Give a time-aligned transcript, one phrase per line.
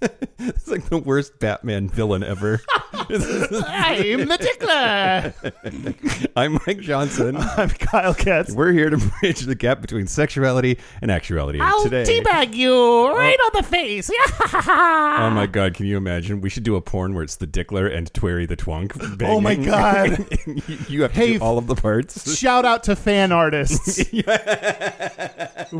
[0.42, 2.62] It's like the worst Batman villain ever.
[2.92, 6.32] I'm the dickler.
[6.36, 7.36] I'm Mike Johnson.
[7.36, 8.52] I'm Kyle Katz.
[8.52, 11.58] We're here to bridge the gap between sexuality and actuality.
[11.58, 13.14] And I'll today, teabag you oh.
[13.14, 14.10] right on the face.
[14.54, 16.40] oh my god, can you imagine?
[16.40, 19.20] We should do a porn where it's the Dickler and Twerry the Twunk.
[19.22, 19.56] Oh my.
[19.56, 20.26] God.
[20.46, 22.34] you you have to Hey, do all of the parts.
[22.34, 24.10] Shout out to fan artists.
[24.12, 24.22] we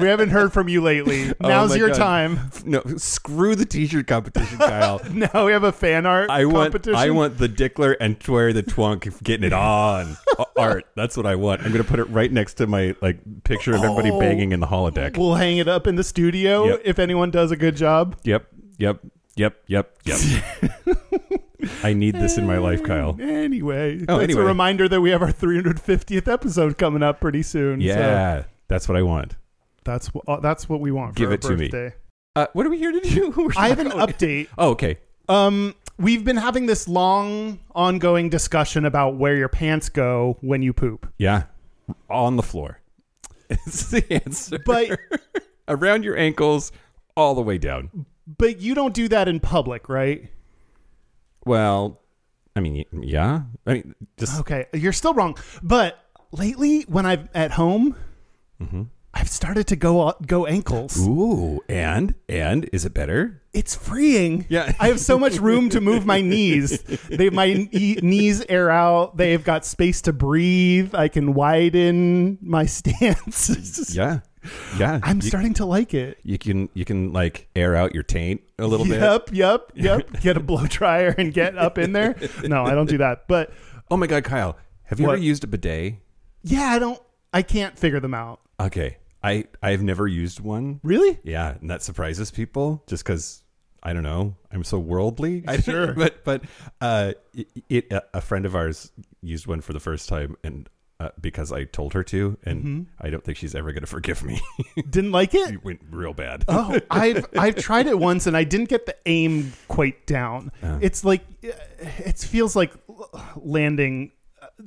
[0.07, 1.33] haven't heard from you lately.
[1.41, 1.97] Oh Now's my your God.
[1.97, 2.51] time.
[2.67, 5.01] No, screw the t-shirt competition, Kyle.
[5.13, 6.95] Now we have a fan art I want, competition.
[6.99, 10.17] I want the Dickler and Twerry the Twunk getting it on
[10.59, 10.85] art.
[10.97, 11.63] That's what I want.
[11.63, 14.19] I'm gonna put it right next to my like picture of everybody Oh.
[14.21, 15.17] banging in the holodeck.
[15.17, 16.81] We'll hang it up in the studio Yep.
[16.85, 18.17] if anyone does a good job.
[18.25, 18.47] Yep,
[18.79, 18.99] yep,
[19.37, 20.19] yep, yep, yep.
[21.83, 23.17] I need this in my life, Kyle.
[23.21, 24.43] Anyway, Oh, that's anyway.
[24.43, 27.81] a reminder that we have our 350th episode coming up pretty soon.
[27.81, 29.37] So Yeah, that's what I want.
[29.85, 31.13] that's wh- uh, that's what we want.
[31.15, 31.69] For Give our it to me.
[31.69, 31.95] birthday.
[32.37, 33.51] Uh, what are we here to do?
[33.57, 34.49] I have an update.
[34.57, 34.99] Oh, okay.
[35.29, 40.73] Um, we've been having this long, ongoing discussion about where your pants go when you
[40.73, 41.13] poop.
[41.19, 41.45] Yeah,
[42.09, 42.81] on the floor.
[43.53, 44.61] It's the answer.
[44.65, 44.97] But
[45.69, 46.71] around your ankles,
[47.17, 48.07] all the way down.
[48.39, 50.31] but you don't do that in public, right?
[51.45, 52.01] Well,
[52.55, 53.43] I mean, yeah.
[53.67, 55.37] I mean, just Okay, you're still wrong.
[55.65, 55.99] But
[56.31, 57.97] lately, when I'm at home,
[58.63, 58.83] Mm-hmm.
[59.13, 60.97] I've started to go uh, go ankles.
[61.07, 63.43] ooh, and and is it better?
[63.53, 64.47] It's freeing.
[64.49, 64.73] Yeah.
[64.79, 66.81] I have so much room to move my knees.
[67.09, 69.17] They my knees air out.
[69.17, 70.95] They've got space to breathe.
[70.95, 73.93] I can widen my stance.
[73.93, 74.21] Yeah,
[74.79, 75.01] yeah.
[75.03, 76.19] I'm you, starting to like it.
[76.23, 79.01] you can you can like air out your taint a little bit.
[79.01, 80.21] Yep, yep, yep.
[80.21, 82.15] Get a blow dryer and get up in there.
[82.45, 83.27] No, I don't do that.
[83.27, 83.53] But
[83.91, 85.15] Oh my god, Kyle, have you What?
[85.15, 85.97] ever used a bidet?
[86.45, 87.03] yeah, I don't.
[87.33, 88.41] I can't figure them out.
[88.61, 90.81] Okay, I I've never used one.
[90.83, 91.19] Really?
[91.25, 93.43] Yeah, and that surprises people just because
[93.83, 94.37] I don't know.
[94.53, 95.45] I'm so worldly.
[95.49, 95.93] I Sure.
[95.95, 96.43] but but
[96.81, 98.93] uh, it, it a- friend of ours
[99.23, 102.83] used one for the first time, and uh, because I told her to, and Mm-hmm.
[103.01, 104.39] I don't think she's ever going to forgive me.
[104.91, 105.55] Didn't like it.
[105.55, 106.45] it went real bad.
[106.47, 110.53] Oh, I've I've tried it once and I didn't get the aim quite down.
[110.83, 112.73] It's like it feels like
[113.37, 114.20] landing uh,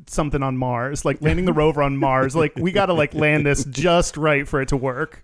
[0.07, 2.35] something on Mars, like landing the rover on Mars.
[2.35, 5.23] Like we got to like land this just right for it to work.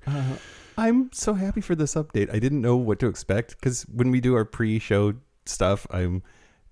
[0.77, 2.33] I'm so happy for this update.
[2.33, 6.23] I didn't know what to expect because when we do our pre-show stuff, I'm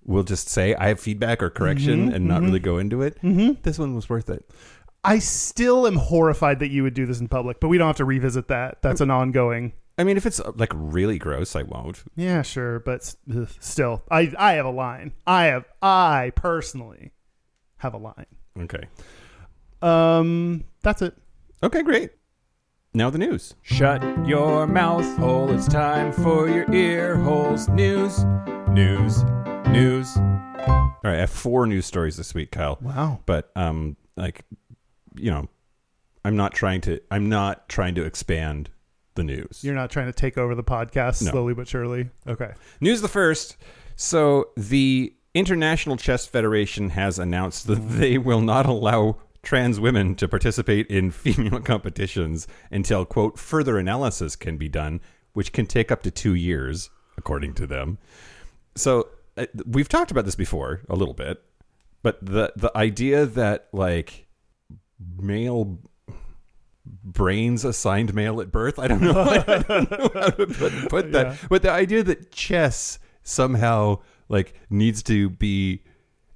[0.04, 3.20] we'll just say I have feedback or correction Mm-hmm, and not really go into it.
[3.22, 3.60] Mm-hmm.
[3.62, 4.48] This one was worth it.
[5.04, 7.96] I still am horrified that you would do this in public, but we don't have
[7.96, 8.82] to revisit that.
[8.82, 9.72] That's an ongoing.
[9.96, 12.02] I mean, if it's uh, like really gross, I won't.
[12.16, 15.12] Yeah, sure, but ugh, still, I I have a line.
[15.26, 17.12] I have I personally
[17.78, 18.26] have a line.
[18.58, 18.84] Okay.
[19.82, 21.14] Um, that's it.
[21.62, 22.10] Okay, great.
[22.94, 23.54] Now the news.
[23.62, 25.50] Shut your mouth hole.
[25.50, 27.68] It's time for your ear holes.
[27.68, 28.24] News,
[28.70, 29.22] news,
[29.68, 30.16] news.
[30.16, 32.78] All right, I have four news stories this week, Kyle.
[32.80, 33.20] Wow.
[33.26, 34.44] But um, like,
[35.16, 35.48] you know,
[36.24, 37.00] I'm not trying to.
[37.10, 38.70] I'm not trying to expand
[39.14, 39.60] the news.
[39.62, 41.30] You're not trying to take over the podcast No.
[41.30, 42.08] slowly but surely.
[42.26, 42.52] Okay.
[42.80, 43.56] News the first.
[43.96, 50.26] So the International Chess Federation has announced that they will not allow trans women to
[50.26, 55.00] participate in female competitions until quote further analysis can be done,
[55.32, 57.98] which can take up to two years, according to them.
[58.74, 61.42] So uh, we've talked about this before a little bit,
[62.02, 64.26] but the the idea that like
[65.16, 65.78] male
[66.84, 68.78] brains assigned male at birth.
[68.78, 69.20] I don't know.
[69.46, 71.26] I don't know how to put, put that.
[71.28, 71.36] Yeah.
[71.48, 75.82] But the idea that chess somehow like needs to be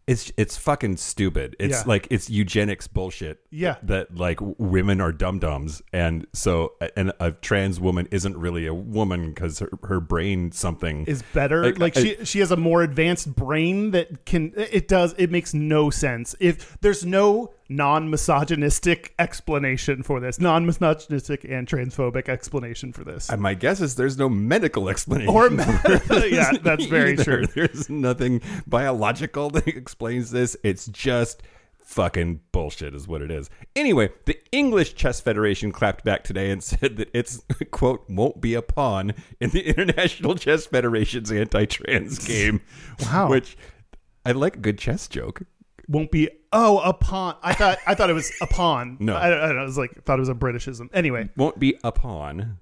[0.08, 1.54] it's it's fucking stupid.
[1.60, 1.82] It's Yeah.
[1.86, 3.38] like it's eugenics bullshit.
[3.50, 3.76] Yeah.
[3.84, 8.74] That like women are dum dums, and so and a trans woman isn't really a
[8.74, 11.62] woman because her, her brain something Is better.
[11.62, 15.30] Like, Like, I- she she has a more advanced brain that can it does it
[15.30, 16.34] makes no sense.
[16.40, 23.28] If there's no non-misogynistic explanation for this, non-misogynistic and transphobic explanation for this.
[23.28, 25.34] And my guess is there's no medical explanation.
[25.34, 25.50] Or
[26.26, 27.24] yeah, that's very either.
[27.24, 27.46] true.
[27.46, 30.56] There's nothing biological that explains this.
[30.62, 31.42] It's just
[31.92, 33.50] fucking bullshit is what it is.
[33.76, 38.54] Anyway, the English Chess Federation clapped back today and said that it's quote won't be
[38.54, 42.60] a pawn in the International Chess Federation's anti-trans game.
[43.02, 43.28] Wow.
[43.28, 43.56] Which
[44.24, 45.42] I like a good chess joke.
[45.92, 46.30] Won't be.
[46.52, 47.36] Oh, a pawn.
[47.42, 48.96] I thought I thought it was a pawn.
[49.00, 49.14] No.
[49.14, 49.64] I, I don't know.
[49.64, 50.88] Was like thought it was a Britishism.
[50.92, 52.58] Anyway, Won't be a pawn.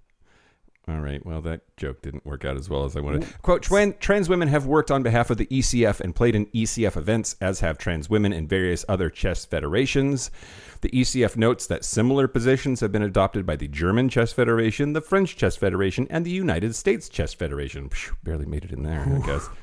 [0.88, 1.24] All right.
[1.24, 3.24] Well, that joke didn't work out as well as I wanted.
[3.42, 6.96] Quote: "Tran- Trans women have worked on behalf of the ECF and played in ECF
[6.96, 10.32] events, as have trans women in various other chess federations.
[10.80, 15.00] The ECF notes that similar positions have been adopted by the German Chess Federation, the
[15.02, 17.90] French Chess Federation, and the United States Chess Federation.
[17.90, 19.48] Phew, barely made it in there, I guess.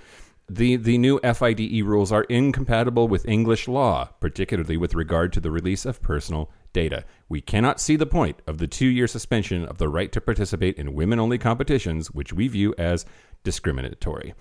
[0.50, 5.52] The, the new FIDE rules are incompatible with English law, particularly with regard to the
[5.52, 7.04] release of personal data.
[7.28, 10.78] We cannot see the point of the two year suspension of the right to participate
[10.78, 13.06] in women only competitions, which we view as
[13.44, 14.34] discriminatory.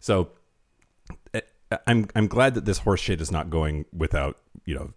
[0.00, 0.32] So
[1.32, 1.40] eh,
[1.86, 4.92] I'm, I'm glad that this horse shit is not going without, you know,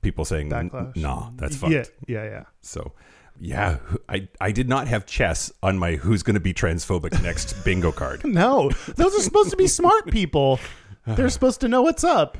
[0.00, 0.96] people saying, Backlash.
[0.96, 1.72] nah, that's fucked.
[1.72, 2.44] yeah, yeah, yeah.
[2.60, 2.92] So,
[3.42, 3.78] yeah,
[4.08, 7.90] I, I did not have chess on my who's going to be transphobic next bingo
[7.90, 8.24] card.
[8.24, 10.60] No, those are supposed to be smart people.
[11.06, 12.38] They're supposed to know what's up.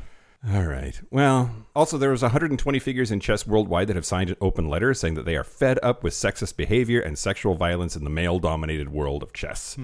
[0.48, 1.00] All right.
[1.10, 4.94] Well, also there was 120 figures in chess worldwide that have signed an open letter
[4.94, 8.90] saying that they are fed up with sexist behavior and sexual violence in the male-dominated
[8.90, 9.76] world of chess.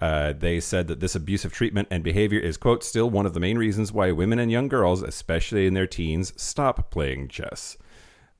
[0.00, 3.40] Uh, they said that this abusive treatment and behavior is, quote, still one of the
[3.40, 7.76] main reasons why women and young girls, especially in their teens, stop playing chess.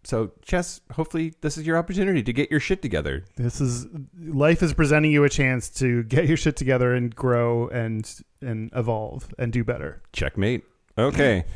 [0.04, 3.24] So, chess, hopefully, this is your opportunity to get your shit together.
[3.36, 3.86] This is
[4.20, 8.10] life is presenting you a chance to get your shit together and grow and
[8.40, 10.02] and evolve and do better.
[10.12, 10.64] Checkmate.
[10.98, 11.44] Okay.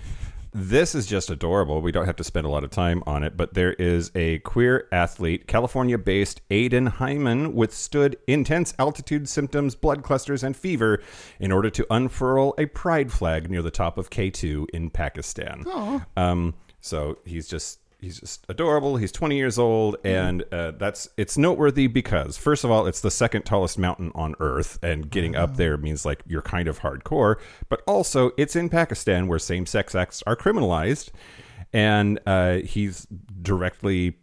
[0.59, 1.83] This is just adorable.
[1.83, 4.39] We don't have to spend a lot of time on it, but there is a
[4.39, 11.03] queer athlete, California based Aiden Hyman, withstood intense altitude symptoms, blood clusters, and fever
[11.39, 15.63] in order to unfurl a pride flag near the top of K2 in Pakistan.
[16.17, 17.81] Um, so he's just.
[18.01, 18.97] He's just adorable.
[18.99, 23.11] He's 20 years old, and uh, that's it's noteworthy because first of all, it's the
[23.11, 27.37] second tallest mountain on Earth, and getting up there means like you're kind of hardcore.
[27.69, 31.11] But also, it's in Pakistan where same-sex acts are criminalized,
[31.73, 33.07] and uh, he's
[33.41, 34.19] directly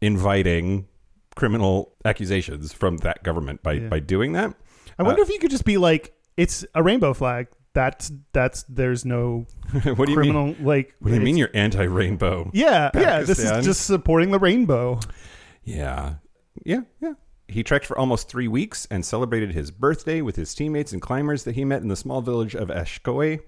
[0.00, 0.88] inviting
[1.36, 4.54] criminal accusations from that government by by doing that.
[4.98, 7.48] I wonder if you could just be like, it's a rainbow flag.
[7.74, 10.14] That's that's there's no what do you mean?
[10.14, 10.94] criminal like.
[11.00, 12.50] What do you mean you're anti-rainbow?
[12.54, 13.20] Yeah, yeah.
[13.22, 15.00] This is just supporting the rainbow.
[15.64, 16.14] Yeah.
[16.64, 17.14] Yeah, yeah.
[17.48, 21.44] He trekked for almost three weeks and celebrated his birthday with his teammates and climbers
[21.44, 23.40] that he met in the small village of Ashkoy.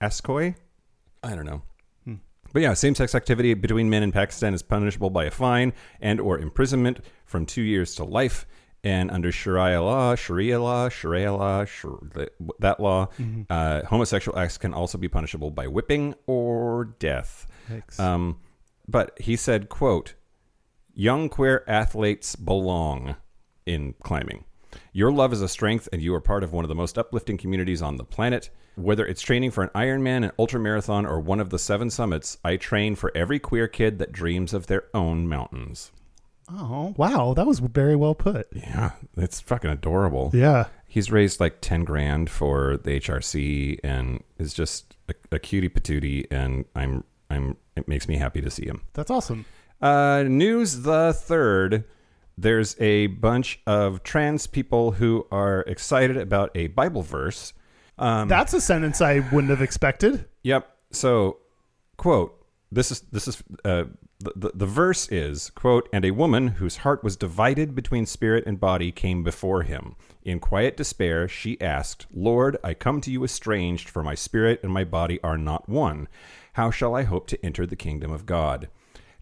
[0.00, 0.54] Askoy?
[1.22, 1.62] I don't know.
[2.04, 2.14] Hmm.
[2.52, 6.38] But yeah, same-sex activity between men in Pakistan is punishable by a fine and or
[6.38, 8.46] imprisonment from two years to life.
[8.86, 11.64] And under Sharia law, Sharia law, Sharia law,
[12.60, 13.08] that law,
[13.50, 17.48] uh, homosexual acts can also be punishable by whipping or death.
[17.98, 18.38] Um,
[18.86, 20.14] but he said, "quote
[20.94, 23.16] Young queer athletes belong
[23.66, 24.44] in climbing.
[24.92, 27.36] Your love is a strength, and you are part of one of the most uplifting
[27.38, 28.50] communities on the planet.
[28.76, 32.56] Whether it's training for an Ironman, an ultramarathon, or one of the seven summits, I
[32.56, 35.90] train for every queer kid that dreams of their own mountains.
[36.48, 38.48] Oh wow, that was very well put.
[38.52, 40.30] Yeah, it's fucking adorable.
[40.32, 40.66] Yeah.
[40.88, 46.26] He's raised like 10 grand for the HRC and is just a, a cutie patootie,
[46.30, 48.82] and I'm, I'm, it makes me happy to see him.
[48.94, 49.44] That's awesome.
[49.82, 51.84] Uh, news the third.
[52.38, 57.52] There's a bunch of trans people who are excited about a Bible verse.
[57.98, 60.26] Um, That's a sentence I wouldn't have expected.
[60.42, 60.70] Yep.
[60.92, 61.38] So,
[61.96, 62.32] quote.
[62.72, 63.84] This is this is uh,
[64.18, 65.88] the, the verse is quote.
[65.92, 69.96] And a woman whose heart was divided between spirit and body came before him.
[70.24, 74.72] In quiet despair, she asked, "Lord, I come to you estranged, for my spirit and
[74.72, 76.08] my body are not one.
[76.54, 78.68] How shall I hope to enter the kingdom of God?"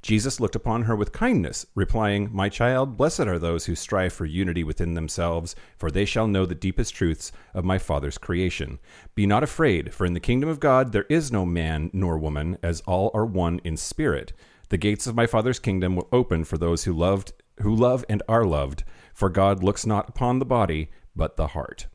[0.01, 4.27] Jesus looked upon her with kindness, replying, My child, blessed are those who strive for
[4.27, 8.79] unity within themselves, for they shall know the deepest truths of my Father's creation.
[9.15, 12.59] Be not afraid, for in the kingdom of God there is no man nor woman,
[12.63, 14.35] as all are one in spirit.
[14.69, 18.23] The gates of my Father's kingdom will open for those who loved who love and
[18.29, 18.83] are loved,
[19.15, 21.87] for God looks not upon the body, but the heart.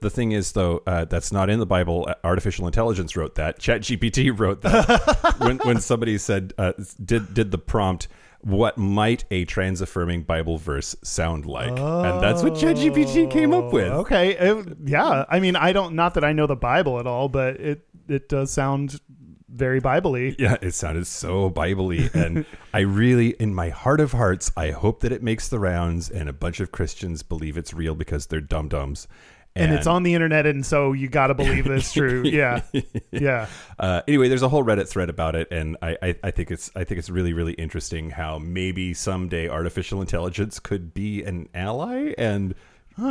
[0.00, 2.06] The thing is, though, uh, that's not in the Bible.
[2.08, 3.60] Uh, Artificial intelligence wrote that.
[3.60, 5.36] ChatGPT wrote that.
[5.38, 6.72] when, when somebody said, uh,
[7.04, 8.08] "Did did the prompt?
[8.40, 13.72] What might a trans affirming Bible verse sound like?" and that's what ChatGPT came up
[13.72, 13.92] with.
[13.92, 14.32] Okay.
[14.36, 15.24] It- yeah.
[15.28, 15.94] I mean, I don't.
[15.94, 18.98] Not that I know the Bible at all, but it it does sound
[19.52, 20.34] very Bible-y.
[20.38, 25.00] Yeah, it sounded so Bible-y, and I really, in my heart of hearts, I hope
[25.00, 28.40] that it makes the rounds and a bunch of Christians believe it's real because they're
[28.40, 29.06] dum dums,
[29.54, 32.22] and, it's on the internet, and so you got to believe it's true.
[32.24, 32.62] Yeah,
[33.10, 33.48] yeah.
[33.78, 36.70] Uh, anyway, there's a whole Reddit thread about it, and I, I, I think it's
[36.74, 42.14] I think it's really really interesting how maybe someday artificial intelligence could be an ally
[42.16, 42.54] and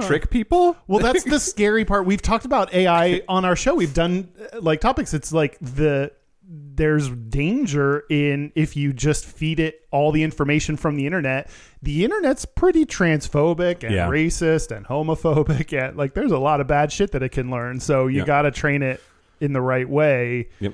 [0.01, 0.75] trick people.
[0.87, 2.05] Well, that's the scary part.
[2.05, 3.75] We've talked about AI on our show.
[3.75, 5.13] We've done uh, like topics.
[5.13, 6.11] It's like the
[6.43, 11.49] there's danger in if you just feed it all the information from the internet.
[11.81, 14.07] The internet's pretty transphobic and Yeah.
[14.09, 17.79] racist and homophobic and like there's a lot of bad shit that it can learn.
[17.79, 18.25] So you Yeah.
[18.25, 19.01] got to train it
[19.39, 20.49] in the right way.
[20.59, 20.73] Yep.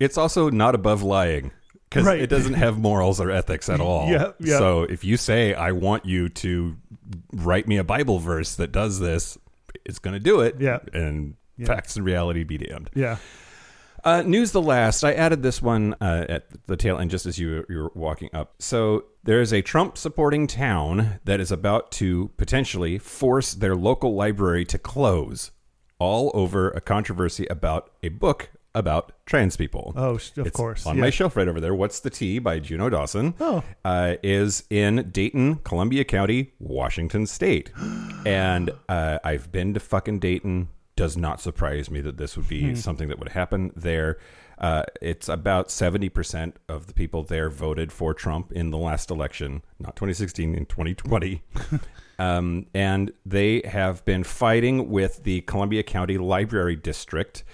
[0.00, 1.52] It's also not above lying
[1.90, 2.20] because Right.
[2.20, 4.08] it doesn't have morals or ethics at all.
[4.10, 4.58] Yeah, yeah.
[4.58, 6.76] So if you say, I want you to
[7.32, 9.38] write me a Bible verse that does this,
[9.84, 10.56] it's going to do it.
[10.58, 10.78] Yeah.
[10.92, 11.66] And Yeah.
[11.66, 12.90] facts and reality be damned.
[12.94, 13.16] Yeah.
[14.04, 15.02] Uh, news the last.
[15.04, 18.30] I added this one uh, at the tail end just as you, you were walking
[18.32, 18.54] up.
[18.58, 24.14] So there is a Trump supporting town that is about to potentially force their local
[24.14, 25.50] library to close,
[25.98, 29.92] all over a controversy about a book about trans people.
[29.96, 30.86] Oh, of It's course.
[30.86, 31.00] On Yeah.
[31.00, 33.64] my shelf right over there, What's the Tea by Juno Dawson Oh.
[33.84, 37.72] uh, is in Dayton, Columbia County, Washington State.
[38.26, 40.68] and uh, I've been to fucking Dayton.
[40.98, 44.18] Does not surprise me that this would be something that would happen there.
[44.58, 49.62] Uh, it's about 70% of the people there voted for Trump in the last election,
[49.78, 51.40] not 2016, in 2020.
[52.18, 57.44] um, and they have been fighting with the Columbia County Library District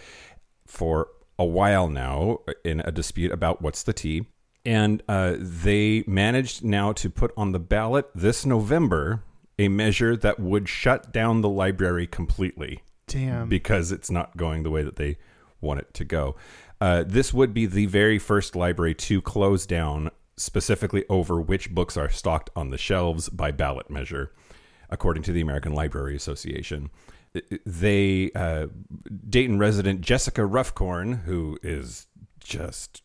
[0.67, 1.09] for
[1.39, 4.25] a while now in a dispute about what's the tea.
[4.65, 9.23] And uh, they managed now to put on the ballot this November
[9.59, 13.49] a measure that would shut down the library completely Damn.
[13.49, 15.18] because it's not going the way that they
[15.61, 16.37] want it to go.
[16.80, 21.96] Uh, this would be the very first library to close down specifically over which books
[21.96, 24.32] are stocked on the shelves by ballot measure,
[24.90, 26.90] according to the American Library Association.
[27.64, 28.66] They, uh,
[29.28, 32.06] Dayton resident Jessica Ruffcorn, who is
[32.40, 33.02] just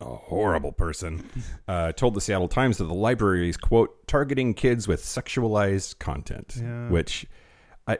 [0.00, 1.28] a horrible person,
[1.68, 6.56] uh, told the Seattle Times that the library is, quote, targeting kids with sexualized content,
[6.60, 6.88] Yeah.
[6.90, 7.26] which
[7.86, 7.98] I.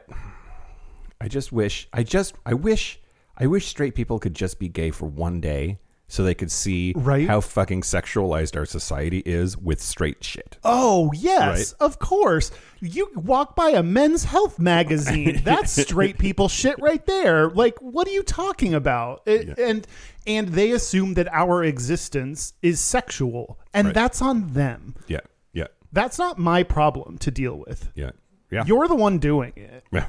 [1.23, 2.99] I just wish I just I wish
[3.37, 6.93] I wish straight people could just be gay for one day so they could see
[6.97, 7.25] Right.
[7.27, 10.57] how fucking sexualized our society is with straight shit.
[10.63, 11.85] Oh, yes, Right?
[11.87, 12.51] of course.
[12.81, 15.41] You walk by a men's health magazine.
[15.45, 17.49] That's straight people shit right there.
[17.49, 19.21] Like, what are you talking about?
[19.25, 19.87] It- And
[20.27, 23.93] and they assume that our existence is sexual, and Right.
[23.95, 24.95] that's on them.
[25.07, 25.21] Yeah.
[25.53, 25.67] Yeah.
[25.91, 27.89] That's not my problem to deal with.
[27.95, 28.11] Yeah.
[28.51, 28.63] Yeah.
[28.67, 29.83] You're the one doing it.
[29.91, 30.07] yeah.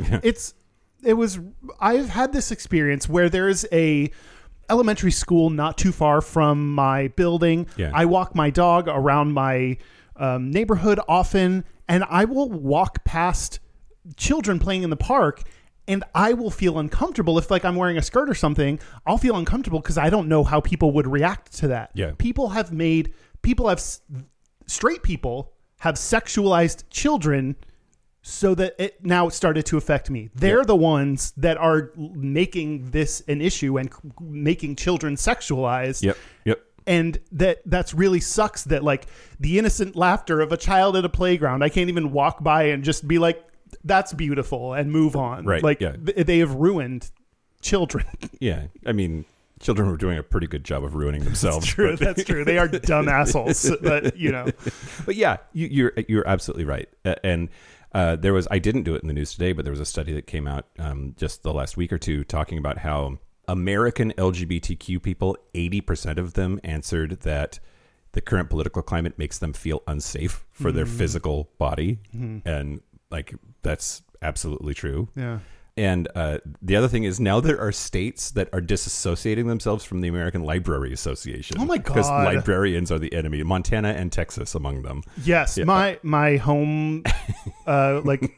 [0.00, 0.20] Yeah.
[0.22, 0.54] it's
[1.02, 1.38] it was
[1.80, 4.10] I've had this experience where there is a
[4.68, 7.66] elementary school not too far from my building.
[7.76, 7.90] Yeah.
[7.92, 9.78] I walk my dog around my
[10.16, 13.58] um, neighborhood often, and I will walk past
[14.16, 15.42] children playing in the park.
[15.88, 18.78] And I will feel uncomfortable if, like, I'm wearing a skirt or something.
[19.06, 21.90] I'll feel uncomfortable because I don't know how people would react to that.
[21.94, 22.12] Yeah.
[22.16, 23.82] people have made people have
[24.66, 27.56] straight people have sexualized children
[28.22, 30.30] so that it now started to affect me.
[30.34, 30.64] They're Yeah.
[30.66, 36.02] the ones that are making this an issue and making children sexualized.
[36.02, 36.16] Yep.
[36.44, 36.60] Yep.
[36.86, 39.06] And that that's really sucks that like
[39.38, 41.62] the innocent laughter of a child at a playground.
[41.62, 43.42] I can't even walk by and just be like
[43.84, 45.44] that's beautiful and move on.
[45.46, 45.92] Right, Like yeah.
[45.92, 47.10] th- they have ruined
[47.60, 48.06] children.
[48.40, 48.64] Yeah.
[48.86, 49.26] I mean,
[49.60, 51.66] children were doing a pretty good job of ruining themselves.
[51.66, 51.94] true.
[51.96, 52.44] That's true.
[52.44, 53.70] They are dumb assholes.
[53.82, 54.46] But you know.
[55.06, 56.88] but yeah, you, you're you're absolutely right.
[57.04, 57.48] Uh, and
[57.92, 59.86] uh, there was I didn't do it in the news today, but there was a
[59.86, 63.18] study that came out um, just the last week or two talking about how
[63.48, 67.58] American LGBTQ people, eighty percent of them answered that
[68.12, 71.98] the current political climate makes them feel unsafe for their physical body,
[72.44, 72.80] and
[73.10, 75.08] like that's absolutely true.
[75.16, 75.38] Yeah.
[75.80, 80.02] And uh, the other thing is now there are states that are disassociating themselves from
[80.02, 81.56] the American Library Association.
[81.58, 81.94] Oh my god!
[81.94, 83.42] Because librarians are the enemy.
[83.42, 85.02] Montana and Texas among them.
[85.24, 87.02] Yes, my my home,
[87.66, 88.30] uh, like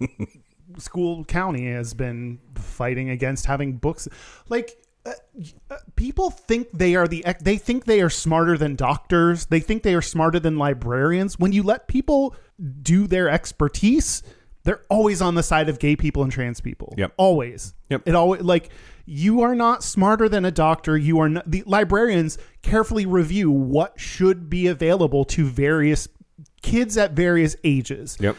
[0.79, 4.07] school county has been fighting against having books.
[4.49, 5.11] Like uh,
[5.69, 9.47] uh, people think they are the they think they are smarter than doctors.
[9.47, 11.41] They think they are smarter than librarians.
[11.41, 12.37] When you let people
[12.83, 14.23] do their expertise,
[14.65, 16.95] they're always on the side of gay people and trans people.
[16.97, 17.13] Yep.
[17.17, 17.75] always.
[17.91, 18.03] Yep.
[18.07, 18.71] It always like
[19.05, 20.97] you are not smarter than a doctor.
[20.97, 26.09] You are not, the librarians carefully review what should be available to various
[26.63, 28.17] kids at various ages.
[28.21, 28.37] Yep.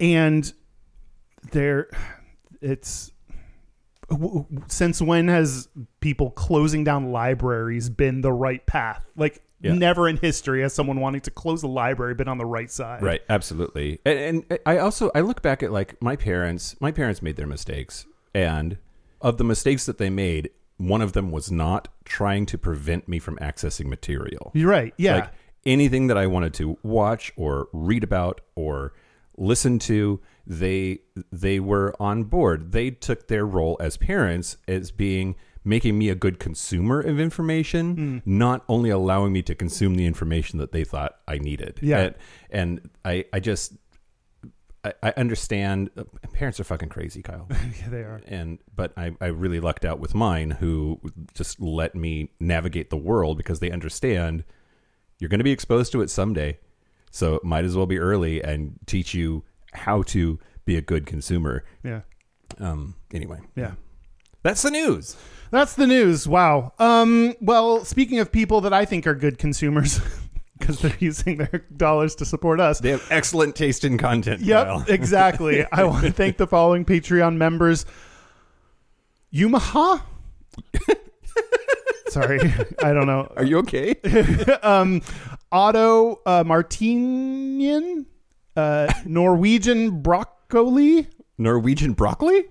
[0.00, 0.52] And
[1.50, 1.88] there,
[2.60, 3.10] it's
[4.68, 5.68] since when has
[6.00, 9.04] people closing down libraries been the right path?
[9.16, 9.72] Like Yeah.
[9.72, 13.02] Never in history has someone wanting to close a library been on the right side.
[13.02, 13.98] Right, absolutely.
[14.04, 16.76] And, and I also I look back at like my parents.
[16.80, 18.04] My parents made their mistakes,
[18.34, 18.76] and
[19.22, 23.18] of the mistakes that they made, one of them was not trying to prevent me
[23.18, 24.50] from accessing material.
[24.54, 24.92] You're right.
[24.98, 25.14] Yeah.
[25.14, 25.30] Like
[25.64, 28.92] anything that I wanted to watch or read about or
[29.36, 31.00] listen to, they
[31.32, 32.72] they were on board.
[32.72, 37.96] They took their role as parents as being making me a good consumer of information,
[37.96, 38.18] Hmm.
[38.26, 41.78] not only allowing me to consume the information that they thought I needed.
[41.82, 41.98] Yeah.
[42.00, 42.14] And,
[42.50, 43.72] and I I just
[44.84, 47.46] I, I understand uh, parents are fucking crazy, Kyle.
[47.50, 48.20] yeah, they are.
[48.26, 51.00] and but I, I really lucked out with mine who
[51.32, 54.44] just let me navigate the world because they understand
[55.18, 56.58] you're going to be exposed to it someday
[57.10, 61.06] so it might as well be early and teach you how to be a good
[61.06, 62.00] consumer Yeah.
[62.58, 63.72] um anyway Yeah.
[64.42, 65.16] that's the news
[65.54, 66.26] That's the news.
[66.26, 66.72] Wow.
[66.80, 70.00] Um, well, speaking of people that I think are good consumers
[70.58, 72.80] because they're using their dollars to support us.
[72.80, 75.64] they have excellent taste in content Yep, exactly.
[75.70, 77.86] I want to thank the following Patreon members.
[79.32, 80.02] Yumaha?
[82.08, 82.40] Sorry,
[82.82, 83.32] I don't know.
[83.36, 83.94] are you okay
[84.64, 85.02] um,
[85.52, 88.06] Otto uh, Martinian,
[88.56, 91.06] uh, Norwegian broccoli,
[91.38, 92.46] norwegian broccoli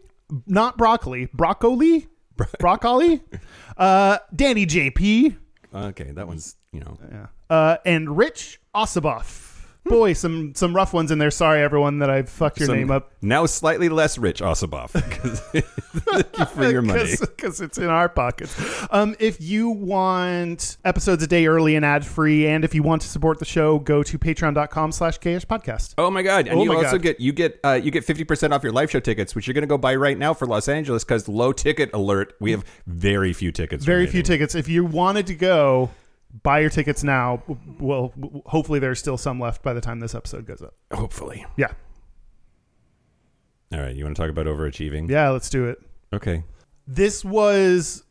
[0.48, 2.08] not broccoli, broccoli,
[2.60, 3.22] broccoli,
[3.78, 5.36] uh, Danny JP,
[5.74, 7.28] okay that one's you know yeah.
[7.50, 9.53] uh, and Rich Osaboff.
[9.86, 11.30] Boy, some some rough ones in there.
[11.32, 14.90] Sorry, everyone, that I fucked your some- name up now slightly less rich Osibov
[15.52, 18.56] thank you for your money because it's in our pockets.
[18.92, 23.02] Um, if you want episodes a day early and ad free, and if you want
[23.04, 25.94] to support the show, go to patreon.com slash gayish podcast.
[25.98, 26.48] Oh my god!
[26.48, 27.02] And Oh you my also God.
[27.02, 29.54] get you get uh, you get fifty percent off your live show tickets, which you're
[29.54, 32.34] going to go buy right now for Los Angeles because low ticket alert.
[32.40, 33.84] We have very few tickets.
[33.86, 34.26] Very few remaining.
[34.26, 34.56] tickets.
[34.56, 35.90] If you wanted to go,
[36.42, 37.44] buy your tickets now.
[37.80, 38.14] Well,
[38.46, 40.74] hopefully there's still some left by the time this episode goes up.
[40.92, 41.46] Hopefully.
[41.58, 41.72] Yeah.
[43.72, 43.96] All right.
[43.96, 45.10] You want to talk about overachieving?
[45.10, 45.80] Yeah, let's do it.
[46.14, 46.44] Okay.
[46.88, 48.04] This was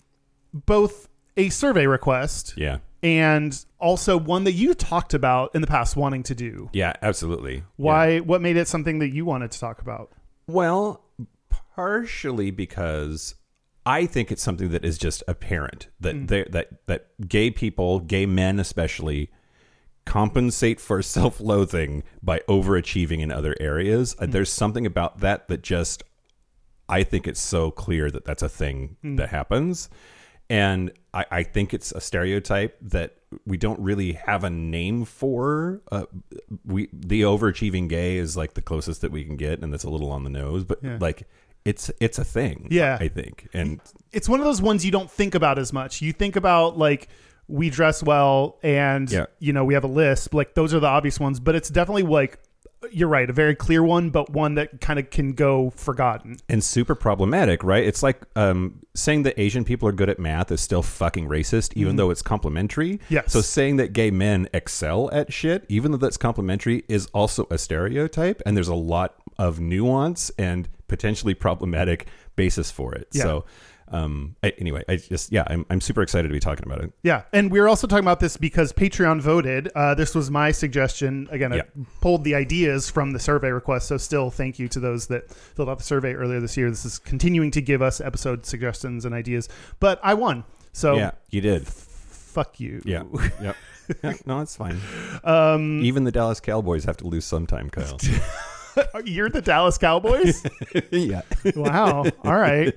[0.53, 2.79] both a survey request Yeah.
[3.03, 6.69] and also one that you talked about in the past wanting to do.
[6.73, 6.93] Yeah.
[7.03, 7.65] Absolutely.
[7.77, 8.19] Why?
[8.21, 10.13] What made it something that you wanted to talk about?
[10.47, 11.05] Well,
[11.75, 13.35] partially because
[13.85, 18.27] I think it's something that is just apparent that they that that gay people, gay
[18.27, 19.31] men especially,
[20.05, 24.15] compensate for self-loathing by overachieving in other areas.
[24.19, 26.03] Uh, There's something about that that just
[26.89, 29.89] I think it's so clear that that's a thing that happens.
[30.51, 35.81] And I, I think it's a stereotype that we don't really have a name for.
[35.91, 36.05] Uh,
[36.67, 39.91] we the overachieving gay is like the closest that we can get, and that's a
[39.91, 40.99] little on the nose, but Yeah.
[41.01, 41.27] like
[41.65, 42.69] it's it's a thing.
[42.71, 42.99] Yeah.
[43.01, 43.81] I think, and
[44.13, 46.03] it's one of those ones you don't think about as much.
[46.03, 47.09] You think about like
[47.49, 49.27] we dress well and Yeah.
[49.39, 50.35] you know we have a lisp.
[50.35, 52.39] Like those are the obvious ones, but it's definitely like
[52.91, 56.37] you're right, a very clear one, but one that kind of can go forgotten.
[56.49, 57.85] and super problematic, right?
[57.85, 61.75] It's like um, saying that Asian people are good at math is still fucking racist,
[61.77, 62.99] even though it's complimentary.
[63.09, 63.33] Yes.
[63.33, 67.57] So saying that gay men excel at shit, even though that's complimentary, is also a
[67.59, 73.09] stereotype, and there's a lot of nuance and potentially problematic basis for it.
[73.13, 73.23] Yeah.
[73.23, 73.45] So.
[73.89, 76.93] Um, I, anyway, I just yeah, I'm, I'm super excited to be talking about it.
[77.03, 79.69] Yeah, and we are also talking about this because Patreon voted.
[79.75, 81.29] Uh, this was my suggestion.
[81.31, 81.63] Again, I Yeah.
[82.01, 83.89] pulled the ideas from the survey request.
[83.89, 86.71] So, still, thank you to those that filled out the survey earlier this year.
[86.71, 89.47] This is continuing to give us episode suggestions and ideas.
[89.79, 91.67] But I won, so Yeah, you did.
[91.67, 92.81] fuck you.
[92.87, 93.03] Yeah,
[93.43, 93.57] yep.
[94.03, 94.79] Yeah, no, it's fine.
[95.23, 97.99] Um, Even the Dallas Cowboys have to lose sometime, Kyle.
[99.05, 100.43] you're the Dallas Cowboys.
[100.91, 101.23] yeah.
[101.57, 102.05] Wow.
[102.25, 102.75] All right.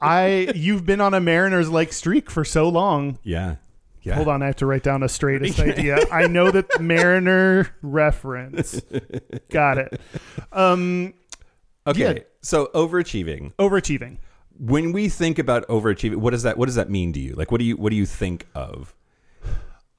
[0.00, 3.18] I you've been on a Mariners like streak for so long.
[3.22, 3.56] Yeah.
[4.02, 4.14] Yeah.
[4.14, 5.98] Hold on, I have to write down a straightest idea.
[6.10, 8.80] I know that Mariner reference.
[9.50, 10.00] Got it.
[10.52, 11.14] Um
[11.86, 12.14] Okay.
[12.14, 12.22] Yeah.
[12.42, 13.52] So overachieving.
[13.54, 14.18] overachieving.
[14.58, 17.34] When we think about overachieving, what does that what does that mean to you?
[17.34, 18.94] Like what do you what do you think of?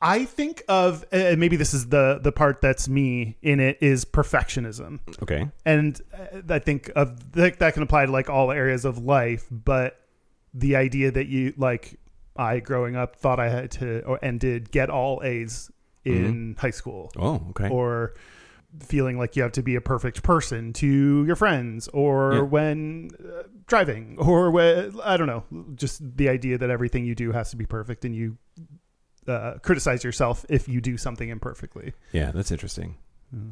[0.01, 4.03] I think of and maybe this is the the part that's me in it is
[4.05, 4.99] perfectionism.
[5.21, 5.49] Okay.
[5.65, 9.45] and uh, I think of that, that can apply to like all areas of life,
[9.51, 9.99] but
[10.53, 11.99] the idea that you like
[12.35, 15.69] I growing up thought I had to or and did get all A's
[16.03, 17.69] in high school Oh, okay.
[17.69, 18.15] or
[18.79, 22.41] feeling like you have to be a perfect person to your friends or Yeah.
[22.41, 25.43] when uh, driving or when I don't know
[25.75, 28.37] just the idea that everything you do has to be perfect and you
[29.27, 31.93] uh, criticize yourself if you do something imperfectly.
[32.11, 32.97] yeah, that's interesting.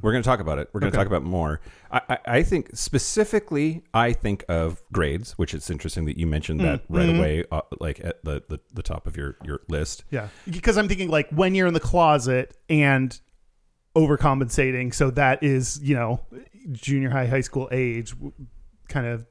[0.01, 0.69] We're going to talk about it.
[0.73, 1.05] We're going to Okay.
[1.05, 1.61] talk about more.
[1.89, 6.59] I, I, I think specifically, I think of grades, which it's interesting that you mentioned
[6.59, 7.17] that right mhm.
[7.17, 10.03] away, uh, like at the, the, the top of your, your list.
[10.11, 13.17] Yeah, because I'm thinking like when you're in the closet and
[13.95, 16.25] overcompensating, so that is you know
[16.71, 18.13] junior high, high school age,
[18.87, 19.25] kind of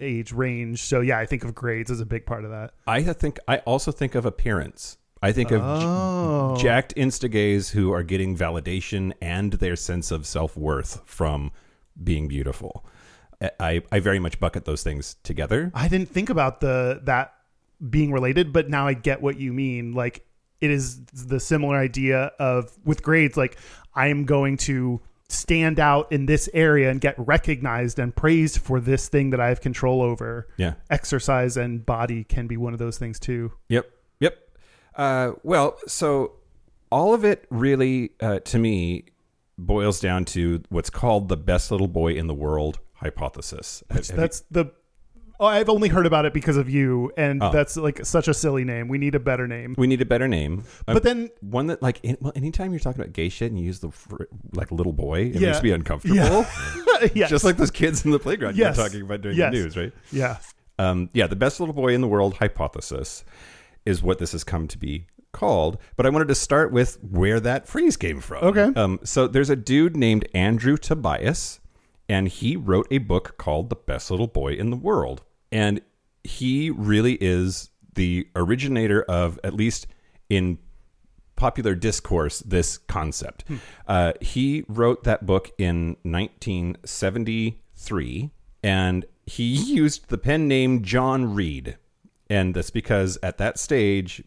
[0.00, 0.82] age range.
[0.82, 2.72] So yeah, I think of grades as a big part of that.
[2.86, 4.97] I think I also think of appearance.
[5.22, 6.56] I think of j- Oh.
[6.58, 11.50] jacked insta-gays who are getting validation and their sense of self-worth from
[12.02, 12.84] being beautiful.
[13.60, 15.70] I, I very much bucket those things together.
[15.74, 17.34] I didn't think about the that
[17.90, 19.92] being related, but now I get what you mean.
[19.92, 20.24] Like
[20.60, 23.56] it is the similar idea of with grades, like
[23.94, 28.80] I am going to stand out in this area and get recognized and praised for
[28.80, 30.48] this thing that I have control over.
[30.56, 30.74] Yeah.
[30.90, 33.52] Exercise and body can be one of those things too.
[33.68, 33.88] Yep.
[34.98, 36.32] Uh, well, so
[36.90, 39.04] all of it really, uh, to me,
[39.56, 43.82] boils down to what's called the best little boy in the world hypothesis.
[43.90, 44.72] Have- have you- That's the
[45.40, 47.52] oh, I've only heard about it because of you, and Oh.
[47.52, 48.88] that's like such a silly name.
[48.88, 49.76] We need a better name.
[49.78, 50.64] we need a better name.
[50.84, 53.64] But then one that, like, in, well, anytime you're talking about gay shit and you
[53.66, 53.90] use the
[54.52, 55.50] like little boy, it Yeah.
[55.52, 56.16] makes me uncomfortable.
[56.16, 56.44] Yeah.
[57.14, 57.30] yes.
[57.30, 58.76] Just like those kids in the playground Yes.
[58.76, 59.52] you're talking about during Yes.
[59.52, 59.92] the news, right?
[60.10, 60.38] yeah.
[60.80, 63.24] Um, yeah, the best little boy in the world hypothesis
[63.88, 65.78] is what this has come to be called.
[65.96, 68.44] But I wanted to start with where that phrase came from.
[68.44, 68.70] Okay.
[68.78, 71.58] Um, so there's a dude named Andrew Tobias,
[72.08, 75.22] and he wrote a book called The Best Little Boy in the World.
[75.50, 75.80] And
[76.22, 79.86] he really is the originator of, at least
[80.28, 80.58] in
[81.36, 83.44] popular discourse, this concept.
[83.86, 88.30] Uh, he wrote that book in 1973,
[88.62, 91.78] and he used the pen name John Reed.
[92.30, 94.22] And that's because at that stage,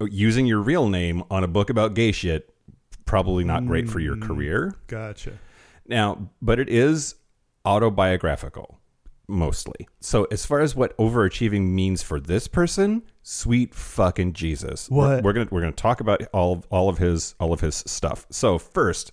[0.00, 2.54] using your real name on a book about gay shit
[3.06, 4.74] probably not great for your mm, career.
[4.86, 5.32] Gotcha.
[5.86, 7.16] Now, but it is
[7.64, 8.78] autobiographical
[9.26, 9.88] mostly.
[10.00, 14.88] So as far as what overachieving means for this person, sweet fucking Jesus.
[14.90, 15.24] We're- What?
[15.24, 18.26] We're, gonna we're gonna talk about all of, all of his all of his stuff.
[18.30, 19.12] So first,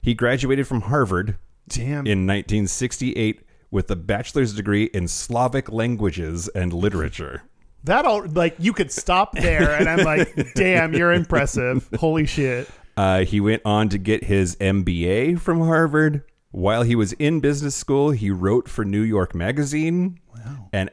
[0.00, 1.36] he graduated from Harvard
[1.68, 2.06] Damn.
[2.06, 7.42] in 1968 with a bachelor's degree in Slavic languages and literature.
[7.84, 11.88] That all like you could stop there, and I'm like, damn, you're impressive.
[11.98, 12.68] Holy shit.
[12.96, 16.24] Uh, he went on to get his MBA from Harvard.
[16.50, 20.20] While he was in business school, he wrote for New York Magazine.
[20.34, 20.68] Wow.
[20.72, 20.90] And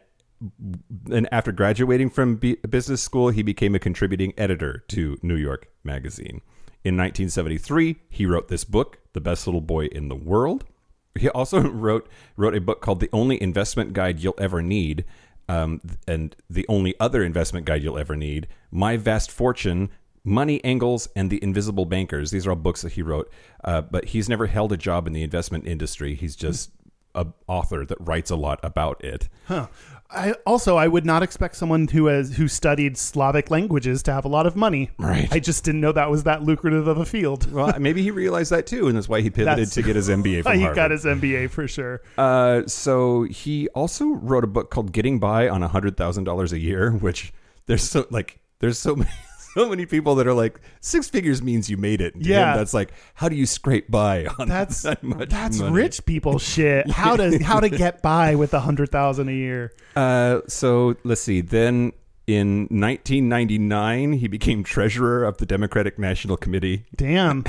[1.12, 5.68] and after graduating from B- business school, he became a contributing editor to New York
[5.84, 6.42] Magazine.
[6.86, 10.64] In 1973, he wrote this book, The Best Little Boy in the World.
[11.16, 15.04] He also wrote wrote a book called The Only Investment Guide You'll Ever Need,
[15.50, 19.90] um, and the only other investment guide you'll ever need, My Vast Fortune,
[20.24, 22.30] Money Angles, and The Invisible Bankers.
[22.30, 23.32] These are all books that he wrote,
[23.64, 26.14] uh, but he's never held a job in the investment industry.
[26.14, 26.70] He's just
[27.16, 29.28] a author that writes a lot about it.
[29.48, 29.68] Huh.
[30.12, 34.26] I also I would not expect someone who has who studied Slavic languages to have
[34.26, 34.90] a lot of money.
[34.98, 35.28] Right.
[35.32, 37.52] I just didn't know that was that lucrative of a field.
[37.52, 40.10] Well, maybe he realized that too, and that's why he pivoted That's- to get his
[40.10, 40.76] MBA from he Harvard.
[40.76, 42.02] got his MBA for sure.
[42.18, 46.54] Uh, so he also wrote a book called "Getting By on a hundred thousand dollars
[46.54, 47.32] a year," which
[47.68, 49.12] there's so like there's so many
[49.54, 52.14] so many people that are like six figures means you made it.
[52.14, 52.52] To Yeah.
[52.54, 55.72] him, that's like how do you scrape by on That's that much that's money?
[55.74, 56.90] rich people shit.
[56.90, 59.74] How to how to get by with a hundred thousand a year?
[59.96, 61.42] Uh, so let's see.
[61.42, 61.94] Then
[62.28, 66.86] in 1999, he became treasurer of the Democratic National Committee.
[66.96, 67.44] Damn.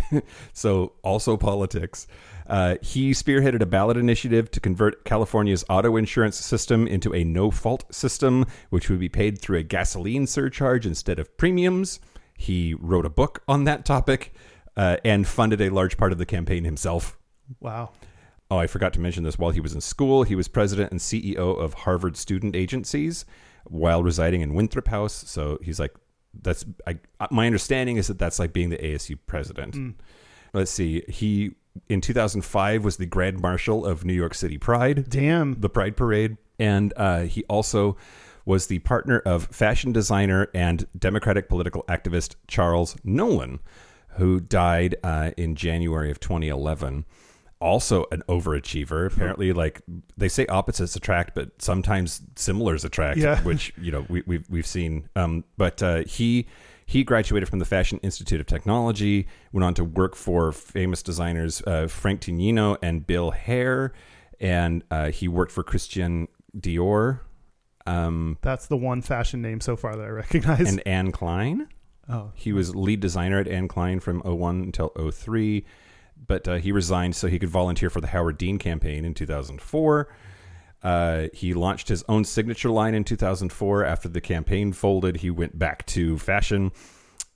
[0.53, 2.07] so also politics.
[2.51, 7.49] Uh, he spearheaded a ballot initiative to convert California's auto insurance system into a no
[7.49, 12.01] fault system, which would be paid through a gasoline surcharge instead of premiums.
[12.37, 14.35] He wrote a book on that topic
[14.77, 17.17] uh, and funded a large part of the campaign himself.
[17.61, 17.93] Wow.
[18.51, 19.39] Oh, I forgot to mention this.
[19.39, 23.25] While he was in school, he was president and CEO of Harvard Student Agencies
[23.65, 25.13] while residing in Winthrop House.
[25.29, 25.95] So he's like,
[26.43, 26.99] that's I,
[27.31, 29.77] my understanding is that that's like being the ASU president.
[30.53, 31.03] Let's see.
[31.09, 31.55] He
[31.89, 35.61] in 2005 was the Grand Marshal of New York City Pride, Damn.
[35.61, 37.97] the Pride Parade, and uh, he also
[38.45, 43.61] was the partner of fashion designer and Democratic political activist Charles Nolan,
[44.17, 47.05] who died uh, in January of 2011
[47.61, 49.07] also an overachiever.
[49.07, 49.83] Apparently, like
[50.17, 53.19] they say, opposites attract, but sometimes similars attract.
[53.19, 53.41] Yeah.
[53.43, 55.09] Which you know we, we've we've seen.
[55.15, 56.47] Um, but uh, he
[56.91, 59.29] he graduated from the Fashion Institute of Technology.
[59.53, 63.93] Went on to work for famous designers uh, Frank Tignino and Bill Haire,
[64.41, 66.27] and uh, he worked for Christian
[66.59, 67.21] Dior
[67.87, 70.69] um, That's the one fashion name so far that I recognize.
[70.69, 71.69] and Anne Klein.
[72.09, 72.33] oh.
[72.35, 75.65] He was lead designer at Anne Klein from 01 until 03.
[76.27, 80.09] but uh, he resigned so he could volunteer for the Howard Dean campaign in 2004.
[80.83, 83.85] Uh, he launched his own signature line in 2004.
[83.85, 86.73] After the campaign folded, he went back to fashion.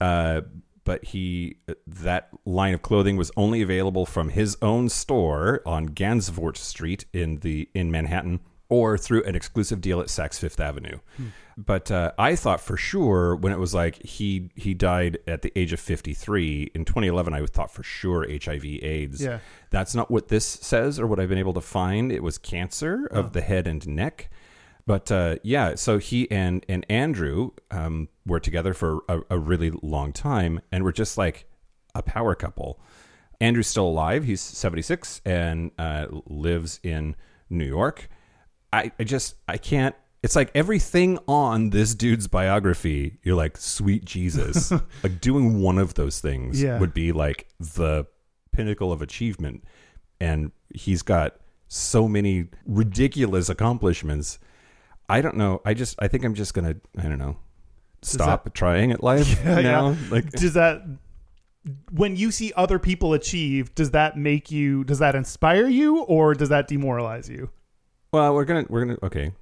[0.01, 0.43] Uh,
[0.85, 6.57] but he that line of clothing was only available from his own store on Gansevoort
[6.57, 10.99] Street in the in Manhattan or through an exclusive deal at Saks Fifth Avenue.
[11.17, 11.29] Hmm.
[11.57, 15.53] But uh, I thought for sure when it was like he he died at the
[15.57, 19.23] age of 53 in 2011 I thought for sure HIV AIDS.
[19.23, 19.39] Yeah.
[19.71, 22.11] That's not what this says or what I've been able to find.
[22.11, 24.31] It was cancer of the head and neck.
[24.87, 29.71] But uh, yeah, so he and and Andrew um, were together for a, a really
[29.71, 31.47] long time, and were just like
[31.95, 32.81] a power couple.
[33.41, 37.17] Andrew's still alive; he's seventy six and uh, lives in
[37.49, 38.09] New York.
[38.73, 39.95] I, I just I can't.
[40.25, 43.19] It's like everything on this dude's biography.
[43.23, 44.71] You're like, sweet Jesus,
[45.03, 46.79] like doing one of those things Yeah.
[46.79, 48.07] would be like the
[48.53, 49.65] pinnacle of achievement,
[50.21, 51.37] and he's got
[51.69, 54.39] so many ridiculous accomplishments.
[55.09, 55.61] I don't know.
[55.67, 57.37] I just I think I'm just gonna I don't know
[58.03, 59.91] stop trying at life Yeah, now.
[59.91, 59.97] yeah.
[60.11, 60.83] Like does that
[61.91, 66.35] when you see other people achieve does that make you does that inspire you or
[66.35, 67.49] does that demoralize you
[68.13, 69.33] well, we're gonna we're gonna okay.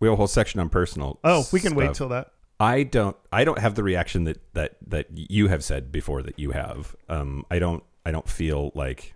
[0.00, 1.18] We have a whole section on personal.
[1.24, 1.96] oh we can wait stuff.
[1.96, 5.90] till that I don't I don't have the reaction that that that you have said
[5.92, 6.94] before that you have.
[7.08, 9.14] Um, I don't I don't feel like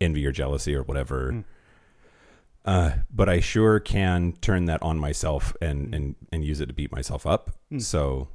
[0.00, 1.32] envy or jealousy or whatever.
[1.32, 1.44] Mm.
[2.66, 6.72] Uh, but I sure can turn that on myself and and and use it to
[6.72, 7.50] beat myself up.
[7.72, 7.80] Mm.
[7.82, 8.28] So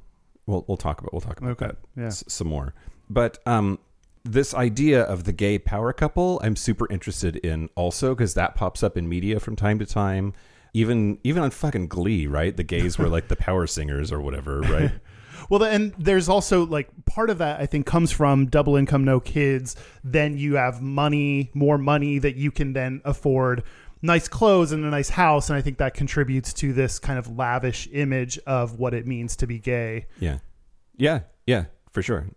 [0.46, 2.06] we'll we'll talk about we'll talk about Okay, that yeah.
[2.06, 2.74] s- some more.
[3.08, 3.78] But um,
[4.24, 8.82] this idea of the gay power couple, I'm super interested in also because that pops
[8.84, 10.32] up in media from time to time.
[10.72, 12.56] Even even on fucking Glee, right?
[12.56, 14.92] The gays were like the power singers or whatever, right?
[15.48, 19.18] Well, and there's also like part of that I think comes from double income, no
[19.18, 19.74] kids.
[20.04, 23.64] Then you have money, more money that you can then afford
[24.00, 25.50] nice clothes and a nice house.
[25.50, 29.34] And I think that contributes to this kind of lavish image of what it means
[29.36, 30.06] to be gay.
[30.20, 30.38] Yeah.
[30.96, 31.20] Yeah.
[31.46, 32.28] Yeah, for sure.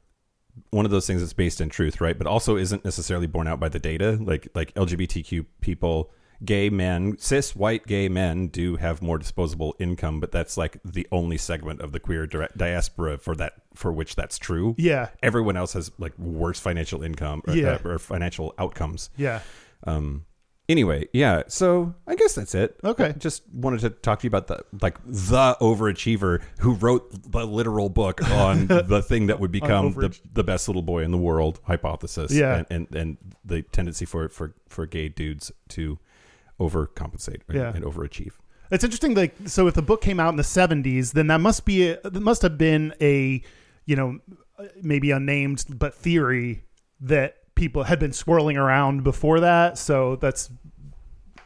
[0.71, 2.17] One of those things that's based in truth, right?
[2.17, 4.17] But also isn't necessarily borne out by the data.
[4.19, 6.11] Like like LGBTQ people,
[6.45, 11.07] gay men, cis white gay men do have more disposable income, but that's like the
[11.11, 14.75] only segment of the queer di- diaspora for that for which that's true.
[14.77, 15.09] Yeah.
[15.21, 17.79] Everyone else has like worse financial income or, Yeah.
[17.83, 19.09] uh, or financial outcomes.
[19.17, 19.39] Yeah.
[19.85, 20.25] Um
[20.69, 22.79] anyway, yeah, so I guess that's it.
[22.83, 23.13] Okay.
[23.17, 27.89] Just wanted to talk to you about the like the overachiever who wrote the literal
[27.89, 31.59] book on the thing that would become the, the best little boy in the world
[31.63, 32.31] hypothesis.
[32.31, 32.57] Yeah.
[32.69, 35.99] And, and and the tendency for for for gay dudes to
[36.59, 37.73] overcompensate and, Yeah.
[37.73, 38.33] and overachieve.
[38.71, 39.13] It's interesting.
[39.13, 41.99] Like, so if the book came out in the '70s, then that must be a,
[42.01, 43.43] that must have been a,
[43.85, 44.19] you know,
[44.81, 46.63] maybe unnamed but theory
[47.01, 49.77] that people had been swirling around before that.
[49.77, 50.49] So that's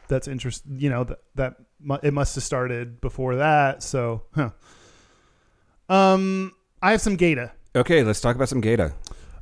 [0.08, 0.78] that's interesting.
[0.78, 1.56] You know that that
[2.02, 3.82] it must have started before that.
[3.82, 4.50] So, huh.
[5.88, 7.52] Um, I have some data.
[7.74, 8.92] Okay, let's talk about some Gata.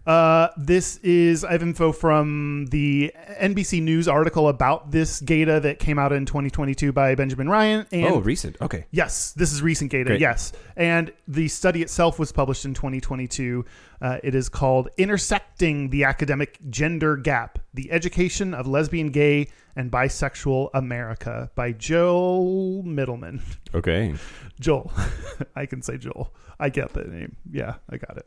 [0.07, 5.81] Uh, this is I have info from the NBC News article about this Gata that
[5.81, 7.87] came out in 2022 by Benjamin Ryan.
[7.91, 8.57] And oh, recent.
[8.61, 8.87] Okay.
[8.93, 10.11] Yes, this is recent data.
[10.11, 10.21] Great.
[10.21, 13.65] Yes, and the study itself was published in 2022.
[14.01, 19.91] Uh, it is called "Intersecting the Academic Gender Gap: The Education of Lesbian, Gay, and
[19.91, 23.41] Bisexual America" by Joel Mittleman.
[23.75, 24.15] Okay.
[24.59, 24.93] Joel,
[25.57, 26.33] I can say Joel.
[26.59, 27.37] I get the name.
[27.51, 28.27] Yeah, I got it.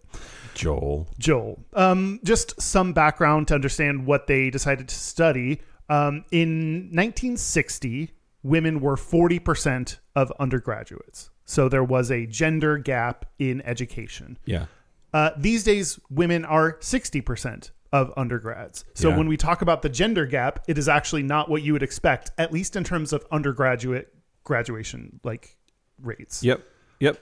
[0.53, 1.07] Joel.
[1.17, 1.63] Joel.
[1.73, 5.61] Um, just some background to understand what they decided to study.
[5.89, 8.11] Um, in 1960,
[8.43, 11.31] women were 40% of undergraduates.
[11.45, 14.37] So there was a gender gap in education.
[14.45, 14.65] Yeah.
[15.11, 18.85] Uh, these days, women are 60% of undergrads.
[18.93, 19.17] So Yeah.
[19.17, 22.31] when we talk about the gender gap, it is actually not what you would expect,
[22.37, 25.57] at least in terms of undergraduate graduation like
[26.01, 26.43] rates.
[26.43, 26.63] Yep.
[26.99, 27.19] Yep.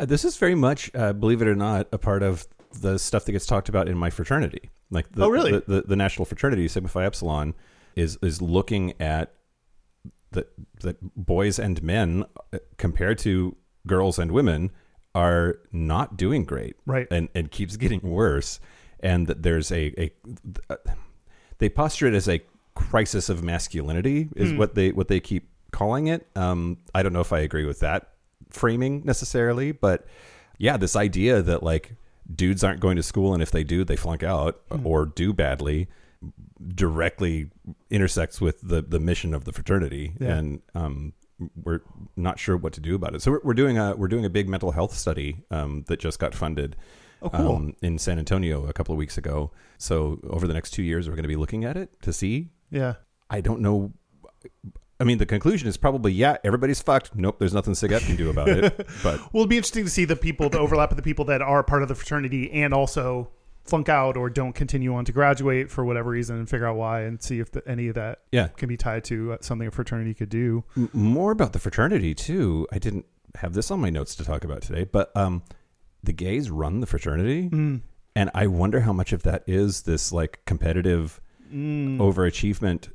[0.00, 2.46] Uh, this is very much, uh, believe it or not, a part of
[2.80, 4.70] the stuff that gets talked about in my fraternity.
[4.90, 5.52] Like, the, Oh, really?
[5.52, 7.54] The, the, the national fraternity, Sigma Phi Epsilon,
[7.96, 9.34] is is looking at
[10.30, 10.48] that
[10.80, 13.54] that boys and men uh, compared to
[13.86, 14.70] girls and women
[15.14, 17.06] are not doing great, Right.
[17.10, 18.58] And and keeps getting worse,
[19.02, 20.76] and that there's a a
[21.58, 22.40] they posture it as a
[22.74, 24.56] crisis of masculinity is Hmm.
[24.58, 26.26] what they what they keep calling it.
[26.36, 28.08] Um, I don't know if I agree with that
[28.50, 30.06] framing necessarily, but
[30.58, 31.94] yeah, this idea that like
[32.34, 34.86] dudes aren't going to school and if they do, they flunk out Hmm.
[34.86, 35.88] or do badly
[36.74, 37.50] directly
[37.90, 40.36] intersects with the the mission of the fraternity Yeah.
[40.36, 41.12] and um
[41.60, 41.80] we're
[42.16, 43.22] not sure what to do about it.
[43.22, 46.20] So we're, we're doing a we're doing a big mental health study um, that just
[46.20, 46.76] got funded
[47.22, 47.56] Oh, cool.
[47.56, 49.50] um, in San Antonio a couple of weeks ago.
[49.78, 52.50] So over the next two years, we're going to be looking at it to see.
[52.70, 52.94] Yeah.
[53.30, 53.92] I don't know.
[55.00, 57.14] I mean, the conclusion is probably yeah, everybody's fucked.
[57.16, 58.86] Nope, there's nothing SIGEP can do about it.
[59.02, 61.42] But Well, it'd be interesting to see the people, the overlap of the people that
[61.42, 63.30] are part of the fraternity and also
[63.64, 67.02] flunk out or don't continue on to graduate for whatever reason and figure out why
[67.02, 69.70] and see if the, any of that yeah, can be tied to uh, something a
[69.70, 70.64] fraternity could do.
[70.76, 72.66] M- more about the fraternity too.
[72.72, 73.06] I didn't
[73.36, 75.42] have this on my notes to talk about today, but um,
[76.02, 77.82] the gays run the fraternity, Mm.
[78.16, 81.20] and I wonder how much of that is this like competitive
[81.52, 81.98] Mm.
[81.98, 82.90] overachievement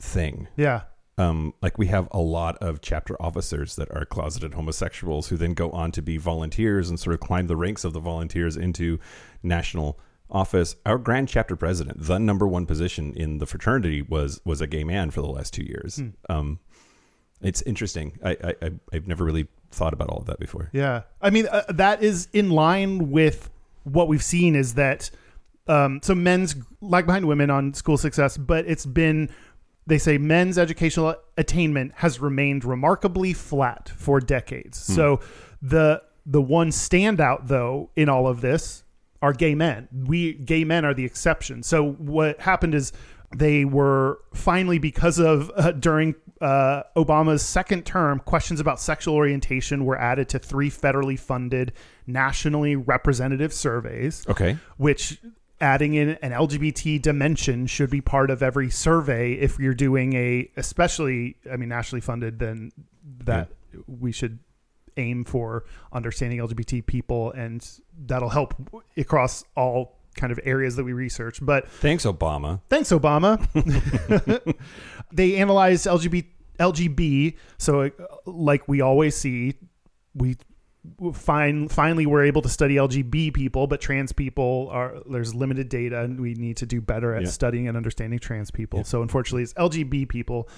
[0.00, 0.48] thing.
[0.56, 0.82] Yeah.
[1.18, 5.52] Um, like we have a lot of chapter officers that are closeted homosexuals who then
[5.54, 8.98] go on to be volunteers and sort of climb the ranks of the volunteers into
[9.42, 10.00] national
[10.30, 10.74] office.
[10.86, 14.84] Our grand chapter president, the number one position in the fraternity, was was a gay
[14.84, 15.96] man for the last two years.
[15.96, 16.08] Hmm.
[16.30, 16.58] Um,
[17.42, 18.18] it's interesting.
[18.24, 20.70] I I- I've never really thought about all of that before.
[20.72, 21.02] Yeah.
[21.20, 23.50] I mean, uh, that is in line with
[23.84, 25.10] what we've seen is that
[25.66, 29.30] um, so men's lag behind women on school success, but it's been
[29.86, 34.78] they say men's educational attainment has remained remarkably flat for decades.
[34.78, 35.20] So
[35.60, 38.84] the the one standout though in all of this
[39.20, 39.88] are gay men.
[39.92, 41.62] We gay men are the exception.
[41.62, 42.92] So what happened is
[43.36, 49.84] they were finally because of uh, during uh, Obama's second term, questions about sexual orientation
[49.84, 51.72] were added to three federally funded,
[52.06, 54.58] nationally representative surveys Okay.
[54.76, 55.20] which
[55.60, 60.50] adding in an LGBT dimension should be part of every survey if you're doing a
[60.56, 62.72] especially I mean nationally funded then
[63.24, 63.50] that
[63.86, 64.40] we should
[64.96, 67.64] aim for understanding LGBT people and
[68.06, 68.54] that'll help
[68.96, 72.60] across all kind of areas that we research but Thanks, Obama.
[72.68, 73.38] thanks obama
[75.12, 76.24] they analyzed lgb
[76.58, 77.90] lgb so uh,
[78.26, 79.54] like we always see
[80.14, 80.36] we
[81.12, 86.00] find finally we're able to study lgb people but trans people are there's limited data
[86.02, 87.28] and we need to do better at Yeah.
[87.28, 88.84] studying and understanding trans people Yeah.
[88.84, 90.48] so unfortunately it's lgb people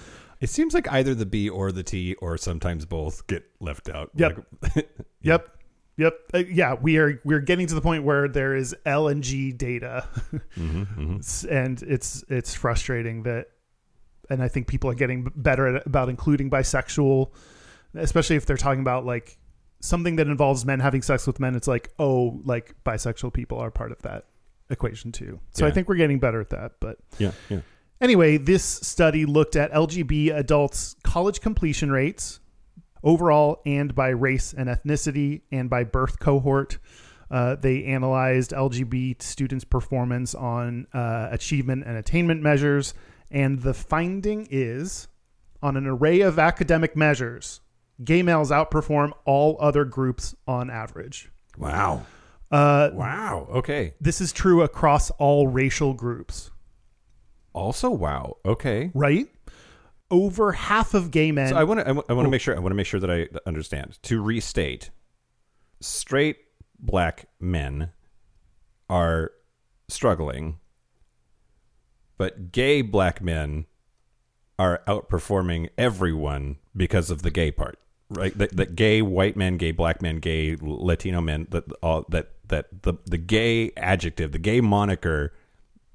[0.41, 4.11] It seems like either the B or the T, or sometimes both, get left out.
[4.15, 4.45] Yep.
[4.61, 4.89] Like-
[5.21, 5.49] yep
[5.97, 9.23] yep uh, yeah we are we're getting to the point where there is l and
[9.23, 10.05] g data
[10.57, 11.51] Mhm, mhm.
[11.51, 13.47] And it's it's frustrating that
[14.29, 17.31] and i think people are getting better at about including bisexual
[17.95, 19.37] especially if they're talking about like
[19.79, 23.71] something that involves men having sex with men it's like oh like bisexual people are
[23.71, 24.25] part of that
[24.69, 27.59] equation too so i think we're getting better at that but Yeah, yeah.
[28.01, 32.41] Anyway, this study looked at LGB adults' college completion rates
[33.03, 36.77] overall and by race and ethnicity and by birth cohort.
[37.31, 42.93] Uh, they analyzed LGBT students' performance on uh, achievement and attainment measures.
[43.31, 45.07] And the finding is
[45.61, 47.61] on an array of academic measures,
[48.03, 51.31] gay males outperform all other groups on average.
[51.57, 52.05] Wow.
[52.51, 53.47] Uh, Wow.
[53.51, 53.93] Okay.
[53.99, 56.51] this is true across all racial groups.
[57.53, 58.37] Also, wow.
[58.45, 58.91] Okay.
[58.93, 59.27] right?
[60.11, 61.49] Over half of gay men.
[61.49, 61.87] So I want to.
[61.87, 62.23] I want Oh.
[62.23, 62.55] to make sure.
[62.55, 63.97] I want to make sure that I understand.
[64.03, 64.91] To restate,
[65.81, 66.37] straight
[66.79, 67.89] black men
[68.87, 69.31] are
[69.89, 70.59] struggling,
[72.17, 73.65] but gay black men
[74.57, 77.77] are outperforming everyone because of the gay part,
[78.09, 78.37] right?
[78.37, 81.47] That, that gay white men, gay black men, gay Latino men.
[81.51, 85.33] That all that that the the gay adjective, the gay moniker,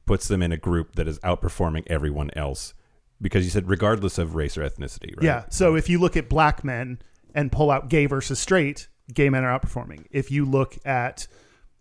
[0.06, 2.74] puts them in a group that is outperforming everyone else.
[3.22, 5.22] Because you said regardless of race or ethnicity, right?
[5.22, 5.44] yeah.
[5.50, 7.00] So if you look at black men
[7.34, 10.06] and pull out gay versus straight, gay men are outperforming.
[10.10, 11.26] If you look at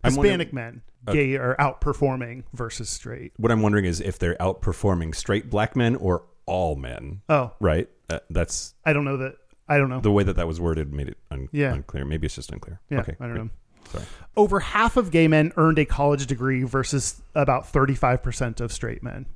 [0.04, 3.32] Hispanic wondering- men, gay are outperforming versus straight.
[3.36, 7.88] What I'm wondering is if they're outperforming straight black men or all men, Oh, right?
[8.08, 9.36] Uh, that's I don't know that.
[9.68, 10.00] I don't know.
[10.00, 11.72] the way that that was worded made it un- Yeah.
[11.72, 12.04] unclear.
[12.04, 12.80] Maybe it's just unclear.
[12.90, 13.44] yeah, okay, I don't good.
[13.44, 13.50] know.
[13.92, 14.04] Sorry.
[14.36, 19.26] Over half of gay men earned a college degree versus about 35% of straight men.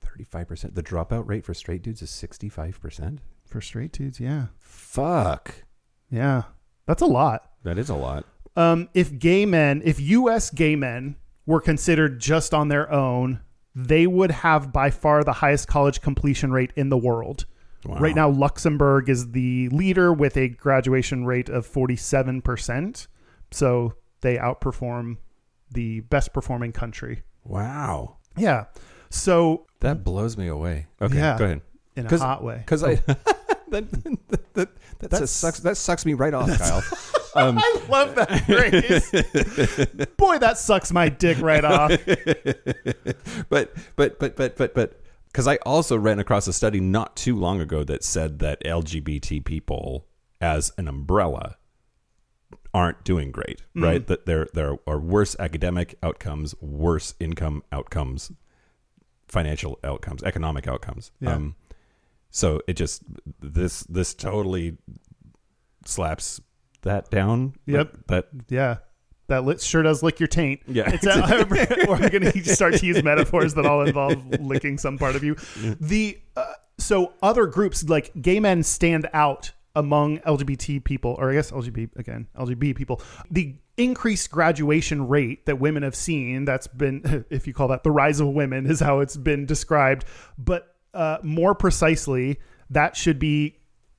[0.00, 0.74] Thirty-five percent.
[0.74, 3.20] The dropout rate for straight dudes is sixty-five percent.
[3.46, 4.46] For straight dudes, yeah.
[4.58, 5.64] Fuck,
[6.10, 6.42] Yeah.
[6.86, 7.50] That's a lot.
[7.64, 8.24] that is a lot.
[8.58, 10.50] Um, if gay men, if U.S.
[10.50, 11.16] gay men
[11.46, 13.40] were considered just on their own,
[13.74, 17.46] they would have by far the highest college completion rate in the world.
[17.86, 17.98] Wow.
[17.98, 23.06] Right now, Luxembourg is the leader with a graduation rate of 47%.
[23.52, 25.18] So they outperform
[25.70, 27.22] the best performing country.
[27.44, 28.64] Wow, Yeah.
[29.10, 30.86] So, that blows me away.
[31.00, 31.38] Okay, Yeah.
[31.38, 31.60] go ahead.
[31.96, 32.56] in a hot way.
[32.58, 34.68] Because I that that, that,
[34.98, 35.60] that That's- sucks.
[35.60, 36.82] That sucks me right off, Kyle.
[37.38, 40.06] Um, I love that phrase.
[40.16, 41.90] Boy, that sucks my dick right off.
[43.48, 47.36] but but but but but but because I also ran across a study not too
[47.36, 50.06] long ago that said that LGBT people,
[50.40, 51.56] as an umbrella,
[52.74, 54.06] aren't doing great, right?
[54.06, 58.32] That there there are worse academic outcomes, worse income outcomes,
[59.28, 61.12] financial outcomes, economic outcomes.
[61.20, 61.34] Yeah.
[61.34, 61.56] Um,
[62.30, 63.02] so it just
[63.40, 64.76] this this totally
[65.84, 66.40] slaps
[66.82, 67.54] that down.
[67.66, 68.06] Yep.
[68.08, 68.76] That, Yeah.
[69.28, 70.62] That li- sure does lick your taint.
[70.66, 70.90] Yeah.
[70.90, 71.46] It's a,
[71.88, 75.36] we're going to start to use metaphors that all involve licking some part of you.
[75.80, 81.34] The uh, so other groups like gay men stand out among LGBT people, or I
[81.34, 83.02] guess LGBT again, LGBT people.
[83.30, 87.90] The increased graduation rate that women have seen, that's been, if you call that the
[87.90, 90.04] rise of women, is how it's been described.
[90.36, 93.57] But uh, more precisely, that should be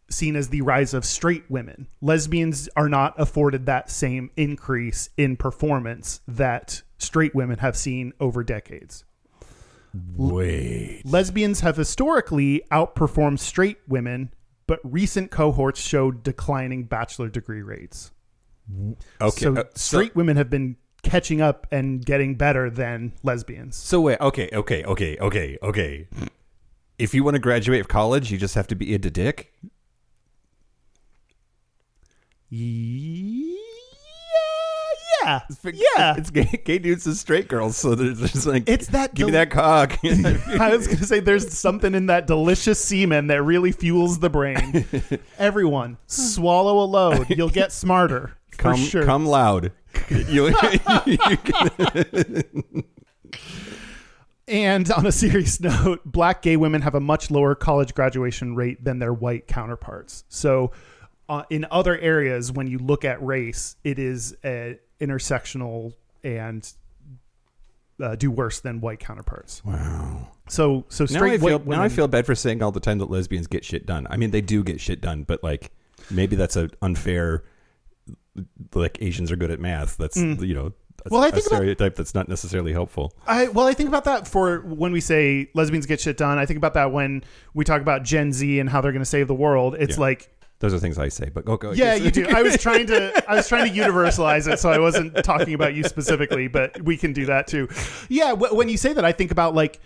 [0.09, 1.87] seen as the rise of straight women.
[2.01, 8.43] Lesbians are not afforded that same increase in performance that straight women have seen over
[8.43, 9.03] decades.
[10.15, 11.01] wait.
[11.05, 14.31] Lesbians have historically outperformed straight women,
[14.67, 18.11] but recent cohorts showed declining bachelor degree rates.
[19.19, 19.41] Okay.
[19.41, 23.75] So uh, straight women have been catching up and getting better than lesbians.
[23.75, 26.07] So wait, okay, okay, okay, okay, okay.
[26.97, 29.53] If you want to graduate of college, you just have to be into dick.
[32.49, 33.55] Yeah,
[35.23, 35.39] yeah,
[35.97, 36.15] yeah.
[36.17, 39.31] It's gay, gay dudes and straight girls, so there's just like It's that give me
[39.33, 39.97] that cock.
[40.03, 44.29] I was going to say there's something in that delicious semen that really fuels the
[44.29, 44.85] brain.
[45.37, 47.29] Everyone, swallow a load.
[47.29, 48.35] You'll get smarter.
[48.57, 49.05] Come, sure.
[49.05, 49.71] come loud.
[50.09, 50.53] You-
[51.05, 52.83] you can-
[54.47, 58.83] And on a serious note, black gay women have a much lower college graduation rate
[58.83, 60.23] than their white counterparts.
[60.27, 60.71] So,
[61.29, 66.69] uh, in other areas, when you look at race, it is uh, intersectional and
[68.01, 69.63] uh, do worse than white counterparts.
[69.63, 70.27] wow.
[70.47, 72.79] So, so Now straight I feel white now I feel bad for saying all the
[72.79, 74.07] time that lesbians get shit done.
[74.09, 75.71] I mean, they do get shit done, but like
[76.09, 77.43] maybe that's an unfair.
[78.73, 79.97] Like Asians are good at math.
[79.97, 80.63] That's you know.
[81.03, 81.11] That's Mm.
[81.11, 83.13] Well, I a think about- stereotype that's not necessarily helpful.
[83.27, 86.37] I well, I think about that for when we say lesbians get shit done.
[86.39, 87.23] I think about that when
[87.53, 89.75] we talk about Gen Z and how they're going to save the world.
[89.79, 90.01] It's Yeah.
[90.01, 91.71] like, Those are things I say, but go go.
[91.71, 92.27] yeah, you do.
[92.27, 95.73] I was trying to, I was trying to universalize it, so I wasn't talking about
[95.73, 97.69] you specifically, but we can do that too.
[98.09, 99.79] Yeah, wh- when you say that, I think about like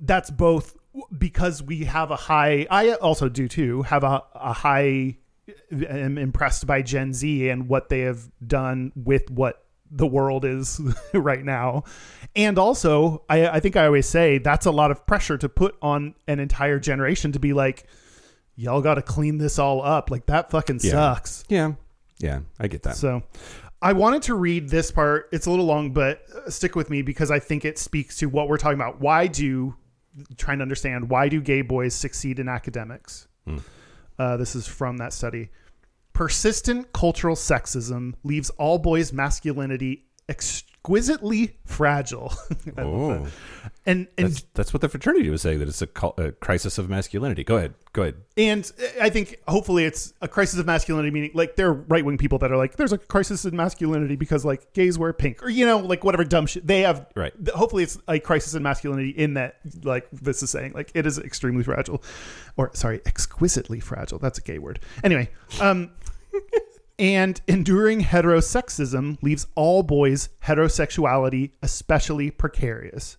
[0.00, 0.76] that's both
[1.16, 2.66] because we have a high.
[2.70, 3.82] I also do too.
[3.82, 5.18] Have a, a high.
[5.70, 10.80] Am impressed by Gen Z and what they have done with what the world is
[11.12, 11.84] right now.
[12.34, 15.76] And also, I, I think I always say that's a lot of pressure to put
[15.82, 17.86] on an entire generation to be like,
[18.56, 20.10] y'all got to clean this all up.
[20.10, 20.90] Like that fucking Yeah.
[20.90, 21.44] sucks.
[21.48, 21.72] Yeah,
[22.18, 22.96] yeah, I get that.
[22.96, 23.22] So
[23.82, 25.28] I wanted to read this part.
[25.32, 28.26] It's a little long, but uh, stick with me because I think it speaks to
[28.26, 29.00] what we're talking about.
[29.00, 29.74] Why do,
[30.38, 33.28] trying to understand, why do gay boys succeed in academics?
[34.18, 35.50] Uh, this is from that study.
[36.14, 40.04] Persistent cultural sexism leaves all boys' masculinity
[40.84, 42.32] exquisitely fragile.
[42.76, 43.26] Oh.
[43.86, 45.58] And, and that's that's what the fraternity was saying.
[45.58, 47.44] That it's a, a crisis of masculinity.
[47.44, 48.14] Go ahead, go ahead.
[48.36, 48.70] And
[49.00, 52.38] I think hopefully it's a crisis of masculinity, meaning like there are right wing people
[52.38, 55.66] that are like, there's a crisis in masculinity because like gays wear pink or, you
[55.66, 57.06] know, like whatever dumb shit they have.
[57.14, 57.32] Right.
[57.54, 61.18] Hopefully it's a crisis in masculinity in that, like this is saying, like it is
[61.18, 62.02] extremely fragile
[62.56, 64.18] or sorry, exquisitely fragile.
[64.18, 64.80] That's a gay word.
[65.02, 65.28] Anyway.
[65.60, 65.90] Um,
[66.98, 73.16] and enduring heterosexism leaves all boys' heterosexuality especially precarious.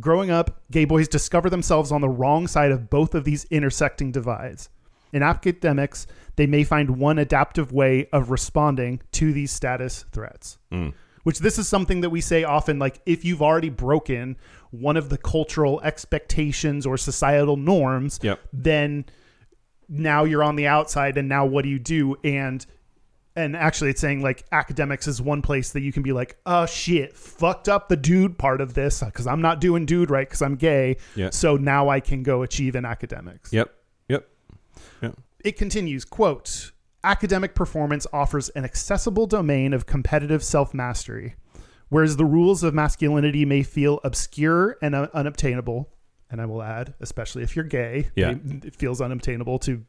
[0.00, 4.10] Growing up, gay boys discover themselves on the wrong side of both of these intersecting
[4.10, 4.70] divides.
[5.12, 6.06] In academics,
[6.36, 10.56] they may find one adaptive way of responding to these status threats.
[10.70, 10.90] Hmm.
[11.24, 14.36] Which this is something that we say often like if you've already broken
[14.70, 18.40] one of the cultural expectations or societal norms, Yep.
[18.52, 19.04] then
[19.88, 22.16] now you're on the outside and now what do you do?
[22.24, 22.64] And
[23.34, 26.66] and actually it's saying like academics is one place that you can be like oh
[26.66, 30.42] shit fucked up the dude part of this because i'm not doing dude right because
[30.42, 31.30] i'm gay Yeah.
[31.30, 33.72] so now i can go achieve in academics Yep,
[34.08, 34.28] yep,
[35.00, 35.16] yep.
[35.44, 36.72] it continues quote
[37.04, 41.34] academic performance offers an accessible domain of competitive self-mastery
[41.88, 45.88] whereas the rules of masculinity may feel obscure and un- unobtainable
[46.30, 48.34] and i will add especially if you're gay Yeah.
[48.62, 49.84] it feels unobtainable to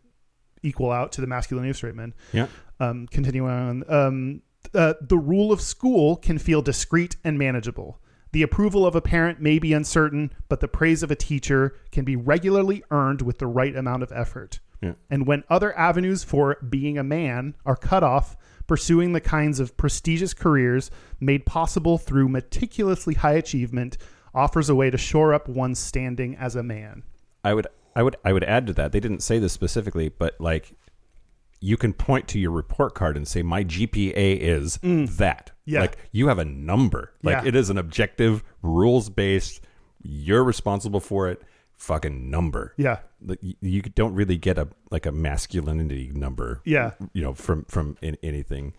[0.64, 2.48] equal out to the masculinity of straight men Yeah.
[2.80, 4.42] um, continuing on, um,
[4.74, 8.00] uh, the rule of school can feel discrete and manageable.
[8.32, 12.04] The approval of a parent may be uncertain, but the praise of a teacher can
[12.04, 14.60] be regularly earned with the right amount of effort.
[14.82, 14.94] Yeah.
[15.10, 18.36] And when other avenues for being a man are cut off,
[18.66, 20.90] pursuing the kinds of prestigious careers
[21.20, 23.98] made possible through meticulously high achievement
[24.34, 27.04] offers a way to shore up one's standing as a man.
[27.44, 28.92] I would I would I would add to that.
[28.92, 30.76] They didn't say this specifically, but like
[31.60, 34.82] you can point to your report card and say my GPA is that.
[35.48, 35.50] Mm.
[35.66, 35.80] Yeah.
[35.82, 37.14] Like you have a number.
[37.24, 37.48] Like Yeah.
[37.48, 39.62] it is an objective, rules based.
[40.02, 41.42] You're responsible for it.
[41.78, 42.74] Fucking number.
[42.78, 43.00] Yeah.
[43.26, 46.62] Like, you, don't really get a like a masculinity number.
[46.66, 46.92] Yeah.
[47.14, 48.74] You know from from in, anything.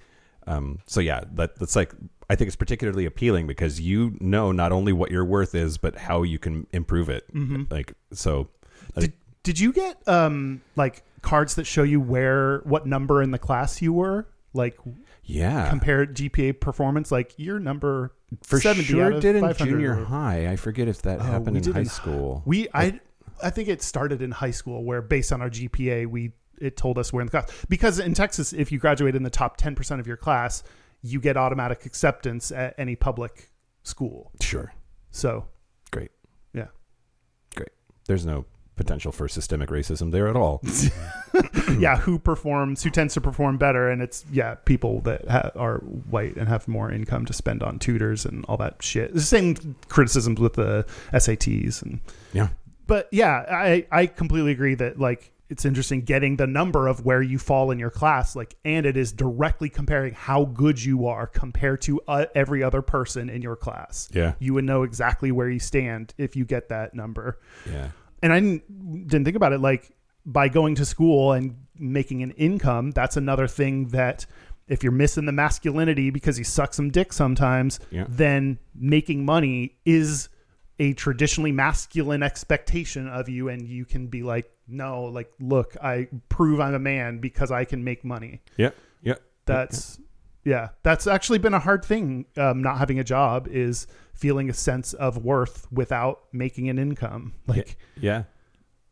[0.46, 0.80] Um.
[0.86, 1.94] So yeah, that that's like
[2.28, 5.96] I think it's particularly appealing because you know not only what your worth is, but
[5.96, 7.24] how you can improve it.
[7.70, 8.48] Like so.
[8.96, 13.38] Did, did you get um like cards that show you where what number in the
[13.38, 14.26] class you were?
[14.52, 14.78] Like
[15.24, 15.68] yeah.
[15.68, 20.48] compare GPA performance, like your number For 70 sure did in junior or- high.
[20.48, 22.42] I forget if that Oh, happened in high in- school.
[22.44, 23.00] We I
[23.42, 26.98] I think it started in high school where based on our GPA we it told
[26.98, 29.98] us we're in the class because in Texas if you graduate in the top 10%
[29.98, 30.62] of your class
[31.02, 33.50] you get automatic acceptance at any public
[33.82, 34.30] school.
[34.40, 34.72] Sure.
[35.10, 35.46] So,
[35.90, 36.10] Great.
[36.54, 36.68] yeah.
[37.54, 37.68] Great.
[38.06, 40.62] There's no potential for systemic racism there at all.
[41.78, 45.78] yeah, who performs who tends to perform better and it's yeah, people that ha- are
[45.78, 49.14] white and have more income to spend on tutors and all that shit.
[49.14, 52.00] The same criticisms with the SATs and
[52.32, 52.48] yeah.
[52.86, 57.22] but yeah, I I completely agree that like it's interesting getting the number of where
[57.22, 61.26] you fall in your class, like, and it is directly comparing how good you are
[61.26, 64.08] compared to uh, every other person in your class.
[64.12, 64.34] Yeah.
[64.38, 67.38] You would know exactly where you stand if you get that number.
[67.70, 67.90] Yeah.
[68.24, 69.94] And I didn't didn't think about it like
[70.24, 72.90] by going to school and making an income.
[72.92, 74.24] That's another thing that
[74.66, 78.06] if you're missing the masculinity because you suck some dick sometimes, Yeah.
[78.08, 80.30] then making money is
[80.78, 86.08] a traditionally masculine expectation of you and you can be like no like look i
[86.30, 88.70] prove i'm a man because i can make money Yeah.
[89.02, 89.14] Yeah.
[89.44, 90.04] that's yeah
[90.82, 94.92] that's actually been a hard thing um, not having a job is feeling a sense
[94.94, 98.24] of worth without making an income like Yeah.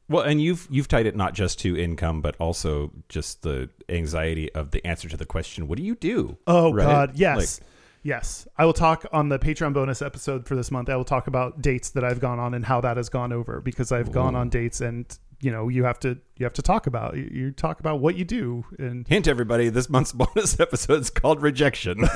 [0.08, 4.52] Well, and you've you've tied it not just to income, but also just the anxiety
[4.52, 6.84] of the answer to the question, "What do you do?" Oh Right?
[6.84, 7.68] God, yes, Like-
[8.02, 8.46] yes.
[8.58, 10.90] I will talk on the Patreon bonus episode for this month.
[10.90, 13.60] I will talk about dates that I've gone on and how that has gone over
[13.62, 15.06] because I've gone on dates and
[15.42, 18.24] you know you have to you have to talk about you, talk about what you
[18.24, 19.68] do and Hint, everybody!
[19.68, 22.04] This month's bonus episode is called "Rejection."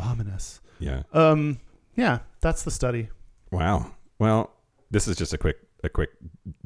[0.00, 0.60] ominous.
[0.78, 1.02] yeah.
[1.12, 1.58] Um,
[1.94, 3.08] yeah, that's the study.
[3.50, 3.92] Wow.
[4.18, 4.52] Well,
[4.90, 6.10] this is just a quick a quick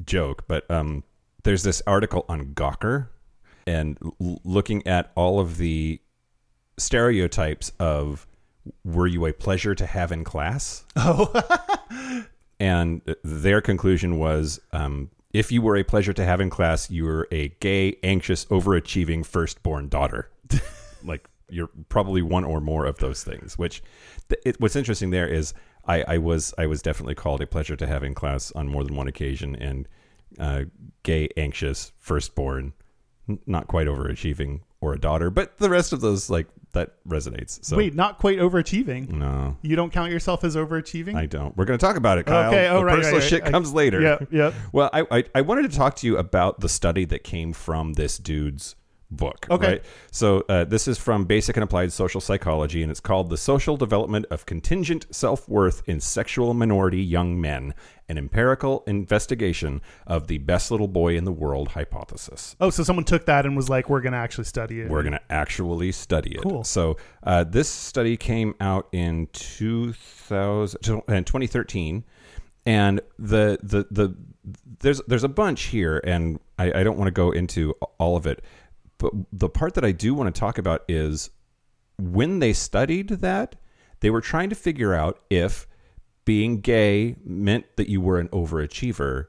[0.04, 1.04] joke, but um,
[1.42, 3.08] there's this article on Gawker,
[3.66, 6.00] and l- looking at all of the
[6.78, 8.26] stereotypes of
[8.84, 10.84] were you a pleasure to have in class?
[10.96, 11.32] Oh,
[12.60, 17.04] and their conclusion was um, if you were a pleasure to have in class, you
[17.04, 20.30] were a gay, anxious, overachieving firstborn daughter.
[21.04, 23.58] like you're probably one or more of those things.
[23.58, 23.82] Which
[24.28, 25.54] th- it, what's interesting there is
[25.86, 28.84] I, I was I was definitely called a pleasure to have in class on more
[28.84, 29.88] than one occasion, and
[30.38, 30.64] uh,
[31.02, 32.74] gay, anxious, firstborn,
[33.46, 37.64] not quite overachieving, or a daughter, but the rest of those like that resonates.
[37.64, 39.08] So wait, not quite overachieving.
[39.10, 39.56] no.
[39.62, 41.16] You don't count yourself as overachieving.
[41.16, 41.56] I don't.
[41.56, 42.48] We're going to talk about it, Kyle.
[42.48, 43.28] Okay, oh, the right, personal right, right.
[43.28, 44.00] shit I- comes later.
[44.00, 44.54] Yep, yep.
[44.72, 47.94] Well, I, I I wanted to talk to you about the study that came from
[47.94, 48.76] this dude's
[49.10, 49.46] book.
[49.50, 49.66] Okay.
[49.66, 49.84] Right?
[50.10, 53.76] So uh, this is from Basic and Applied Social Psychology, and it's called "The Social
[53.76, 57.74] Development of Contingent Self Worth in Sexual Minority Young Men:
[58.08, 63.04] An Empirical Investigation of the Best Little Boy in the World Hypothesis." Oh, so someone
[63.04, 65.92] took that and was like, "We're going to actually study it." We're going to actually
[65.92, 66.42] study it.
[66.42, 66.64] Cool.
[66.64, 72.04] So uh, this study came out in 2000, in 2013,
[72.66, 74.14] and the the the
[74.80, 78.26] there's there's a bunch here, and I, I don't want to go into all of
[78.26, 78.42] it,
[79.00, 81.30] but the part that I do want to talk about is
[81.98, 83.56] when they studied that,
[84.00, 85.66] they were trying to figure out if
[86.26, 89.26] being gay meant that you were an overachiever,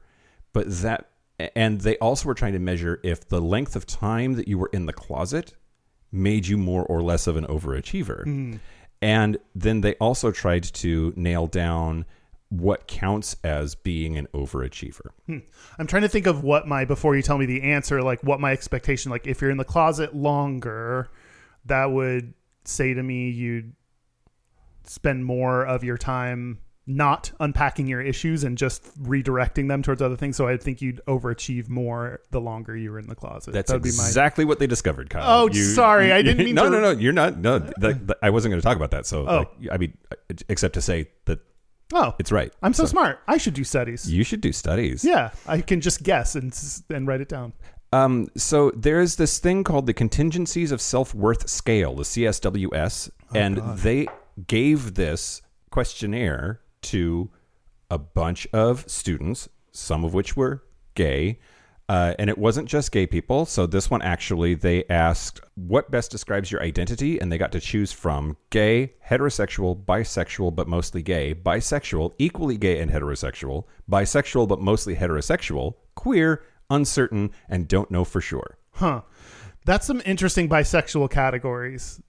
[0.52, 1.08] but that
[1.56, 4.70] and they also were trying to measure if the length of time that you were
[4.74, 5.54] in the closet
[6.12, 8.24] made you more or less of an overachiever.
[8.26, 8.60] Mm.
[9.00, 12.04] And then they also tried to nail down
[12.52, 15.10] what counts as being an overachiever.
[15.26, 15.38] Hmm.
[15.78, 18.40] I'm trying to think of what my before you tell me the answer, like what
[18.40, 21.08] my expectation, like if you're in the closet longer,
[21.64, 22.34] that would
[22.64, 23.72] say to me you'd
[24.84, 30.16] spend more of your time not unpacking your issues and just redirecting them towards other
[30.16, 30.36] things.
[30.36, 33.52] So I think you'd overachieve more the longer you were in the closet.
[33.52, 35.44] That's that would be my exactly what they discovered, Kyle.
[35.46, 36.90] Oh, sorry, I didn't mean no, to- no, no.
[36.90, 37.38] You're not.
[37.38, 39.06] No, the, the- I wasn't going to talk about that.
[39.06, 39.38] So, Oh.
[39.38, 40.16] like, I mean, uh,
[40.48, 41.38] except to say that
[41.92, 42.52] Oh, it's right.
[42.62, 43.20] I'm so, smart.
[43.28, 44.10] I should do studies.
[44.10, 45.04] You should do studies.
[45.04, 46.56] yeah, I can just guess and
[46.90, 47.52] and write it down.
[47.92, 53.10] Um, so there is this thing called the Contingencies of Self Worth Scale, the CSWS,
[53.34, 54.06] and they
[54.46, 57.30] gave this questionnaire to
[57.90, 60.64] a bunch of students, some of which were
[60.94, 61.38] gay,
[61.88, 63.44] Uh, and it wasn't just gay people.
[63.44, 67.60] So this one actually, they asked what best describes your identity, and they got to
[67.60, 74.60] choose from gay, heterosexual, bisexual, but mostly gay, bisexual, equally gay and heterosexual, bisexual, but
[74.60, 78.56] mostly heterosexual, queer, uncertain, and don't know for sure.
[78.70, 79.02] Huh.
[79.64, 82.00] That's some interesting bisexual categories.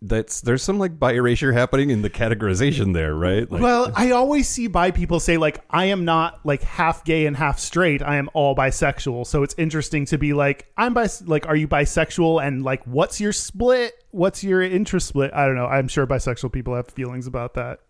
[0.00, 3.50] That's there's some like bi erasure happening in the categorization there, right?
[3.50, 7.26] Like, well, I always see bi people say like I am not like half gay
[7.26, 8.00] and half straight.
[8.00, 9.26] I am all bisexual.
[9.26, 13.20] So it's interesting to be like I'm bis like are you bisexual and like what's
[13.20, 13.94] your split?
[14.12, 15.32] What's your interest split?
[15.34, 15.66] I don't know.
[15.66, 17.80] I'm sure bisexual people have feelings about that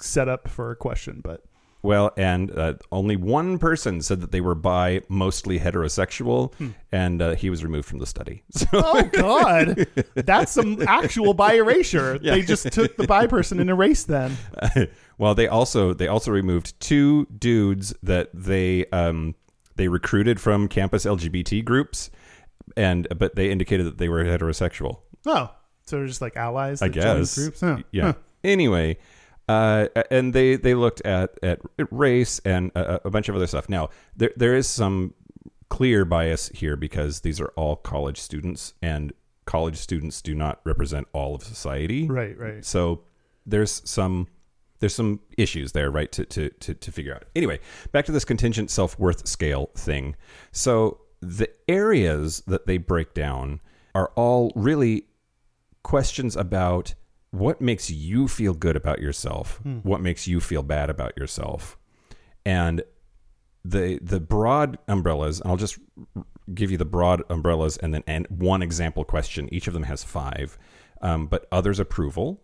[0.00, 1.44] set up for a question, but
[1.82, 6.52] Well, and uh, only one person said that they were bi, mostly heterosexual,
[6.90, 8.42] and uh, he was removed from the study.
[8.52, 12.18] So, oh god, that's some actual bi erasure.
[12.22, 14.36] They just took the bi person and erased them.
[15.18, 19.36] well, they also they also removed two dudes that they um,
[19.76, 22.10] they recruited from campus LGBT groups,
[22.76, 24.98] and but they indicated that they were heterosexual.
[25.24, 25.50] Oh,
[25.86, 26.82] so they're just like allies.
[26.82, 27.36] I guess.
[27.36, 27.60] Groups?
[27.60, 27.78] Huh.
[27.92, 28.04] Yeah.
[28.04, 28.12] Huh.
[28.42, 28.98] Anyway,
[29.48, 33.68] uh, and they they looked at at race and a, a bunch of other stuff.
[33.68, 35.14] Now there there is some
[35.68, 39.12] clear bias here because these are all college students, and
[39.46, 42.06] college students do not represent all of society.
[42.06, 42.64] Right, right.
[42.64, 43.02] So
[43.46, 44.28] there's some
[44.80, 46.10] there's some issues there, right?
[46.12, 47.24] To to to, to figure out.
[47.34, 47.60] Anyway,
[47.92, 50.14] back to this contingent self worth scale thing.
[50.52, 53.60] So the areas that they break down
[53.94, 55.06] are all really
[55.82, 56.94] questions about
[57.30, 61.76] what makes you feel good about yourself, what makes you feel bad about yourself,
[62.44, 62.82] and
[63.64, 65.40] the the broad umbrellas.
[65.40, 65.78] And I'll just
[66.54, 69.48] give you the broad umbrellas and then and one example question.
[69.52, 70.58] Each of them has five,
[71.02, 72.40] um, but others approval,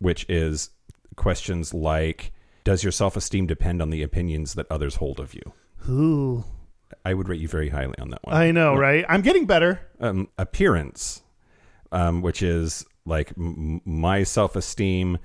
[0.00, 0.70] which is
[1.14, 2.32] questions like,
[2.64, 5.52] "Does your self esteem depend on the opinions that others hold of you?"
[5.88, 6.44] Ooh,
[7.04, 9.04] I would rate you very highly on that one I know, right?
[9.08, 9.80] I'm getting better.
[10.00, 11.22] um, appearance,
[11.92, 15.18] um, which is like m- my self esteem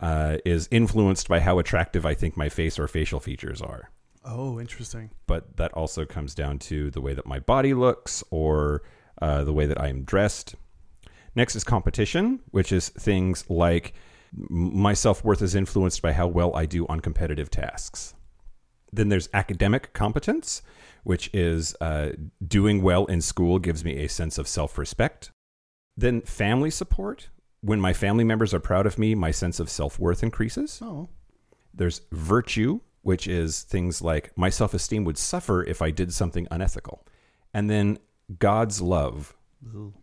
[0.00, 3.90] uh, is influenced by how attractive I think my face or facial features are.
[4.24, 5.10] Oh, interesting.
[5.26, 8.82] But that also comes down to the way that my body looks or
[9.22, 10.56] uh, the way that I am dressed.
[11.36, 13.94] Next is competition, which is things like
[14.32, 18.14] my self worth is influenced by how well I do on competitive tasks.
[18.92, 20.62] Then there's academic competence,
[21.04, 22.12] which is uh,
[22.46, 25.30] doing well in school gives me a sense of self respect.
[25.96, 27.28] Then family support.
[27.62, 30.78] When my family members are proud of me, my sense of self worth increases.
[30.82, 31.08] Oh,
[31.74, 36.46] There's virtue, which is things like my self esteem would suffer if I did something
[36.50, 37.04] unethical.
[37.54, 37.98] And then
[38.38, 39.34] God's love.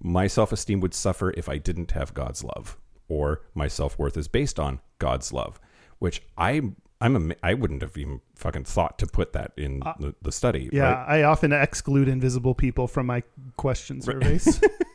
[0.01, 2.75] My self esteem would suffer if I didn't have God's love,
[3.07, 5.59] or my self worth is based on God's love,
[5.99, 6.61] which I.
[6.99, 10.31] I'm a, I wouldn't have even fucking thought to put that in uh, the, the
[10.31, 10.69] study.
[10.71, 10.83] yeah.
[10.83, 11.19] right?
[11.19, 13.23] I often exclude invisible people from my
[13.57, 14.61] question surveys.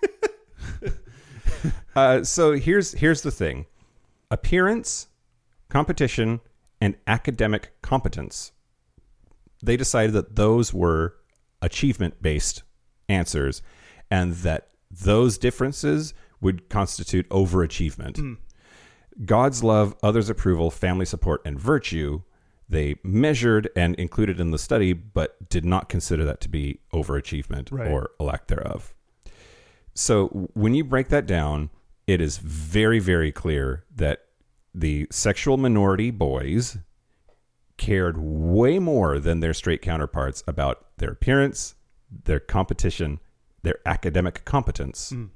[1.97, 3.67] Uh, so here's here's the thing:
[4.31, 5.09] appearance,
[5.69, 6.41] competition,
[6.81, 8.53] and academic competence.
[9.63, 11.17] They decided that those were
[11.61, 12.63] achievement based
[13.09, 13.63] answers,
[14.11, 18.37] and that those differences would constitute overachievement.
[19.25, 22.23] God's love, others' approval, family support, and virtue.
[22.69, 27.73] They measured and included in the study, but did not consider that to be overachievement
[27.73, 27.91] Right.
[27.91, 28.95] or a lack thereof.
[29.99, 31.71] So when you break that down,
[32.07, 34.27] it is very, very clear that
[34.73, 36.79] the sexual minority boys
[37.79, 41.75] cared way more than their straight counterparts about their appearance,
[42.25, 43.19] their competition,
[43.65, 45.11] their academic competence.
[45.13, 45.31] Mm.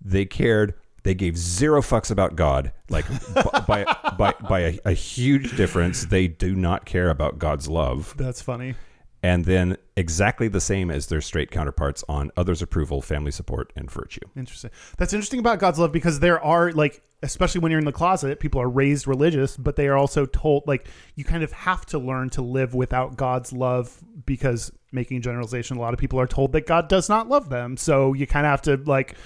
[0.00, 0.74] They cared.
[1.02, 2.72] They gave zero fucks about God.
[2.88, 3.06] Like
[3.66, 3.84] by
[4.16, 8.76] by by a, a huge difference, they do not care about God's love That's funny.
[9.24, 13.90] And then exactly the same as their straight counterparts on others' approval, family support, and
[13.90, 14.20] virtue.
[14.36, 14.70] Interesting.
[14.98, 18.38] That's interesting about God's love because there are like, especially when you're in the closet,
[18.38, 21.98] people are raised religious, but they are also told like you kind of have to
[21.98, 26.52] learn to live without God's love because making generalization, a lot of people are told
[26.52, 27.78] that God does not love them.
[27.78, 29.16] So you kind of have to like.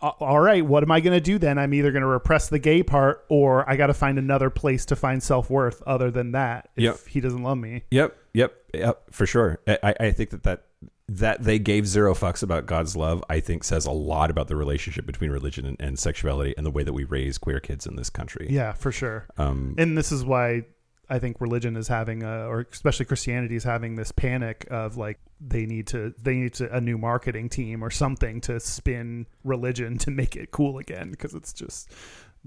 [0.00, 1.58] All right, what am I going to do then?
[1.58, 4.84] I'm either going to repress the gay part or I got to find another place
[4.86, 6.96] to find self worth other than that if Yep.
[7.06, 7.84] he doesn't love me.
[7.92, 9.60] Yep, yep, yep, for sure.
[9.66, 10.64] I, I think that, that
[11.08, 14.56] that they gave zero fucks about God's love, I think says a lot about the
[14.56, 17.96] relationship between religion and, and sexuality and the way that we raise queer kids in
[17.96, 18.46] this country.
[18.48, 19.26] Yeah, for sure.
[19.36, 20.62] Um, and this is why
[21.10, 25.18] I think religion is having a, or especially Christianity is having this panic of like
[25.40, 29.98] they need to they need to a new marketing team or something to spin religion
[29.98, 31.90] to make it cool again because it's just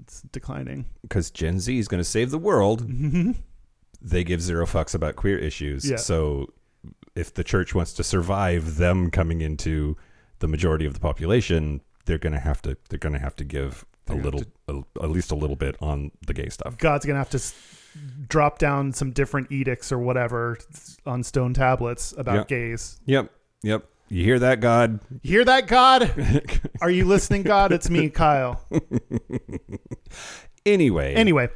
[0.02, 0.86] it's declining.
[1.02, 2.84] because Gen Z is going to save the world.
[4.02, 5.88] They give zero fucks about queer issues.
[5.88, 5.96] Yeah.
[5.96, 6.52] So
[7.14, 9.96] if the church wants to survive them coming into
[10.38, 13.44] the majority of the population, they're going to have to they're going to have to
[13.44, 16.78] give a little a, at least a little bit on the gay stuff.
[16.78, 17.54] God's gonna have to s-
[18.28, 20.58] drop down some different edicts or whatever
[21.04, 22.44] on stone tablets about Yeah.
[22.58, 23.00] gays.
[23.06, 23.32] Yep.
[23.64, 23.84] Yep.
[24.08, 25.00] You hear that, God?
[25.22, 26.12] You hear that, God?
[26.80, 27.72] Are you listening, God?
[27.72, 28.62] It's me, Kyle.
[30.66, 31.48] anyway, Anyway,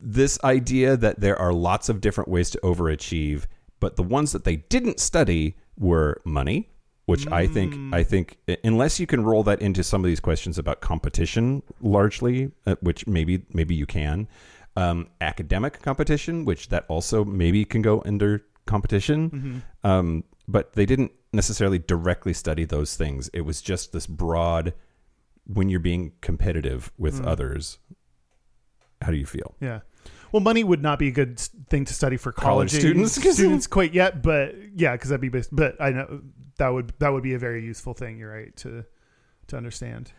[0.00, 3.46] this idea that there are lots of different ways to overachieve,
[3.80, 6.68] but the ones that they didn't study were money,
[7.04, 10.58] which I think I think unless you can roll that into some of these questions
[10.58, 14.26] about competition largely, uh, which maybe maybe you can,
[14.76, 21.12] um, academic competition, which that also maybe can go under competition, um, but they didn't
[21.32, 23.28] necessarily directly study those things.
[23.32, 24.74] It was just this broad
[25.46, 27.78] when you're being competitive with others.
[29.02, 29.54] How do you feel?
[29.60, 29.80] yeah.
[30.32, 33.14] Well, money would not be a good thing to study for College college, students?
[33.34, 35.28] students quite yet, but yeah, because that'd be.
[35.28, 36.20] Bas- but I know
[36.58, 38.18] that would that would be a very useful thing.
[38.18, 38.84] You're right to
[39.46, 40.12] to understand.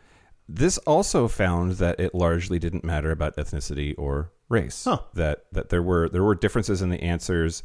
[0.49, 4.86] This also found that it largely didn't matter about ethnicity or race.
[4.86, 4.99] Huh.
[5.13, 7.63] That that there were there were differences in the answers,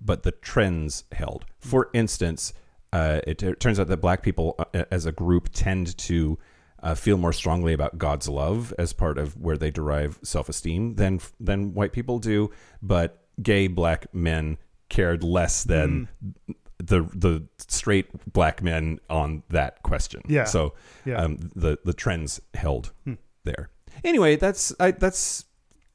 [0.00, 1.46] but the trends held.
[1.58, 2.52] For instance,
[2.92, 6.38] uh, it, it turns out that black people uh, as a group tend to
[6.82, 10.94] uh, feel more strongly about God's love as part of where they derive self esteem
[10.94, 12.50] than than white people do.
[12.82, 14.58] But gay black men
[14.88, 16.08] cared less than
[16.78, 20.22] the the straight black men on that question.
[20.28, 20.44] Yeah.
[20.44, 20.74] So
[21.04, 21.22] Yeah.
[21.22, 22.92] um, the the trends held
[23.44, 23.70] there.
[24.04, 25.44] Anyway, that's I, that's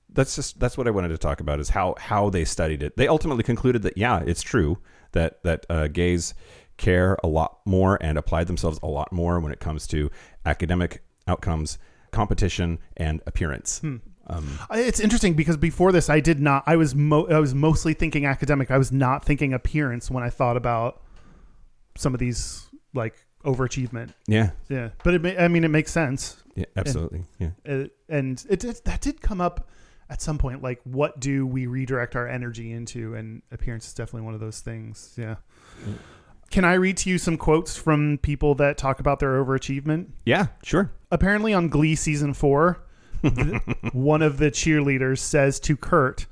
[0.09, 2.97] that's just that's what I wanted to talk about is how how they studied it.
[2.97, 4.77] They ultimately concluded that yeah, it's true
[5.13, 6.33] that that uh, gays
[6.75, 10.09] care a lot more and apply themselves a lot more when it comes to
[10.45, 11.77] academic outcomes,
[12.11, 13.81] competition, and appearance.
[13.83, 14.01] Um,
[14.71, 16.63] It's interesting because before this, I did not.
[16.65, 18.71] I was mo- I was mostly thinking academic.
[18.71, 21.01] I was not thinking appearance when I thought about
[21.97, 24.13] some of these like overachievement.
[24.27, 25.39] yeah, Yeah, but it.
[25.39, 26.37] I mean, it makes sense.
[26.55, 27.23] yeah, absolutely.
[27.39, 27.49] Yeah.
[27.67, 29.67] Uh, and it did, that did come up
[30.09, 30.61] at some point.
[30.61, 33.15] Like, what do we redirect our energy into?
[33.15, 35.13] And appearance is definitely one of those things.
[35.17, 35.35] Yeah.
[36.53, 40.09] Can I read to you some quotes from people that talk about their overachievement?
[40.23, 40.91] Yeah, sure.
[41.11, 42.83] apparently on Glee season four,
[43.91, 46.27] one of the cheerleaders says to Kurt,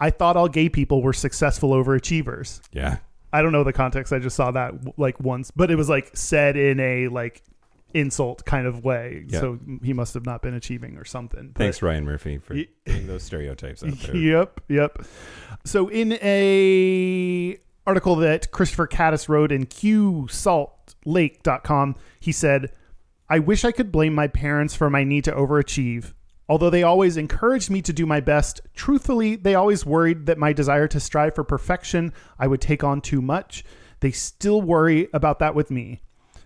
[0.00, 2.96] "I thought all gay people were successful overachievers." Yeah.
[3.32, 4.12] I don't know the context.
[4.12, 7.42] I just saw that like once, but it was like said in a like
[7.94, 9.24] insult kind of way.
[9.28, 9.38] Yeah.
[9.38, 11.50] So he must have not been achieving or something.
[11.54, 12.54] But- Thanks, Ryan Murphy, for
[12.86, 14.16] getting those stereotypes out there.
[14.16, 14.98] Yep, yep.
[15.64, 22.72] So in a article that Christopher Caddis wrote in qsaltlake.com, he said,
[23.28, 26.12] "I wish I could blame my parents for my need to overachieve.
[26.48, 30.52] Although they always encouraged me to do my best, truthfully, they always worried that my
[30.52, 33.64] desire to strive for perfection I would take on too much.
[34.00, 36.02] They still worry about that with me.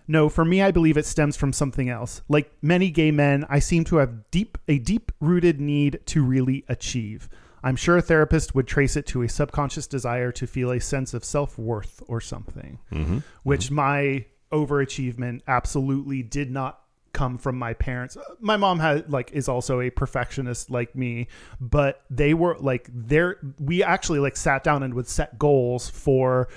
[0.07, 2.21] No, for me, I believe it stems from something else.
[2.29, 6.63] Like many gay men, I seem to have deep a deep rooted need to really
[6.67, 7.29] achieve.
[7.63, 11.13] I'm sure a therapist would trace it to a subconscious desire to feel a sense
[11.13, 12.79] of self worth or something.
[12.91, 13.19] Mm-hmm.
[13.43, 13.75] Which mm-hmm.
[13.75, 16.81] my overachievement absolutely did not
[17.13, 18.17] come from my parents.
[18.39, 21.27] My mom had like is also a perfectionist like me,
[21.59, 26.47] but they were like there we actually like sat down and would set goals for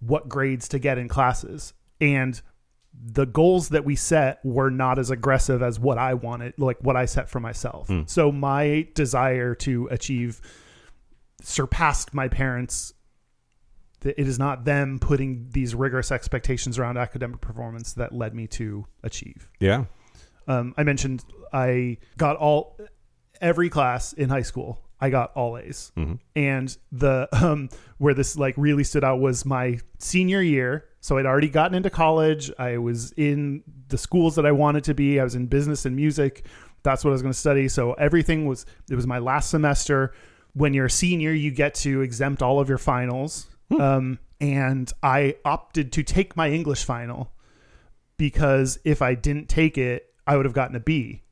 [0.00, 1.72] what grades to get in classes.
[2.00, 2.40] And
[2.94, 6.96] the goals that we set were not as aggressive as what I wanted, like what
[6.96, 7.88] I set for myself.
[8.06, 10.40] So my desire to achieve
[11.42, 12.92] surpassed my parents.
[14.04, 18.86] It is not them putting these rigorous expectations around academic performance that led me to
[19.02, 19.48] achieve.
[19.60, 19.84] Yeah.
[20.46, 22.78] Um, I mentioned I got all
[23.40, 24.80] every class in high school.
[25.00, 25.92] I got all A's,
[26.34, 27.68] and the um,
[27.98, 30.84] where this like really stood out was my senior year.
[31.00, 32.50] So I'd already gotten into college.
[32.58, 35.20] I was in the schools that I wanted to be.
[35.20, 36.44] I was in business and music.
[36.82, 37.68] That's what I was going to study.
[37.68, 38.66] So everything was.
[38.90, 40.12] It was my last semester.
[40.54, 43.46] When you're a senior, you get to exempt all of your finals.
[43.78, 47.32] Um, and I opted to take my English final
[48.16, 51.22] because if I didn't take it, I would have gotten a B,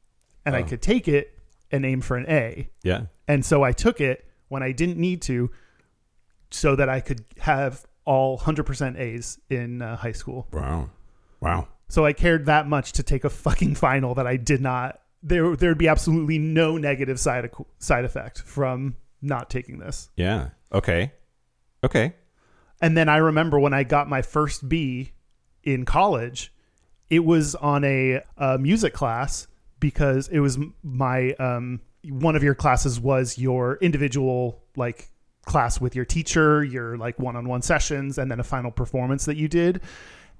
[0.44, 0.64] and I Oh.
[0.64, 1.36] could take it
[1.70, 2.68] and aim for an A.
[2.82, 3.06] Yeah.
[3.28, 5.50] And so I took it when I didn't need to,
[6.50, 10.46] so that I could have all 100% A's in uh, high school.
[10.52, 10.90] Wow.
[11.40, 11.68] Wow.
[11.88, 15.00] So I cared that much to take a fucking final that I did not.
[15.22, 20.08] There, there would be absolutely no negative side side effect from not taking this.
[20.16, 20.50] Yeah.
[20.72, 21.12] Okay.
[21.84, 22.14] Okay.
[22.80, 25.12] And then I remember when I got my first B
[25.64, 26.52] in college,
[27.10, 29.48] it was on a, uh music class
[29.80, 35.10] because it was my um, one of your classes was your individual like
[35.46, 39.48] class with your teacher, your like one-on-one sessions, and then a final performance that you
[39.48, 39.80] did.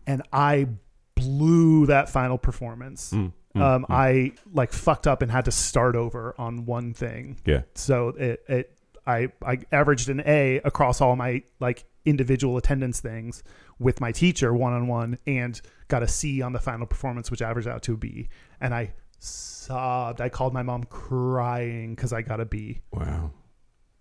[0.07, 0.69] And I
[1.15, 3.13] blew that final performance.
[3.13, 7.39] Mm, um, I like fucked up and had to start over on one thing.
[7.47, 7.63] Yeah.
[7.75, 13.43] So it, it I I averaged an A across all my like individual attendance things
[13.79, 17.43] with my teacher one on one and got a C on the final performance, which
[17.43, 18.29] averaged out to a B.
[18.61, 20.21] And I sobbed.
[20.21, 22.81] I called my mom crying because I got a B.
[22.93, 23.31] Wow.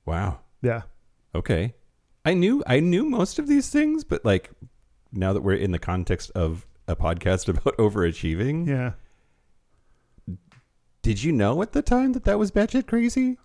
[0.06, 0.40] Wow.
[0.62, 0.82] Yeah.
[1.36, 1.74] Okay.
[2.24, 4.50] I knew I knew most of these things, but like
[5.12, 8.94] now that we're in the context of a podcast about overachieving, Yeah.
[11.02, 13.38] did you know at the time that that was batshit crazy?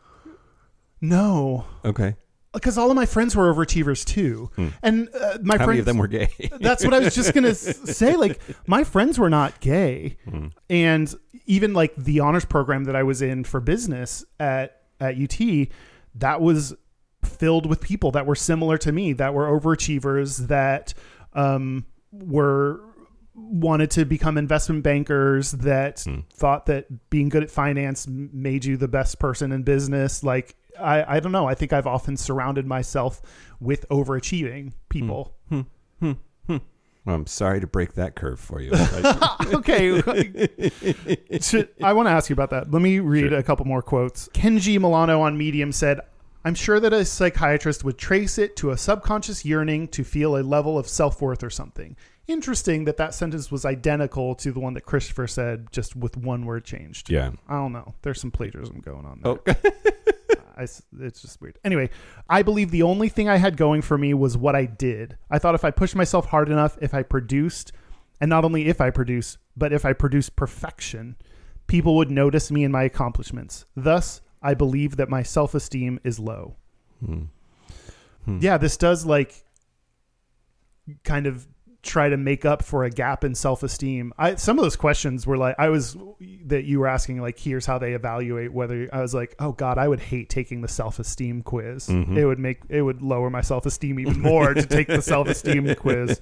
[1.01, 1.65] No.
[1.85, 2.17] Okay.
[2.53, 4.51] Because all of my friends were overachievers too.
[4.83, 6.29] And uh, my How friends many of them were gay?
[6.61, 8.17] That's what I was just gonna s- say.
[8.17, 10.17] Like my friends were not gay,
[10.69, 11.15] and
[11.47, 15.69] even like the honors program that I was in for business at at UT,
[16.17, 16.75] that was
[17.41, 20.93] filled with people that were similar to me, that were overachievers, that
[21.33, 22.83] um, were
[23.35, 26.21] wanted to become investment bankers, that hmm.
[26.35, 30.23] thought that being good at finance made you the best person in business.
[30.23, 31.47] Like I, I don't know.
[31.47, 33.23] I think I've often surrounded myself
[33.59, 35.35] with overachieving people.
[37.05, 38.73] Well, I'm sorry to break that curve for you.
[39.55, 40.03] okay.
[41.83, 42.71] I want to ask you about that.
[42.71, 43.39] Let me read Sure.
[43.39, 44.29] a couple more quotes.
[44.29, 46.01] Kenji Milano on Medium said,
[46.45, 50.43] I'm sure that a psychiatrist would trace it to a subconscious yearning to feel a
[50.43, 51.97] level of self worth or something.
[52.27, 56.47] Interesting that that sentence was identical to the one that Christopher said, just with one
[56.47, 57.11] word changed.
[57.11, 57.33] yeah.
[57.49, 57.95] I don't know.
[58.03, 59.39] There's some plagiarism going on there.
[59.57, 59.71] Oh.
[60.57, 60.67] I
[61.01, 61.59] it's just weird.
[61.65, 61.89] Anyway,
[62.29, 65.17] I believe the only thing I had going for me was what I did.
[65.31, 67.73] I thought if I pushed myself hard enough, if I produced,
[68.21, 71.17] and not only if I produced, but if I produced perfection,
[71.67, 73.65] people would notice me and my accomplishments.
[73.75, 76.57] Thus, I believe that my self esteem is low.
[77.05, 77.25] Hmm.
[78.41, 79.45] Yeah, this does like
[81.05, 81.47] kind of
[81.83, 84.13] try to make up for a gap in self-esteem.
[84.19, 85.97] I some of those questions were like I was
[86.45, 89.79] that you were asking like here's how they evaluate whether I was like, "Oh god,
[89.79, 91.89] I would hate taking the self-esteem quiz.
[91.89, 92.19] Mhm.
[92.19, 96.21] It would make it would lower my self-esteem even more to take the self-esteem quiz."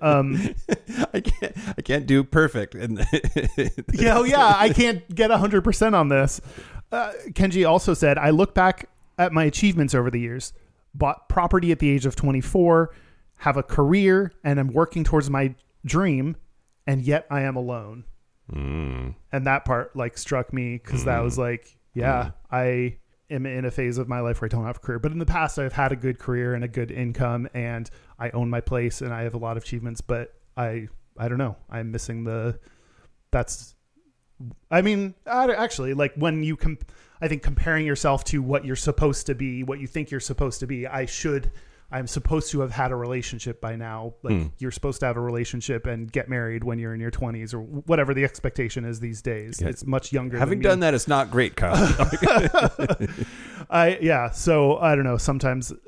[0.00, 0.54] Um
[1.12, 1.56] I can't.
[1.76, 2.76] I can't do perfect.
[2.76, 2.98] And
[3.92, 6.40] yeah, oh yeah, I can't get 100% on this.
[6.90, 10.52] Uh, Kenji also said, I look back at my achievements over the years,
[10.94, 12.94] bought property at the age of 24,
[13.38, 16.36] have a career, and I'm working towards my dream,
[16.86, 18.04] and yet I am alone.
[18.52, 19.14] Mm.
[19.32, 22.96] And that part like struck me because that was like, yeah, I
[23.30, 24.98] am in a phase of my life where I don't have a career.
[24.98, 28.30] But in the past, I've had a good career and a good income, and I
[28.30, 30.00] own my place, and I have a lot of achievements.
[30.00, 32.58] But I, I don't know, I'm missing the.
[33.30, 33.74] That's,
[34.70, 36.78] I mean, actually, like when you com-
[37.20, 40.60] I think comparing yourself to what you're supposed to be, what you think you're supposed
[40.60, 41.50] to be, I should.
[41.90, 44.12] I'm supposed to have had a relationship by now.
[44.22, 44.46] Like Hmm.
[44.58, 47.60] you're supposed to have a relationship and get married when you're in your 20s or
[47.62, 49.58] whatever the expectation is these days.
[49.62, 49.68] Yeah.
[49.68, 50.38] It's much younger.
[50.38, 51.74] Having done that, it's not great, Kyle.
[53.70, 54.30] I yeah.
[54.30, 55.16] So I don't know.
[55.16, 55.78] Sometimes, es-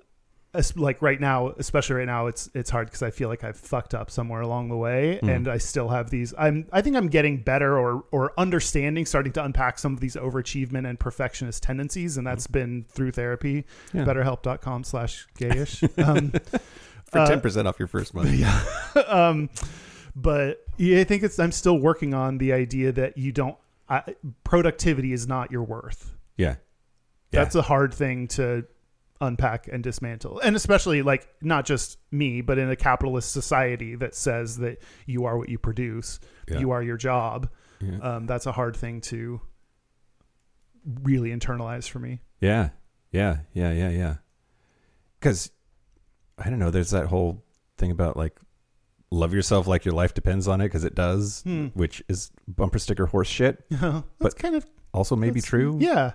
[0.76, 3.94] like right now, especially right now, it's it's hard because I feel like I've fucked
[3.94, 5.28] up somewhere along the way, Hmm.
[5.28, 6.34] and I still have these.
[6.36, 10.16] I'm I think I'm getting better or or understanding, starting to unpack some of these
[10.16, 13.64] overachievement and perfectionist tendencies, and that's been through therapy.
[13.92, 13.98] Hmm.
[13.98, 14.04] Yeah.
[14.06, 15.82] BetterHelp.com/slash gayish.
[16.04, 16.32] Um,
[17.12, 18.30] For Uh, ten percent off your first month.
[18.34, 18.62] yeah.
[19.08, 19.50] um,
[20.16, 21.38] but yeah, I think it's.
[21.38, 23.56] I'm still working on the idea that you don't.
[23.88, 26.14] I, productivity is not your worth.
[26.36, 26.56] Yeah.
[27.32, 27.44] Yeah.
[27.44, 28.64] That's a hard thing to
[29.20, 34.14] unpack and dismantle, and especially like not just me, but in a capitalist society that
[34.14, 36.58] says that you are what you produce, Yeah.
[36.58, 37.48] you are your job.
[37.80, 37.98] Yeah.
[37.98, 39.40] Um, that's a hard thing to
[41.02, 42.20] really internalize for me.
[42.40, 42.70] Yeah,
[43.12, 44.14] yeah, yeah, yeah, yeah.
[45.18, 45.50] Because
[46.38, 46.70] I don't know.
[46.70, 47.44] There's that whole
[47.76, 48.38] thing about like
[49.10, 51.66] love yourself like your life depends on it because it does, Hmm.
[51.74, 53.62] which is bumper sticker horse shit.
[53.70, 55.76] that's But kind of Also, maybe true.
[55.80, 56.12] Yeah,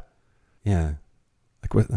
[0.64, 0.94] yeah.
[1.62, 1.88] Like what?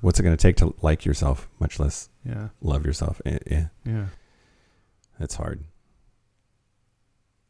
[0.00, 3.20] What's it going to take to like yourself, much less yeah, love yourself?
[3.26, 4.06] Eh, Yeah, yeah.
[5.18, 5.64] it's hard.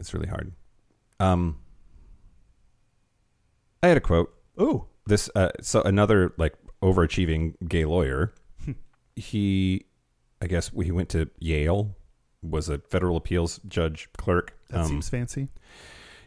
[0.01, 0.53] It's really hard.
[1.21, 1.59] Um,
[3.83, 4.35] I had a quote.
[4.59, 8.33] Oh, this uh, so another like overachieving gay lawyer
[9.17, 9.85] he
[10.41, 11.95] i guess he went to yale
[12.43, 15.49] was a federal appeals judge clerk that Um, seems fancy.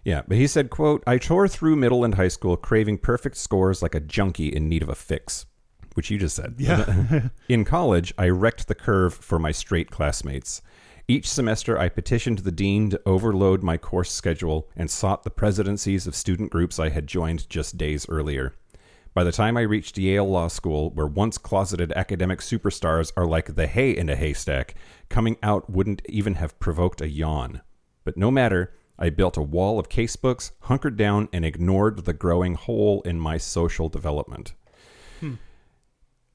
[0.03, 3.81] yeah but he said quote i tore through middle and high school craving perfect scores
[3.81, 5.47] like a junkie in need of a fix
[5.95, 7.29] which you just said Yeah.
[7.49, 10.61] in college i wrecked the curve for my straight classmates
[11.07, 16.07] each semester i petitioned the dean to overload my course schedule and sought the presidencies
[16.07, 18.53] of student groups i had joined just days earlier
[19.13, 23.53] By the time I reached Yale Law School, where once closeted academic superstars are like
[23.53, 24.73] the hay in a haystack,
[25.07, 27.61] coming out wouldn't even have provoked a yawn.
[28.05, 32.55] But no matter, I built a wall of casebooks, hunkered down, and ignored the growing
[32.55, 34.55] hole in my social development.
[35.19, 35.35] Hmm.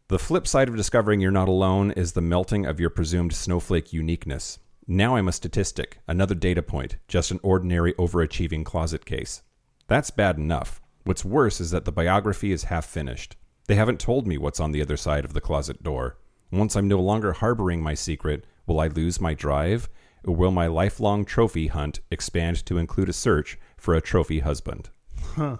[0.09, 3.93] The flip side of discovering you're not alone is the melting of your presumed snowflake
[3.93, 4.59] uniqueness.
[4.87, 9.43] Now I'm a statistic, another data point, just an ordinary overachieving closet case.
[9.87, 10.81] That's bad enough.
[11.05, 13.37] What's worse is that the biography is half finished.
[13.67, 16.17] They haven't told me what's on the other side of the closet door.
[16.51, 19.91] Once I'm no longer harboring my secret, will I lose my drive?
[20.25, 24.89] Or will my lifelong trophy hunt expand to include a search for a trophy husband?
[25.35, 25.59] Huh.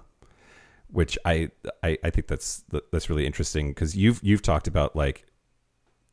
[0.91, 1.51] Which I,
[1.83, 5.25] I I think that's that's really interesting because you've you've talked about like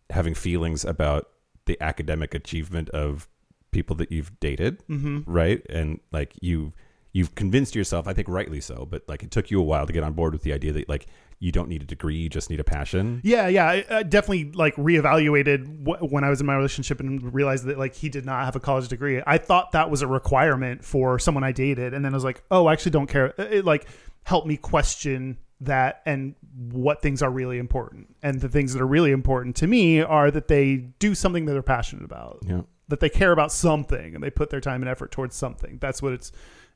[0.09, 1.29] having feelings about
[1.65, 3.27] the academic achievement of
[3.71, 5.21] people that you've dated, Mm-hmm.
[5.25, 5.61] right?
[5.69, 6.73] And like you
[7.11, 9.93] you've convinced yourself, I think rightly so, but like it took you a while to
[9.93, 11.07] get on board with the idea that like
[11.39, 13.19] you don't need a degree, you just need a passion.
[13.23, 13.65] Yeah, yeah.
[13.65, 17.77] I, I definitely like reevaluated wh- when I was in my relationship and realized that
[17.77, 19.21] like he did not have a college degree.
[19.25, 22.43] I thought that was a requirement for someone I dated, and then I was like,
[22.51, 23.27] oh, I actually don't care.
[23.37, 23.85] It, it, like
[24.25, 26.35] helped me question that and
[26.71, 28.13] what things are really important.
[28.21, 31.53] And the things that are really important to me are that they do something that
[31.53, 32.61] they're passionate about, Yeah.
[32.89, 35.77] that they care about something, and they put their time and effort towards something.
[35.79, 36.31] That's what it's.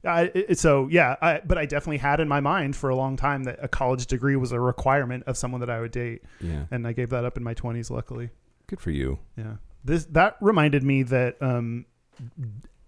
[0.05, 3.17] I, it, so yeah, I, but I definitely had in my mind for a long
[3.17, 6.63] time that a college degree was a requirement of someone that I would date Yeah.
[6.71, 8.29] and I gave that up in my 20s luckily.
[8.67, 9.19] Good for you.
[9.35, 9.55] Yeah.
[9.83, 11.85] This that reminded me that um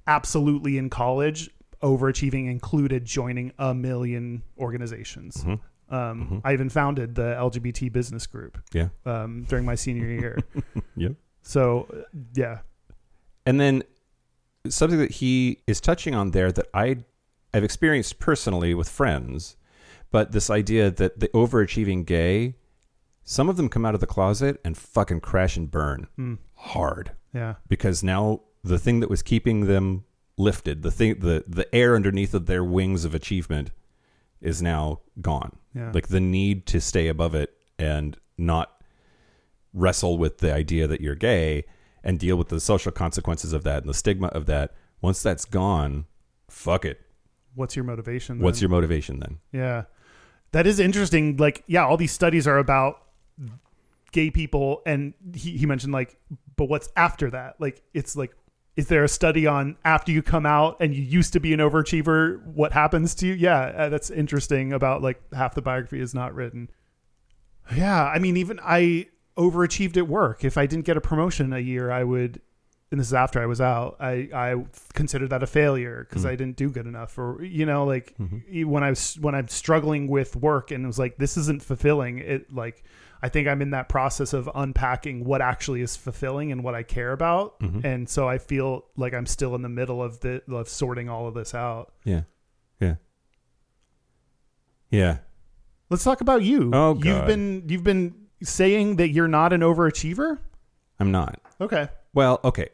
[0.08, 1.50] absolutely in college
[1.82, 5.44] overachieving included joining a million organizations.
[5.44, 5.60] Mhm.
[5.90, 6.42] Um, Mhm.
[6.46, 8.90] I even founded the LGBT business group Yeah.
[9.06, 10.38] um, during my senior year.
[10.96, 11.14] Yep.
[11.42, 12.60] So, uh, yeah.
[13.46, 13.84] And then
[14.70, 17.04] something that he is touching on there that I
[17.54, 19.58] I've experienced personally with friends,
[20.10, 22.56] but this idea that the overachieving gay,
[23.24, 27.12] some of them come out of the closet and fucking crash and burn Mm, hard
[27.34, 27.56] yeah.
[27.68, 30.06] because now the thing that was keeping them
[30.42, 33.72] lifted, the thing the the air underneath of their wings of achievement
[34.42, 35.58] is now gone.
[35.74, 35.92] Yeah.
[35.94, 38.82] Like the need to stay above it and not
[39.74, 41.64] wrestle with the idea that you're gay
[42.04, 44.74] and deal with the social consequences of that and the stigma of that.
[45.02, 46.06] Once that's gone,
[46.50, 47.02] fuck it.
[47.56, 48.40] What's your motivation?
[48.40, 49.40] What's your motivation then?
[49.52, 49.84] Yeah.
[50.52, 51.38] That is interesting.
[51.38, 53.04] Like, yeah, all these studies are about
[54.12, 56.18] gay people and he, he mentioned like,
[56.56, 57.56] but what's after that?
[57.60, 58.36] Like it's like
[58.78, 61.60] is there a study on after you come out and you used to be an
[61.60, 63.34] overachiever, what happens to you?
[63.34, 66.70] Yeah, uh, that's interesting about like half the biography is not written.
[67.76, 69.08] Yeah, I mean even I
[69.38, 70.44] overachieved at work.
[70.44, 72.42] If I didn't get a promotion a year, I would
[72.92, 73.96] and this is after I was out.
[74.02, 76.30] I I considered that a failure because Mm.
[76.30, 78.42] I didn't do good enough, or you know, like Mhm.
[78.50, 81.64] e- when I was when I'm struggling with work and it was like this isn't
[81.64, 82.18] fulfilling.
[82.20, 82.84] It like
[83.24, 86.82] I think I'm in that process of unpacking what actually is fulfilling and what I
[86.84, 87.84] care about, Mhm.
[87.86, 91.28] and so I feel like I'm still in the middle of the of sorting all
[91.28, 91.94] of this out.
[92.04, 92.22] Yeah.
[92.80, 92.96] Yeah.
[94.90, 95.18] Yeah.
[95.90, 96.72] Let's talk about you.
[96.74, 100.40] Oh, you've been you've been saying that you're not an overachiever.
[101.00, 101.40] I'm not.
[101.60, 101.90] Okay.
[102.14, 102.70] Well, okay.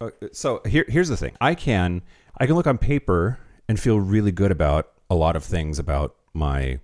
[0.00, 1.32] Uh, so here, here's the thing.
[1.40, 2.02] I can,
[2.38, 3.38] I can look on paper
[3.68, 6.80] and feel really good about a lot of things about my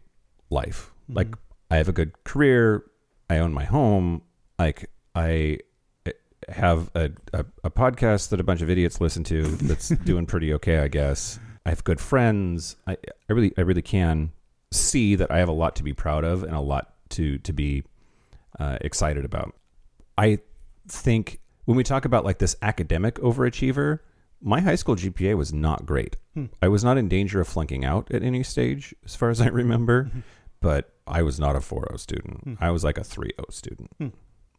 [0.51, 0.93] life.
[1.09, 1.35] Like
[1.71, 2.85] I have a good career.
[3.31, 4.23] I own my home.
[4.59, 5.59] Like I
[6.07, 6.13] eh,
[6.49, 10.53] have a, a, a podcast that a bunch of idiots listen to that's doing pretty
[10.55, 11.39] okay, I guess.
[11.67, 12.77] I have good friends.
[12.87, 12.93] I,
[13.29, 14.33] I really, I really can
[14.73, 17.53] see that I have a lot to be proud of and a lot to, to
[17.53, 17.85] be
[18.59, 19.55] uh, excited about.
[20.17, 20.39] I
[20.89, 24.01] think when we talk about like this academic overachiever,
[24.41, 26.17] my high school GPA was not great.
[26.35, 26.47] Hmm.
[26.63, 29.49] I was not in danger of flunking out at any stage, as far as I
[29.49, 30.11] remember,
[30.61, 32.45] but I was not a 4.0 student.
[32.45, 32.55] Hmm.
[32.61, 33.91] I was like a 3.0 student.
[33.99, 34.09] Hmm.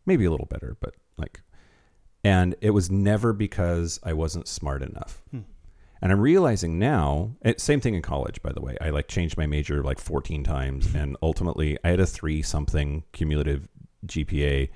[0.06, 1.42] Maybe a little better, but like,
[2.24, 5.22] and it was never because I wasn't smart enough.
[5.32, 5.42] Hmm.
[6.02, 8.78] And I'm realizing now, it, same thing in college, by the way.
[8.80, 13.04] I like changed my major like 14 times, and ultimately I had a three something
[13.12, 13.68] cumulative
[14.06, 14.70] GPA,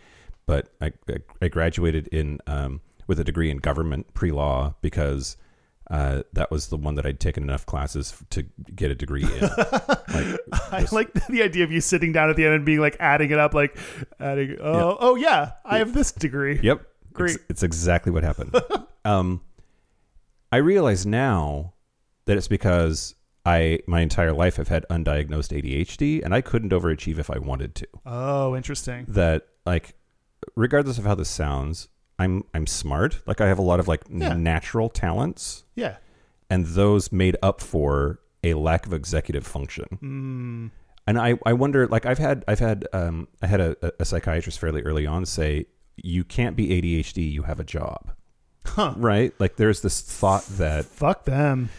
[0.45, 5.37] but I, I, I graduated in um, with a degree in government pre law because
[5.93, 8.43] uh, that was the one that I'd taken enough classes f- to
[8.75, 9.41] get a degree in.
[9.41, 10.39] like,
[10.71, 12.97] I just- like the idea of you sitting down at the end and being like
[12.99, 13.77] adding it up, like
[14.19, 14.57] adding.
[14.59, 16.59] Oh, oh yeah, I have this degree.
[16.63, 16.81] Yep.
[17.13, 17.35] Great.
[17.35, 18.55] It's, it's exactly what happened.
[19.05, 19.41] um,
[20.51, 21.73] I realize now
[22.25, 23.13] that it's because
[23.45, 27.75] I my entire life have had undiagnosed ADHD and I couldn't overachieve if I wanted
[27.75, 27.87] to.
[28.03, 29.05] Oh, interesting.
[29.09, 29.93] That like
[30.55, 31.87] regardless of how this sounds,
[32.19, 33.21] I'm I'm smart.
[33.25, 34.33] Like I have a lot of like Yeah.
[34.33, 35.97] natural talents Yeah.
[36.49, 39.85] and those made up for a lack of executive function.
[40.03, 40.71] Mm,
[41.07, 44.59] and I, I wonder like I've had I've had um I had a, a psychiatrist
[44.59, 45.65] fairly early on say
[45.97, 48.11] you can't be ADHD you have a job
[48.65, 48.93] Huh.
[48.97, 51.69] right like there's this thought that Fuck them.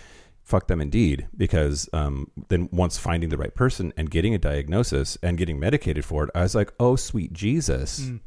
[0.43, 5.17] fuck them indeed because um then once finding the right person and getting a diagnosis
[5.23, 8.21] and getting medicated for it I was like oh sweet Jesus Mm.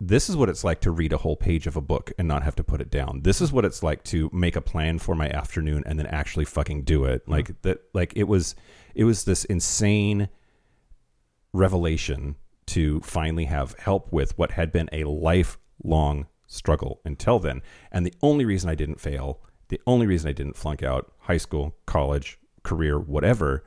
[0.00, 2.44] This is what it's like to read a whole page of a book and not
[2.44, 3.22] have to put it down.
[3.22, 6.44] This is what it's like to make a plan for my afternoon and then actually
[6.44, 7.28] fucking do it.
[7.28, 8.54] Like that like it was
[8.94, 10.28] it was this insane
[11.52, 12.36] revelation
[12.66, 17.62] to finally have help with what had been a lifelong struggle until then.
[17.90, 21.38] And the only reason I didn't fail, the only reason I didn't flunk out high
[21.38, 23.64] school, college, career, whatever,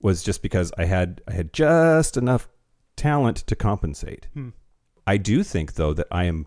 [0.00, 2.48] was just because I had I had just enough
[2.96, 4.28] talent to compensate.
[4.32, 4.50] Hmm.
[5.08, 6.46] I do think though that I am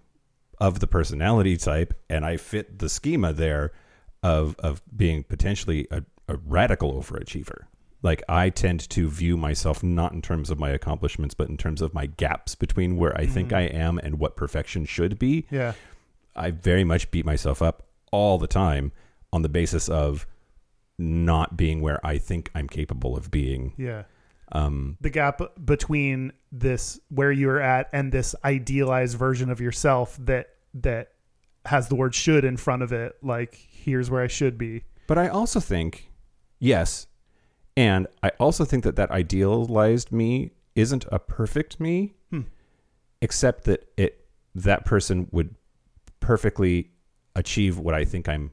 [0.60, 3.72] of the personality type and I fit the schema there
[4.24, 7.64] of of being potentially a, a radical overachiever.
[8.04, 11.82] Like I tend to view myself not in terms of my accomplishments, but in terms
[11.82, 13.58] of my gaps between where I think Mhm.
[13.58, 15.46] I am and what perfection should be.
[15.52, 15.74] Yeah.
[16.36, 18.92] I very much beat myself up all the time
[19.34, 20.26] on the basis of
[20.98, 23.74] not being where I think I'm capable of being.
[23.78, 24.04] Yeah.
[24.52, 30.50] Um, The gap between this where you're at and this idealized version of yourself that
[30.74, 31.14] that
[31.66, 34.84] has the word should in front of it like here's where I should be.
[35.08, 36.10] But I also think,
[36.60, 37.08] yes,
[37.78, 42.42] and I also think that that idealized me isn't a perfect me, Hmm.
[43.22, 44.26] except that it
[44.56, 45.56] that person would
[46.20, 46.92] perfectly
[47.36, 48.52] achieve what I think I'm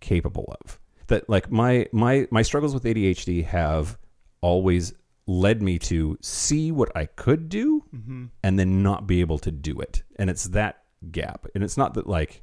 [0.00, 0.78] capable of.
[1.08, 3.98] That like my my my struggles with ADHD have
[4.40, 4.92] always
[5.28, 8.24] led me to see what I could do Mm-hmm.
[8.42, 10.02] and then not be able to do it.
[10.18, 11.46] And it's that gap.
[11.54, 12.42] And it's not that like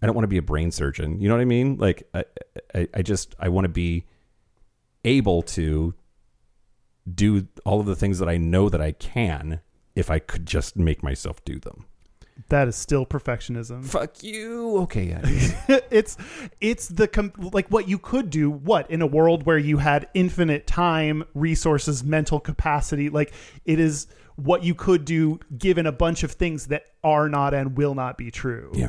[0.00, 1.20] I don't want to be a brain surgeon.
[1.20, 1.76] You know what I mean?
[1.76, 2.24] Like I
[2.74, 4.06] I, I just I want to be
[5.04, 5.94] able to
[7.12, 9.60] do all of the things that I know that I can
[9.96, 11.86] if I could just make myself do them.
[12.48, 13.84] That is still perfectionism.
[13.84, 14.78] Fuck you.
[14.78, 15.20] Okay, yeah.
[15.90, 16.16] it's
[16.60, 20.08] it's the com- like what you could do what in a world where you had
[20.14, 23.32] infinite time resources mental capacity like
[23.64, 27.76] it is what you could do given a bunch of things that are not and
[27.76, 28.88] will not be true yeah.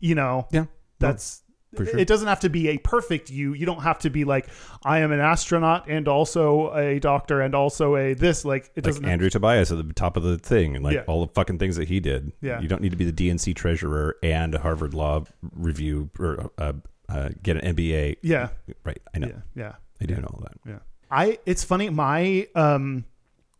[0.00, 0.66] you know Yeah.
[0.98, 1.41] that's
[1.76, 1.98] sure.
[1.98, 4.46] it doesn't have to be a perfect you you don't have to be like
[4.84, 8.84] i am an astronaut and also a doctor and also a this like it Like
[8.84, 11.04] doesn't Andrew Tobias at the top of the thing, and like Yeah.
[11.06, 12.32] all the fucking things that he did.
[12.40, 12.60] Yeah.
[12.60, 16.72] you don't need to be the DNC treasurer and a Harvard Law review or uh,
[17.08, 18.16] uh, get an MBA.
[18.22, 18.48] yeah
[18.84, 19.28] Right, I know.
[19.28, 20.54] yeah yeah I do know all that.
[20.66, 20.78] Yeah.
[21.10, 23.04] I it's funny my um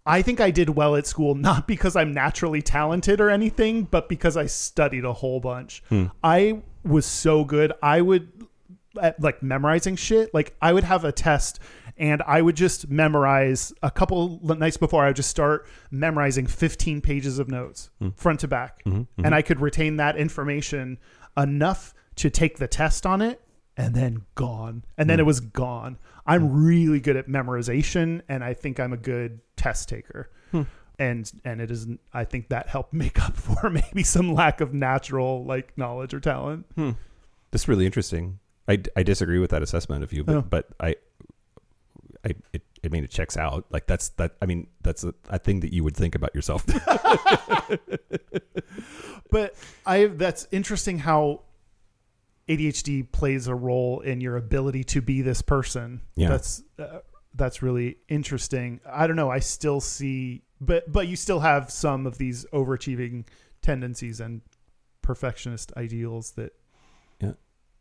[0.05, 4.09] I think I did well at school not because I'm naturally talented or anything, but
[4.09, 5.83] because I studied a whole bunch.
[5.89, 6.07] Hmm.
[6.23, 7.73] I was so good.
[7.83, 8.47] I would
[9.01, 10.33] at like memorizing shit.
[10.35, 11.61] Like I would have a test
[11.97, 17.01] and I would just memorize a couple nights before I would just start memorizing 15
[17.01, 18.11] pages of notes hmm.
[18.11, 18.83] front to back.
[18.85, 18.97] Mm-hmm.
[18.97, 19.35] And mm-hmm.
[19.35, 20.99] I could retain that information
[21.37, 23.41] enough to take the test on it
[23.77, 24.85] and then gone.
[24.99, 25.23] And then hmm.
[25.23, 25.99] it was gone.
[26.27, 26.67] I'm hmm.
[26.67, 30.31] really good at memorization and I think I'm a good test taker.
[30.51, 30.63] Hmm.
[30.99, 34.75] And and it isn't I think that helped make up for maybe some lack of
[34.75, 36.67] natural like knowledge or talent.
[37.51, 38.39] That's really interesting.
[38.69, 40.43] I, I disagree with that assessment of you, but Oh.
[40.43, 40.97] but I
[42.25, 43.67] I it, I mean it checks out.
[43.71, 44.37] Like that's that.
[44.41, 46.65] I mean that's a, a thing that you would think about yourself.
[49.33, 49.55] But
[49.87, 51.41] I that's interesting how
[52.49, 56.01] ADHD plays a role in your ability to be this person.
[56.17, 56.29] Yeah.
[56.29, 56.99] That's uh,
[57.35, 58.81] that's really interesting.
[58.87, 59.31] I don't know.
[59.31, 63.27] I still see, but but you still have some of these overachieving
[63.63, 64.43] tendencies and
[65.03, 66.53] perfectionist ideals that.
[67.21, 67.33] Yeah.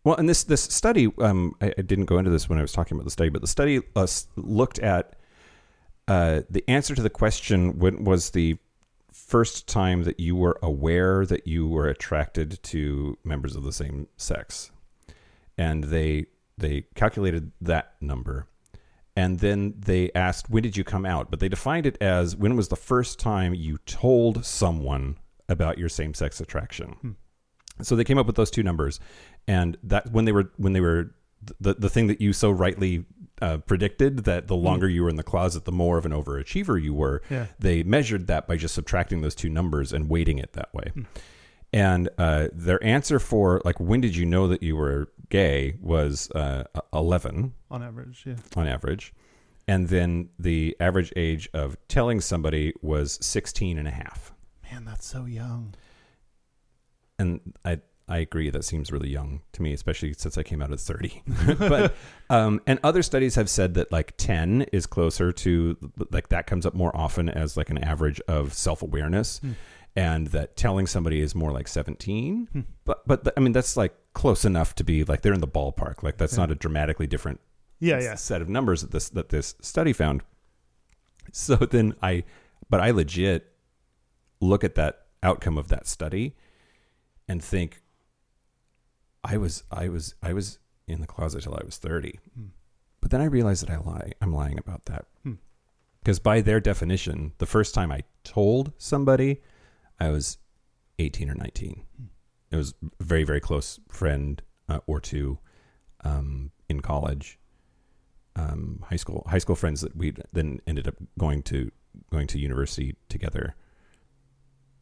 [0.04, 2.72] Well, and this this study, um, I, I didn't go into this when I was
[2.72, 5.16] talking about the study, but the study uh, looked at
[6.08, 8.58] uh, the answer to the question: When was the
[9.32, 14.08] first time that you were aware that you were attracted to members of the same
[14.18, 14.72] sex?
[15.58, 16.26] And they
[16.58, 18.48] they calculated that number,
[19.16, 21.32] and then they asked when did you come out?
[21.32, 25.18] But they defined it as when was the first time you told someone
[25.48, 26.98] about your same sex attraction.
[27.02, 27.12] Hmm.
[27.82, 29.00] So they came up with those two numbers,
[29.48, 31.16] and that when they were when they were
[31.60, 33.06] the the thing that you so rightly
[33.42, 36.82] uh, predicted that the longer you were in the closet, the more of an overachiever
[36.82, 37.22] you were.
[37.30, 37.48] Yeah.
[37.58, 40.92] They measured that by just subtracting those two numbers and weighting it that way.
[41.74, 46.30] And uh, their answer for like when did you know that you were gay was
[46.32, 48.24] uh, eleven on average.
[48.28, 48.36] Yeah.
[48.56, 49.14] on average,
[49.68, 54.34] and then the average age of telling somebody was 16 and a half
[54.72, 55.74] Man, that's so young.
[57.18, 57.80] and I
[58.12, 58.50] I agree.
[58.50, 61.24] That seems really young to me, especially since I came out at 30.
[61.58, 61.96] but
[62.30, 65.78] um, and other studies have said that like 10 is closer to
[66.12, 69.52] like that comes up more often as like an average of self awareness, Hmm.
[69.96, 72.66] and that telling somebody is more like 17.
[72.86, 75.48] But but th- I mean that's like close enough to be like they're in the
[75.48, 76.04] ballpark.
[76.04, 76.40] Like that's Yeah.
[76.44, 77.40] not a dramatically different
[77.80, 78.16] Yeah, yeah.
[78.16, 80.22] set of numbers that this that this study found.
[81.32, 82.24] So then I,
[82.70, 83.54] but I legit
[84.42, 86.36] look at that outcome of that study
[87.28, 87.82] and think
[89.24, 92.20] I was I was I was in the closet till I was 30.
[92.36, 92.46] Hmm.
[93.00, 94.12] But then I realized that I lie.
[94.22, 95.06] I'm lying about that.
[95.24, 95.34] Hmm.
[96.00, 99.42] Because by their definition, the first time I told somebody,
[100.00, 100.38] I was
[101.00, 101.84] 18 or 19.
[101.98, 102.06] Hmm.
[102.52, 105.40] It was a very very close friend uh, or two
[106.04, 107.40] um, in college
[108.36, 111.72] um, high school high school friends that we then ended up going to
[112.10, 113.56] going to university together.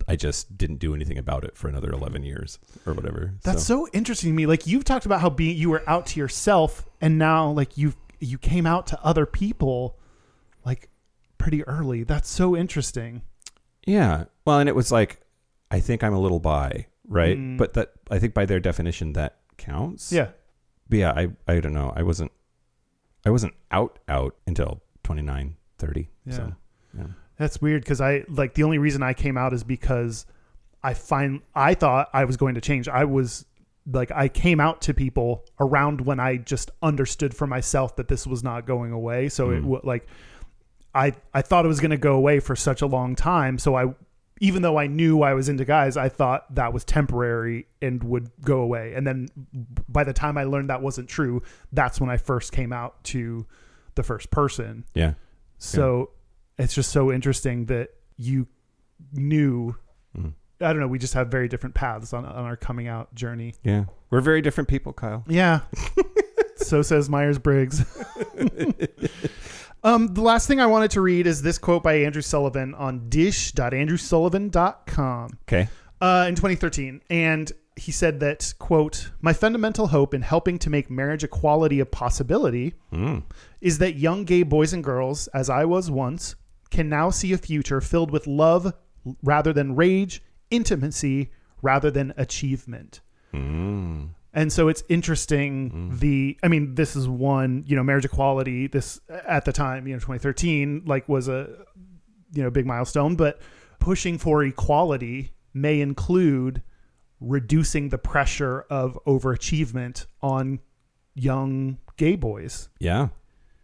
[0.09, 3.35] I just didn't do anything about it for another eleven years or whatever.
[3.43, 3.87] That's so.
[3.93, 4.47] interesting to me.
[4.47, 7.93] Like you've talked about how being you were out to yourself, and now like you
[8.19, 9.99] you came out to other people,
[10.65, 10.89] like
[11.37, 12.03] pretty early.
[12.03, 13.21] That's so interesting.
[13.85, 14.25] yeah.
[14.45, 15.21] Well, and it was like
[15.69, 17.37] I think I'm a little bi, right?
[17.37, 17.57] Mm.
[17.57, 20.11] But that I think by their definition that counts.
[20.11, 20.29] Yeah.
[20.89, 21.93] But yeah, I I don't know.
[21.95, 22.31] I wasn't
[23.25, 26.09] I wasn't out out until 29, 30.
[26.25, 26.33] Yeah.
[26.33, 26.53] So
[26.97, 27.07] yeah.
[27.39, 30.27] That's weird because I like the only reason I came out is because
[30.83, 32.87] I find I thought I was going to change.
[32.87, 33.45] I was
[33.91, 38.27] like I came out to people around when I just understood for myself that this
[38.27, 39.29] was not going away.
[39.29, 39.63] So it Mm.
[39.63, 40.05] w- like
[40.93, 43.57] I I thought it was going to go away for such a long time.
[43.57, 43.93] So I
[44.41, 48.29] even though I knew I was into guys, I thought that was temporary and would
[48.41, 48.93] go away.
[48.95, 49.27] And then
[49.89, 51.41] by the time I learned that wasn't true,
[51.73, 53.45] that's when I first came out to
[53.95, 54.85] the first person.
[54.93, 55.13] Yeah.
[55.57, 56.11] So
[56.59, 58.45] it's just so interesting that you
[59.13, 59.75] knew.
[60.17, 60.33] Mhm.
[60.61, 60.87] I don't know.
[60.87, 63.55] We just have very different paths on, on our coming out journey.
[63.63, 63.85] Yeah.
[64.09, 65.23] We're very different people, Kyle.
[65.27, 65.61] Yeah.
[66.57, 67.81] so says Myers Briggs.
[69.83, 73.07] um, the last thing I wanted to read is this quote by Andrew Sullivan on
[73.09, 75.69] dish.andrewsullivan.com Okay.
[76.01, 77.01] uh, in 2013.
[77.09, 81.85] And he said that, quote, my fundamental hope in helping to make marriage equality a
[81.85, 83.23] possibility Mm.
[83.61, 86.35] is that young gay boys and girls, as I was once,
[86.71, 88.73] can now see a future filled with love
[89.23, 90.21] rather than rage,
[90.51, 91.31] intimacy
[91.61, 93.01] rather than achievement.
[93.33, 94.09] Mm.
[94.33, 98.99] And so it's interesting the I mean this is one, you know, marriage equality this
[99.09, 101.49] at the time, you know, 2013 like was a
[102.31, 103.41] you know, big milestone, but
[103.79, 106.61] pushing for equality may include
[107.19, 110.59] reducing the pressure of overachievement on
[111.15, 112.69] young gay boys.
[112.79, 113.09] Yeah.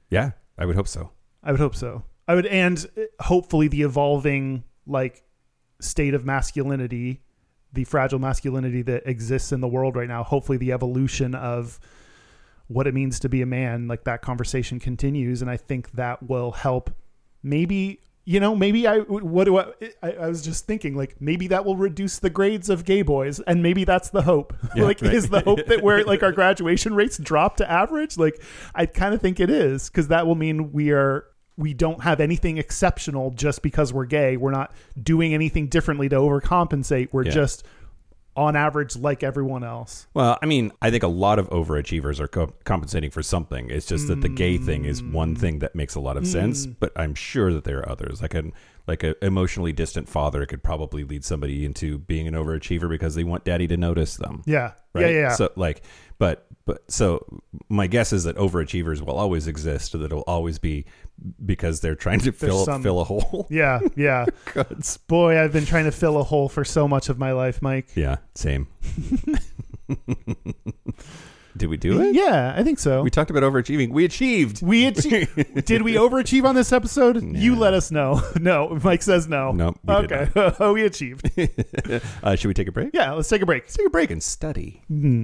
[0.10, 0.32] Yeah.
[0.57, 1.11] I would hope so.
[1.44, 2.03] I would hope so.
[2.27, 5.23] I would, and uh, hopefully the evolving like
[5.80, 7.22] state of masculinity,
[7.73, 10.23] the fragile masculinity that exists in the world right now.
[10.23, 11.80] Hopefully the evolution of
[12.68, 16.27] what it means to be a man, like that conversation continues, and I think that
[16.27, 16.89] will help.
[17.43, 19.72] Maybe you know, maybe I what do I,
[20.02, 20.11] I?
[20.14, 23.61] I was just thinking like maybe that will reduce the grades of gay boys, and
[23.61, 24.53] maybe that's the hope.
[24.76, 25.14] Yeah, like, right.
[25.14, 28.18] is the hope that where like our graduation rates drop to average?
[28.18, 28.41] Like,
[28.73, 31.26] I kind of think it is because that will mean we are
[31.57, 34.38] we don't have anything exceptional just because we're gay.
[34.38, 37.10] We're not doing anything differently to overcompensate.
[37.11, 37.32] We're Yeah.
[37.32, 37.65] just
[38.38, 40.07] on average like everyone else.
[40.14, 43.69] Well, I mean, I think a lot of overachievers are co- compensating for something.
[43.69, 45.14] It's just that the gay thing is mm.
[45.14, 46.76] one thing that makes a lot of sense, mm.
[46.80, 48.22] but I'm sure that there are others.
[48.22, 48.52] Like an
[48.88, 53.23] like an emotionally distant father could probably lead somebody into being an overachiever because they
[53.23, 54.44] want daddy to notice them.
[54.45, 54.73] Yeah.
[54.94, 55.06] Right?
[55.06, 55.07] Yeah.
[55.07, 55.19] Yeah.
[55.19, 55.36] yeah.
[55.36, 55.84] So like,
[56.18, 59.94] but but so my guess is that overachievers will always exist.
[59.94, 60.86] That it'll always be
[61.46, 63.48] because they're trying to fill some- fill a hole.
[63.52, 63.80] yeah.
[63.96, 64.26] Yeah.
[64.54, 64.98] Gods.
[64.98, 67.88] Boy, I've been trying to fill a hole for so much of my life, Mike.
[67.96, 68.68] Yeah, same.
[71.58, 72.14] Did we do it?
[72.16, 73.02] Yeah, I think so.
[73.02, 73.92] We talked about overachieving.
[73.92, 74.62] We achieved.
[74.62, 75.66] We achieved.
[75.66, 77.24] did we overachieve on this episode?
[77.24, 78.22] You let us know.
[78.42, 79.54] No, Mike says no.
[79.54, 80.28] Nope, okay,
[80.60, 81.32] oh, we achieved.
[82.24, 82.90] uh, should we take a break?
[82.94, 83.64] Yeah, let's take a break.
[83.64, 84.82] Let's take a break and study.
[84.90, 85.24] Hmm,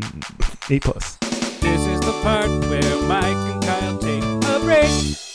[0.70, 1.18] eight plus.
[1.18, 5.31] This is the part where Mike and Kyle take a break.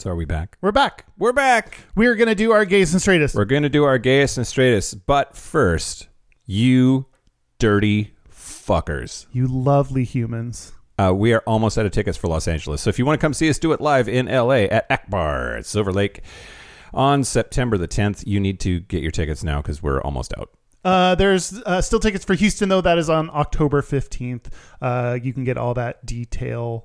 [0.00, 0.56] So are we back?
[0.62, 1.04] We're back.
[1.18, 1.76] We're back.
[1.94, 3.34] We're gonna do our gays and straightest.
[3.34, 6.08] We're going to do our gayest and straightest, but first,
[6.46, 7.04] you
[7.58, 9.26] dirty fuckers.
[9.30, 10.72] you lovely humans.
[10.98, 12.80] Uh, we are almost out of tickets for Los Angeles.
[12.80, 15.58] So if you want to come see us do it live in LA at Akbar
[15.58, 16.22] at Silver Lake
[16.94, 20.48] on September the 10th, you need to get your tickets now because we're almost out.
[20.82, 22.80] Uh, there's uh, still tickets for Houston though.
[22.80, 24.48] That is on October fifteenth.
[24.80, 26.84] Uh, you can get all that details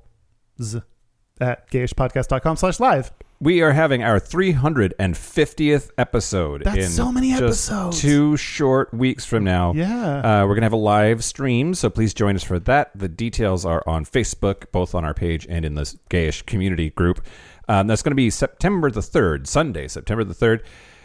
[1.41, 3.11] at gayishpodcast.com slash live.
[3.39, 6.63] we are having our 350th episode.
[6.63, 8.01] That's in so many just episodes.
[8.01, 9.73] Two short weeks from now.
[9.73, 10.17] Yeah.
[10.19, 12.91] Uh, we're going to have a live stream, so please join us for that.
[12.95, 17.25] The details are on Facebook, both on our page and in the gayish community group.
[17.67, 20.61] Um, that's going to be September the 3rd, Sunday, September the 3rd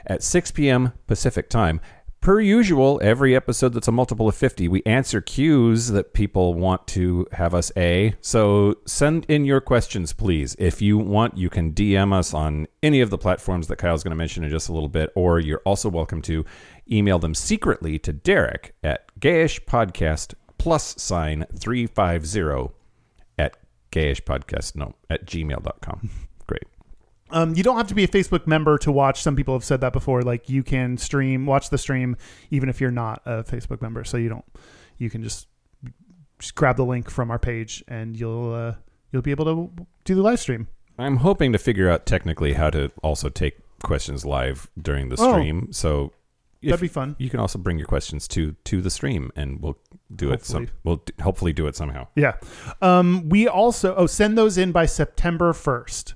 [0.07, 0.93] at 6 p.m.
[1.07, 1.81] Pacific time.
[2.21, 6.87] Per usual, every episode that's a multiple of 50, we answer cues that people want
[6.89, 8.15] to have us A.
[8.21, 10.55] So send in your questions, please.
[10.59, 14.11] If you want, you can DM us on any of the platforms that Kyle's going
[14.11, 16.45] to mention in just a little bit, or you're also welcome to
[16.93, 22.75] email them secretly to Derek at gayishpodcast plus sign 350
[23.39, 23.57] at
[23.93, 26.11] gayishpodcast, no, at gmail.com.
[27.33, 29.23] Um, you don't have to be a Facebook member to watch.
[29.23, 30.23] Some people have said that before.
[30.23, 32.17] Like you can stream, watch the stream,
[32.51, 34.05] even if you're not a Facebook member.
[34.05, 34.45] So you don't.
[34.99, 35.47] You can just
[36.39, 38.75] just grab the link from our page, and you'll uh,
[39.13, 40.69] you'll be able to do the live stream.
[40.99, 45.33] I'm hoping to figure out technically how to also take questions live during the Oh.
[45.33, 45.73] stream.
[45.73, 46.13] So
[46.63, 47.17] That'd be fun.
[47.19, 49.79] You can also bring your questions to to the stream, and we'll
[50.15, 50.45] do it.
[50.45, 52.09] Some, we'll d- hopefully do it somehow.
[52.17, 52.35] Yeah.
[52.83, 56.15] Um, we also oh send those in by September first.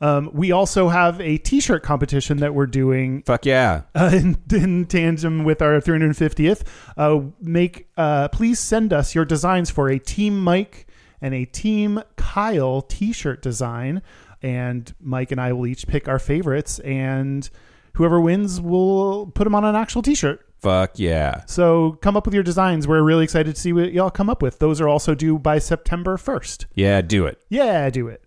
[0.00, 3.82] Um, we also have a T-shirt competition that we're doing Fuck yeah!
[3.94, 6.62] uh, in, in tandem with our 350th.
[6.96, 10.86] Uh, make uh, please send us your designs for a Team Mike
[11.20, 14.00] and a Team Kyle T-shirt design,
[14.42, 17.48] and Mike and I will each pick our favorites, and
[17.94, 20.46] whoever wins will put them on an actual T-shirt.
[20.60, 21.44] Fuck yeah!
[21.46, 22.86] So come up with your designs.
[22.86, 24.58] We're really excited to see what y'all come up with.
[24.58, 26.66] Those are also due by September 1st.
[26.74, 27.38] Yeah, do it.
[27.48, 28.22] Yeah, do it.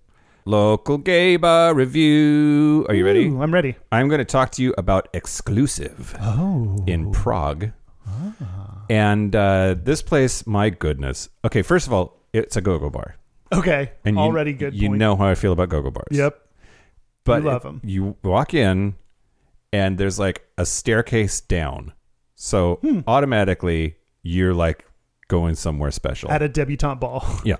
[0.45, 2.85] Local gay bar review.
[2.89, 3.27] Are you ready?
[3.27, 3.75] Ooh, I'm ready.
[3.91, 6.83] I'm going to talk to you about exclusive Oh.
[6.85, 7.71] in Prague.
[8.89, 11.29] And uh, this place, my goodness.
[11.45, 13.15] Okay, first of all, it's a go-go bar.
[13.53, 13.91] Okay.
[14.03, 14.99] And you, Already good You point.
[14.99, 16.07] know how I feel about go-go bars.
[16.11, 16.39] Yep.
[17.25, 17.81] but We love it- 'em.
[17.85, 18.95] You walk in,
[19.71, 21.93] and there's like a staircase down,
[22.35, 22.99] so Hmm.
[23.07, 24.83] automatically you're like
[25.29, 26.29] going somewhere special.
[26.29, 27.23] At a debutante ball.
[27.45, 27.55] yeah,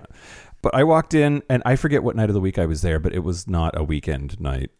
[0.64, 2.98] but I walked in, and I forget what night of the week I was there,
[2.98, 4.70] but it was not a weekend night.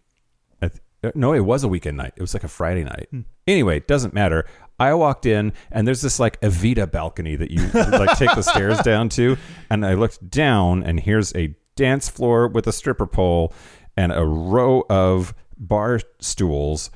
[0.63, 2.15] I th- uh, no, it was a weekend night.
[2.17, 3.09] It was like a Friday night.
[3.11, 3.21] Hmm.
[3.47, 4.47] Anyway, it doesn't matter.
[4.81, 8.79] I walked in, and there's this like Evita balcony that you like take the stairs
[8.83, 9.37] down to,
[9.69, 13.53] and I looked down, and here's a dance floor with a stripper pole
[13.95, 16.91] and a row of bar stools.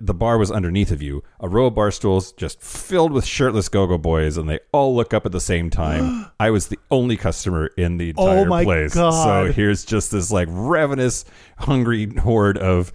[0.00, 1.22] The bar was underneath of you.
[1.40, 5.12] A row of bar stools just filled with shirtless go-go boys, and they all look
[5.14, 6.26] up at the same time.
[6.40, 8.94] I was the only customer in the entire Oh my place.
[8.94, 9.46] God.
[9.46, 11.24] So here's just this like ravenous,
[11.58, 12.92] hungry horde of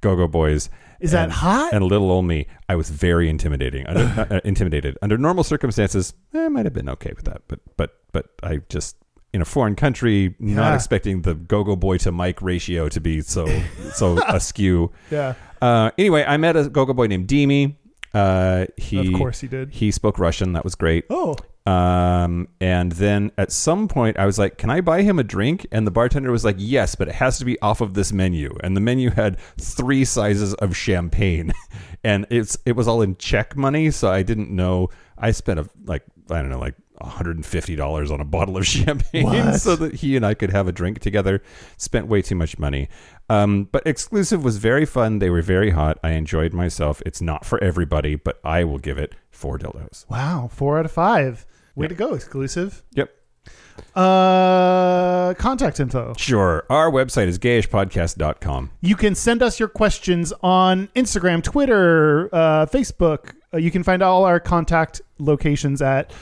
[0.00, 0.68] go-go boys.
[1.00, 1.72] Is that And- hot?
[1.72, 3.86] And little old me, I was very intimidating.
[3.86, 7.42] Under, uh, intimidated under normal circumstances, eh, I might have been okay with that.
[7.48, 8.96] But but but I just
[9.34, 10.74] in a foreign country, not Yeah.
[10.74, 13.44] expecting the go-go boy to Mike ratio to be so
[13.92, 14.90] so askew.
[15.10, 15.34] Yeah.
[15.60, 17.76] Uh, anyway, I met a go-go boy named Demi.
[18.14, 19.70] Uh, he Of course he did.
[19.72, 20.52] He spoke Russian.
[20.52, 21.04] That was great.
[21.10, 21.34] Oh.
[21.66, 25.66] Um, and then at some point, I was like, "Can I buy him a drink?"
[25.72, 28.54] And the bartender was like, "Yes, but it has to be off of this menu."
[28.62, 31.52] And the menu had three sizes of champagne,
[32.04, 34.90] and it's it was all in Czech money, so I didn't know.
[35.16, 36.74] I spent a like I don't know like.
[37.04, 39.60] $150 on a bottle of champagne What?
[39.60, 41.42] so that he and I could have a drink together.
[41.76, 42.88] Spent way too much money.
[43.28, 45.18] Um, but exclusive was very fun.
[45.18, 45.98] They were very hot.
[46.04, 47.02] I enjoyed myself.
[47.06, 50.08] It's not for everybody, but I will give it four dildos.
[50.10, 50.48] Wow.
[50.52, 51.46] Four out of five.
[51.74, 51.88] Way Yeah.
[51.88, 52.82] to go, exclusive.
[52.92, 53.10] Yep.
[53.96, 56.14] Uh, contact info.
[56.16, 56.64] Sure.
[56.70, 58.70] Our website is gayishpodcast.com.
[58.80, 63.34] You can send us your questions on Instagram, Twitter, uh, Facebook.
[63.52, 66.12] Uh, you can find all our contact locations at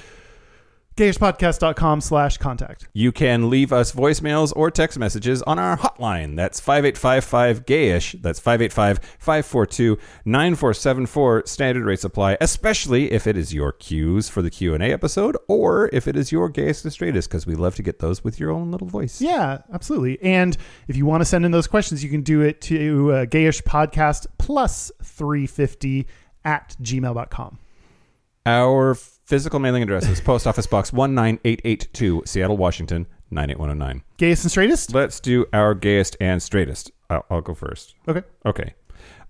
[0.96, 2.88] gayishpodcast.com slash contact.
[2.92, 6.36] You can leave us voicemails or text messages on our hotline.
[6.36, 8.20] That's 5855 gayish.
[8.20, 11.46] That's 585 542 9474.
[11.46, 16.06] Standard rates apply, especially if it is your cues for the Q&A episode or if
[16.06, 18.70] it is your gayest and straightest because we love to get those with your own
[18.70, 19.20] little voice.
[19.20, 20.20] Yeah, absolutely.
[20.22, 20.56] And
[20.88, 23.62] if you want to send in those questions, you can do it to uh, gayish
[23.62, 26.06] podcast plus 350
[26.44, 27.58] at gmail.com.
[28.44, 28.96] Our
[29.32, 34.04] physical mailing addresses: Post Office Box 19882, Seattle, Washington 98109.
[34.18, 34.92] Gayest and straightest?
[34.92, 36.90] Let's do our gayest and straightest.
[37.08, 37.94] I'll, I'll go first.
[38.06, 38.22] Okay.
[38.44, 38.74] Okay.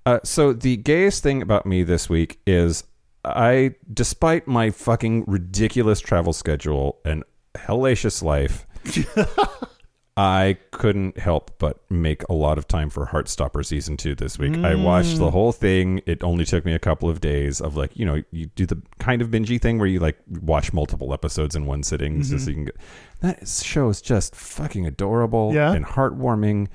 [0.04, 2.82] Uh, so the gayest thing about me this week is
[3.24, 7.22] I, despite my fucking ridiculous travel schedule and
[7.54, 8.66] hellacious life,
[10.14, 14.58] I couldn't help but make a lot of time for Heartstopper season two this week.
[14.58, 16.02] I watched the whole thing.
[16.04, 18.82] It only took me a couple of days of like, you know, you do the
[18.98, 22.50] kind of bingey thing where you like watch multiple episodes in one sitting, just so
[22.50, 22.76] you can get.
[23.20, 25.72] That show is just fucking adorable Yeah.
[25.72, 26.68] and heartwarming,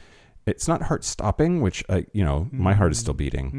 [0.47, 3.49] it's not heart stopping, which uh, you know my heart is still beating.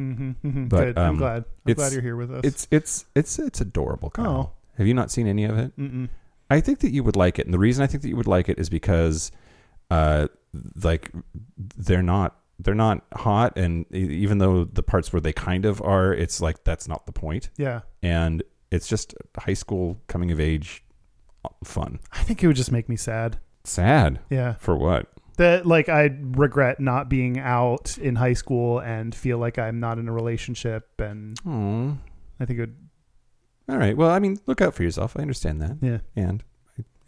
[0.42, 0.98] hmm hmm But, Good.
[0.98, 1.44] I'm um, glad.
[1.66, 2.40] I'm glad you're here with us.
[2.44, 4.10] It's it's it's it's adorable.
[4.10, 4.26] Kyle.
[4.26, 4.50] Oh.
[4.78, 5.76] Have you not seen any of it?
[5.76, 6.08] Mm-mm.
[6.50, 8.26] I think that you would like it, and the reason I think that you would
[8.26, 9.30] like it is because,
[9.90, 10.28] uh,
[10.82, 11.10] like
[11.76, 16.12] they're not they're not hot, and even though the parts where they kind of are,
[16.12, 17.80] it's like that's not the point, yeah.
[18.02, 20.84] and it's just high school coming of age
[21.64, 22.00] fun.
[22.12, 23.38] I think it would just make me sad.
[23.64, 24.54] Sad Yeah.
[24.54, 25.06] for what?
[25.36, 29.98] That like I regret not being out in high school and feel like I'm not
[29.98, 31.96] in a relationship and Oh,
[32.40, 32.76] I think it would
[33.68, 33.96] all right.
[33.96, 35.14] Well, I mean, look out for yourself.
[35.16, 35.98] I understand that, yeah.
[36.16, 36.42] and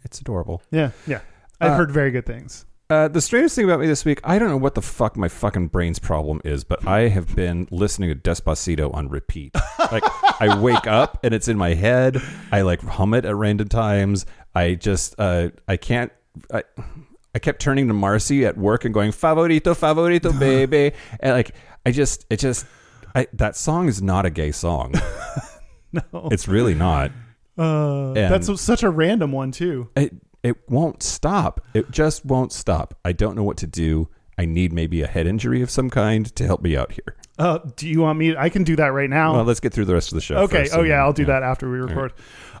[0.05, 0.61] it's adorable.
[0.71, 0.91] Yeah.
[1.07, 1.21] Yeah.
[1.59, 2.65] I've Uh, heard very good things.
[2.91, 5.29] Uh, the strangest thing about me this week, I don't know what the fuck my
[5.29, 9.55] fucking brain's problem is, but I have been listening to Despacito on repeat.
[9.93, 10.03] Like,
[10.41, 12.21] I wake up and it's in my head.
[12.51, 14.25] I like hum it at random times.
[14.53, 16.11] I just, uh, I can't.
[16.53, 16.63] I,
[17.33, 20.91] I kept turning to Marcy at work and going favorito, favorito, baby,
[21.21, 21.55] and like,
[21.85, 22.65] I just, it just,
[23.15, 24.95] I, that song is not a gay song.
[25.93, 26.29] No.
[26.31, 27.11] It's really not.
[27.57, 29.89] Uh, and- that's such a random one too.
[29.97, 30.13] it
[30.43, 31.61] it won't stop.
[31.73, 32.97] It just won't stop.
[33.05, 34.09] I don't know what to do.
[34.37, 37.15] I need maybe a head injury of some kind to help me out here.
[37.37, 38.35] Uh, do you want me?
[38.35, 39.33] I can do that right now.
[39.33, 40.35] Well, let's get through the rest of the show.
[40.37, 40.63] okay.
[40.63, 42.13] first, oh yeah, then- I'll do that after we record.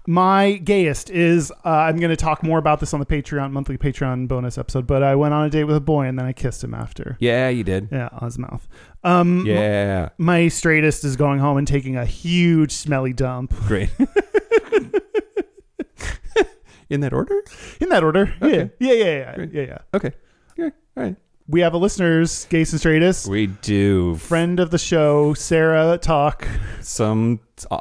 [0.07, 3.77] My gayest is uh, I'm going to talk more about this on the Patreon monthly
[3.77, 4.87] Patreon bonus episode.
[4.87, 7.17] But I went on a date with a boy and then I kissed him after.
[7.19, 7.89] Yeah, you did.
[7.91, 8.67] Yeah, on his mouth.
[9.03, 13.53] Um, Yeah, my straightest is going home and taking a huge smelly dump.
[13.67, 13.91] great.
[16.91, 17.41] In that order?
[17.79, 18.33] In that order.
[18.41, 18.69] Okay.
[18.79, 18.93] Yeah.
[18.93, 19.03] Yeah.
[19.03, 19.05] Yeah.
[19.17, 19.35] Yeah.
[19.35, 19.53] Great.
[19.53, 19.61] Yeah.
[19.63, 19.77] Yeah.
[19.93, 20.11] Okay.
[20.57, 20.69] Yeah.
[20.97, 21.15] All right.
[21.47, 23.27] We have a listeners, gays and straightest.
[23.27, 26.47] We do Friend of the show, Sarah Talk.
[26.81, 27.39] some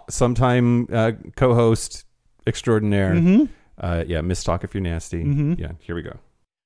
[0.08, 2.04] sometime uh, co-host
[2.46, 3.14] extraordinaire.
[3.16, 3.44] hmm
[3.78, 5.24] Uh, yeah, Miss Talk if you're nasty.
[5.24, 5.58] Mhm.
[5.58, 6.18] Yeah, here we go.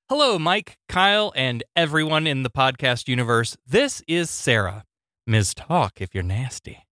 [0.09, 3.57] Hello, Mike, Kyle, and everyone in the podcast universe.
[3.67, 4.85] This is Sarah,
[5.27, 5.55] Ms.
[5.55, 6.85] Talk if you're nasty.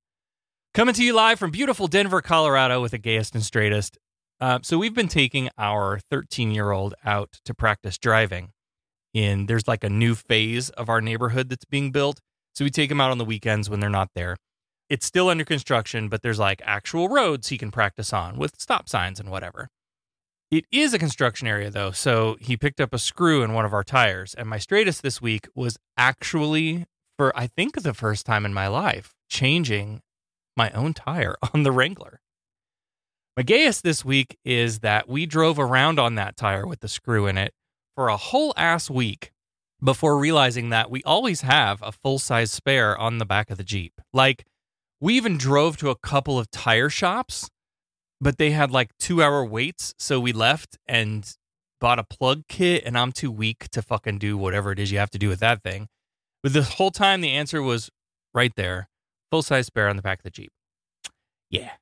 [0.74, 3.98] Coming to you live from beautiful Denver, Colorado with the gayest and straightest.
[4.42, 8.50] Uh, so, we've been taking our 13 year old out to practice driving.
[9.14, 12.18] In there's like a new phase of our neighborhood that's being built.
[12.52, 14.36] So, we take him out on the weekends when they're not there.
[14.90, 18.88] It's still under construction, but there's like actual roads he can practice on with stop
[18.88, 19.68] signs and whatever.
[20.50, 23.72] It is a construction area though, so he picked up a screw in one of
[23.72, 24.34] our tires.
[24.34, 26.86] And my straightest this week was actually,
[27.16, 30.00] for I think the first time in my life, changing
[30.56, 32.21] my own tire on the Wrangler.
[33.40, 37.38] Gayest this week is that we drove around on that tire with the screw in
[37.38, 37.52] it
[37.96, 39.32] for a whole ass week
[39.82, 43.64] before realizing that we always have a full size spare on the back of the
[43.64, 43.94] Jeep.
[44.12, 44.44] Like,
[45.00, 47.48] we even drove to a couple of tire shops
[48.22, 49.92] but they had like two hour waits.
[49.98, 51.28] So we left and
[51.80, 54.98] bought a plug kit, and I'm too weak to fucking do whatever it is you
[54.98, 55.88] have to do with that thing.
[56.42, 57.90] But the whole time, the answer was
[58.32, 58.88] right there
[59.30, 60.52] full size spare on the back of the Jeep.
[61.50, 61.72] Yeah.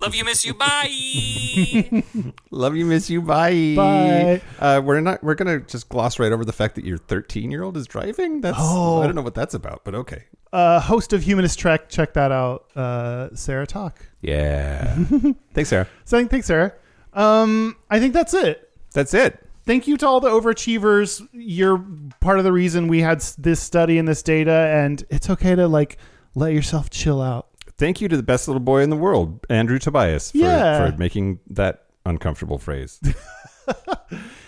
[0.00, 0.54] Love you, miss you.
[0.54, 2.02] Bye.
[2.50, 3.22] Love you, miss you.
[3.22, 3.74] Bye.
[3.76, 4.42] Bye.
[4.58, 5.22] Uh, we're not.
[5.22, 8.40] We're gonna just gloss right over the fact that your 13 year old is driving.
[8.40, 8.58] That's.
[8.60, 9.02] Oh.
[9.02, 10.24] I don't know what that's about, but okay.
[10.52, 11.88] Uh, host of Humanist Trek.
[11.88, 12.76] Check that out.
[12.76, 14.06] Uh, Sarah Talk.
[14.20, 14.94] Yeah.
[15.54, 15.88] Thanks, Sarah.
[16.04, 16.72] So thanks, Sarah.
[17.12, 18.70] Um, I think that's it.
[18.92, 19.44] That's it.
[19.66, 21.26] Thank you to all the overachievers.
[21.32, 21.84] You're
[22.20, 25.66] part of the reason we had this study and this data, and it's okay to
[25.66, 25.98] like
[26.34, 27.48] let yourself chill out.
[27.76, 30.90] Thank you to the best little boy in the world, Andrew Tobias, for, Yeah.
[30.90, 33.00] for making that uncomfortable phrase.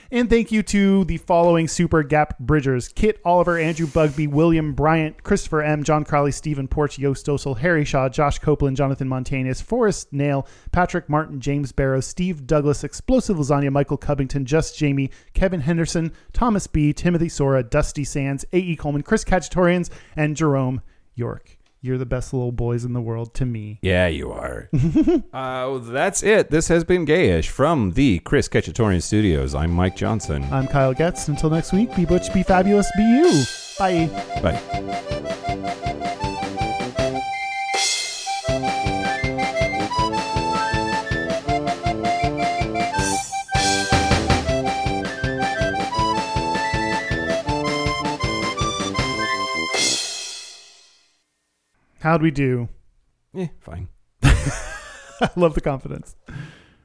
[0.09, 5.25] And thank you to the following Super Gap Bridgers Kit, Oliver, Andrew Bugby, William Bryant,
[5.25, 10.13] Christopher M., John Crowley, Stephen Porch, Yost Dosel, Harry Shaw, Josh Copeland, Jonathan Montanus, Forrest
[10.13, 16.13] Nail, Patrick Martin, James Barrow, Steve Douglas, Explosive Lasagna, Michael Covington, Just Jamie, Kevin Henderson,
[16.33, 18.77] Thomas B., Timothy Sora, Dusty Sands, A.E.
[18.77, 20.83] Coleman, Chris Cacciatorians, and Jerome
[21.17, 21.59] York.
[21.81, 23.79] You're the best little boys in the world to me.
[23.83, 24.69] yeah, you are.
[25.33, 26.51] uh, that's it.
[26.51, 29.55] This has been Gayish from the Chris Ketchatorian Studios.
[29.55, 30.45] I'm Mike Johnson.
[30.51, 31.29] I'm Kyle Getz.
[31.29, 33.45] Until next week, be butch, be fabulous, be you.
[33.79, 34.07] Bye.
[34.43, 36.13] Bye.
[52.07, 52.69] How'd we do?
[53.33, 53.89] Yeah, fine.
[54.23, 56.15] I love the confidence.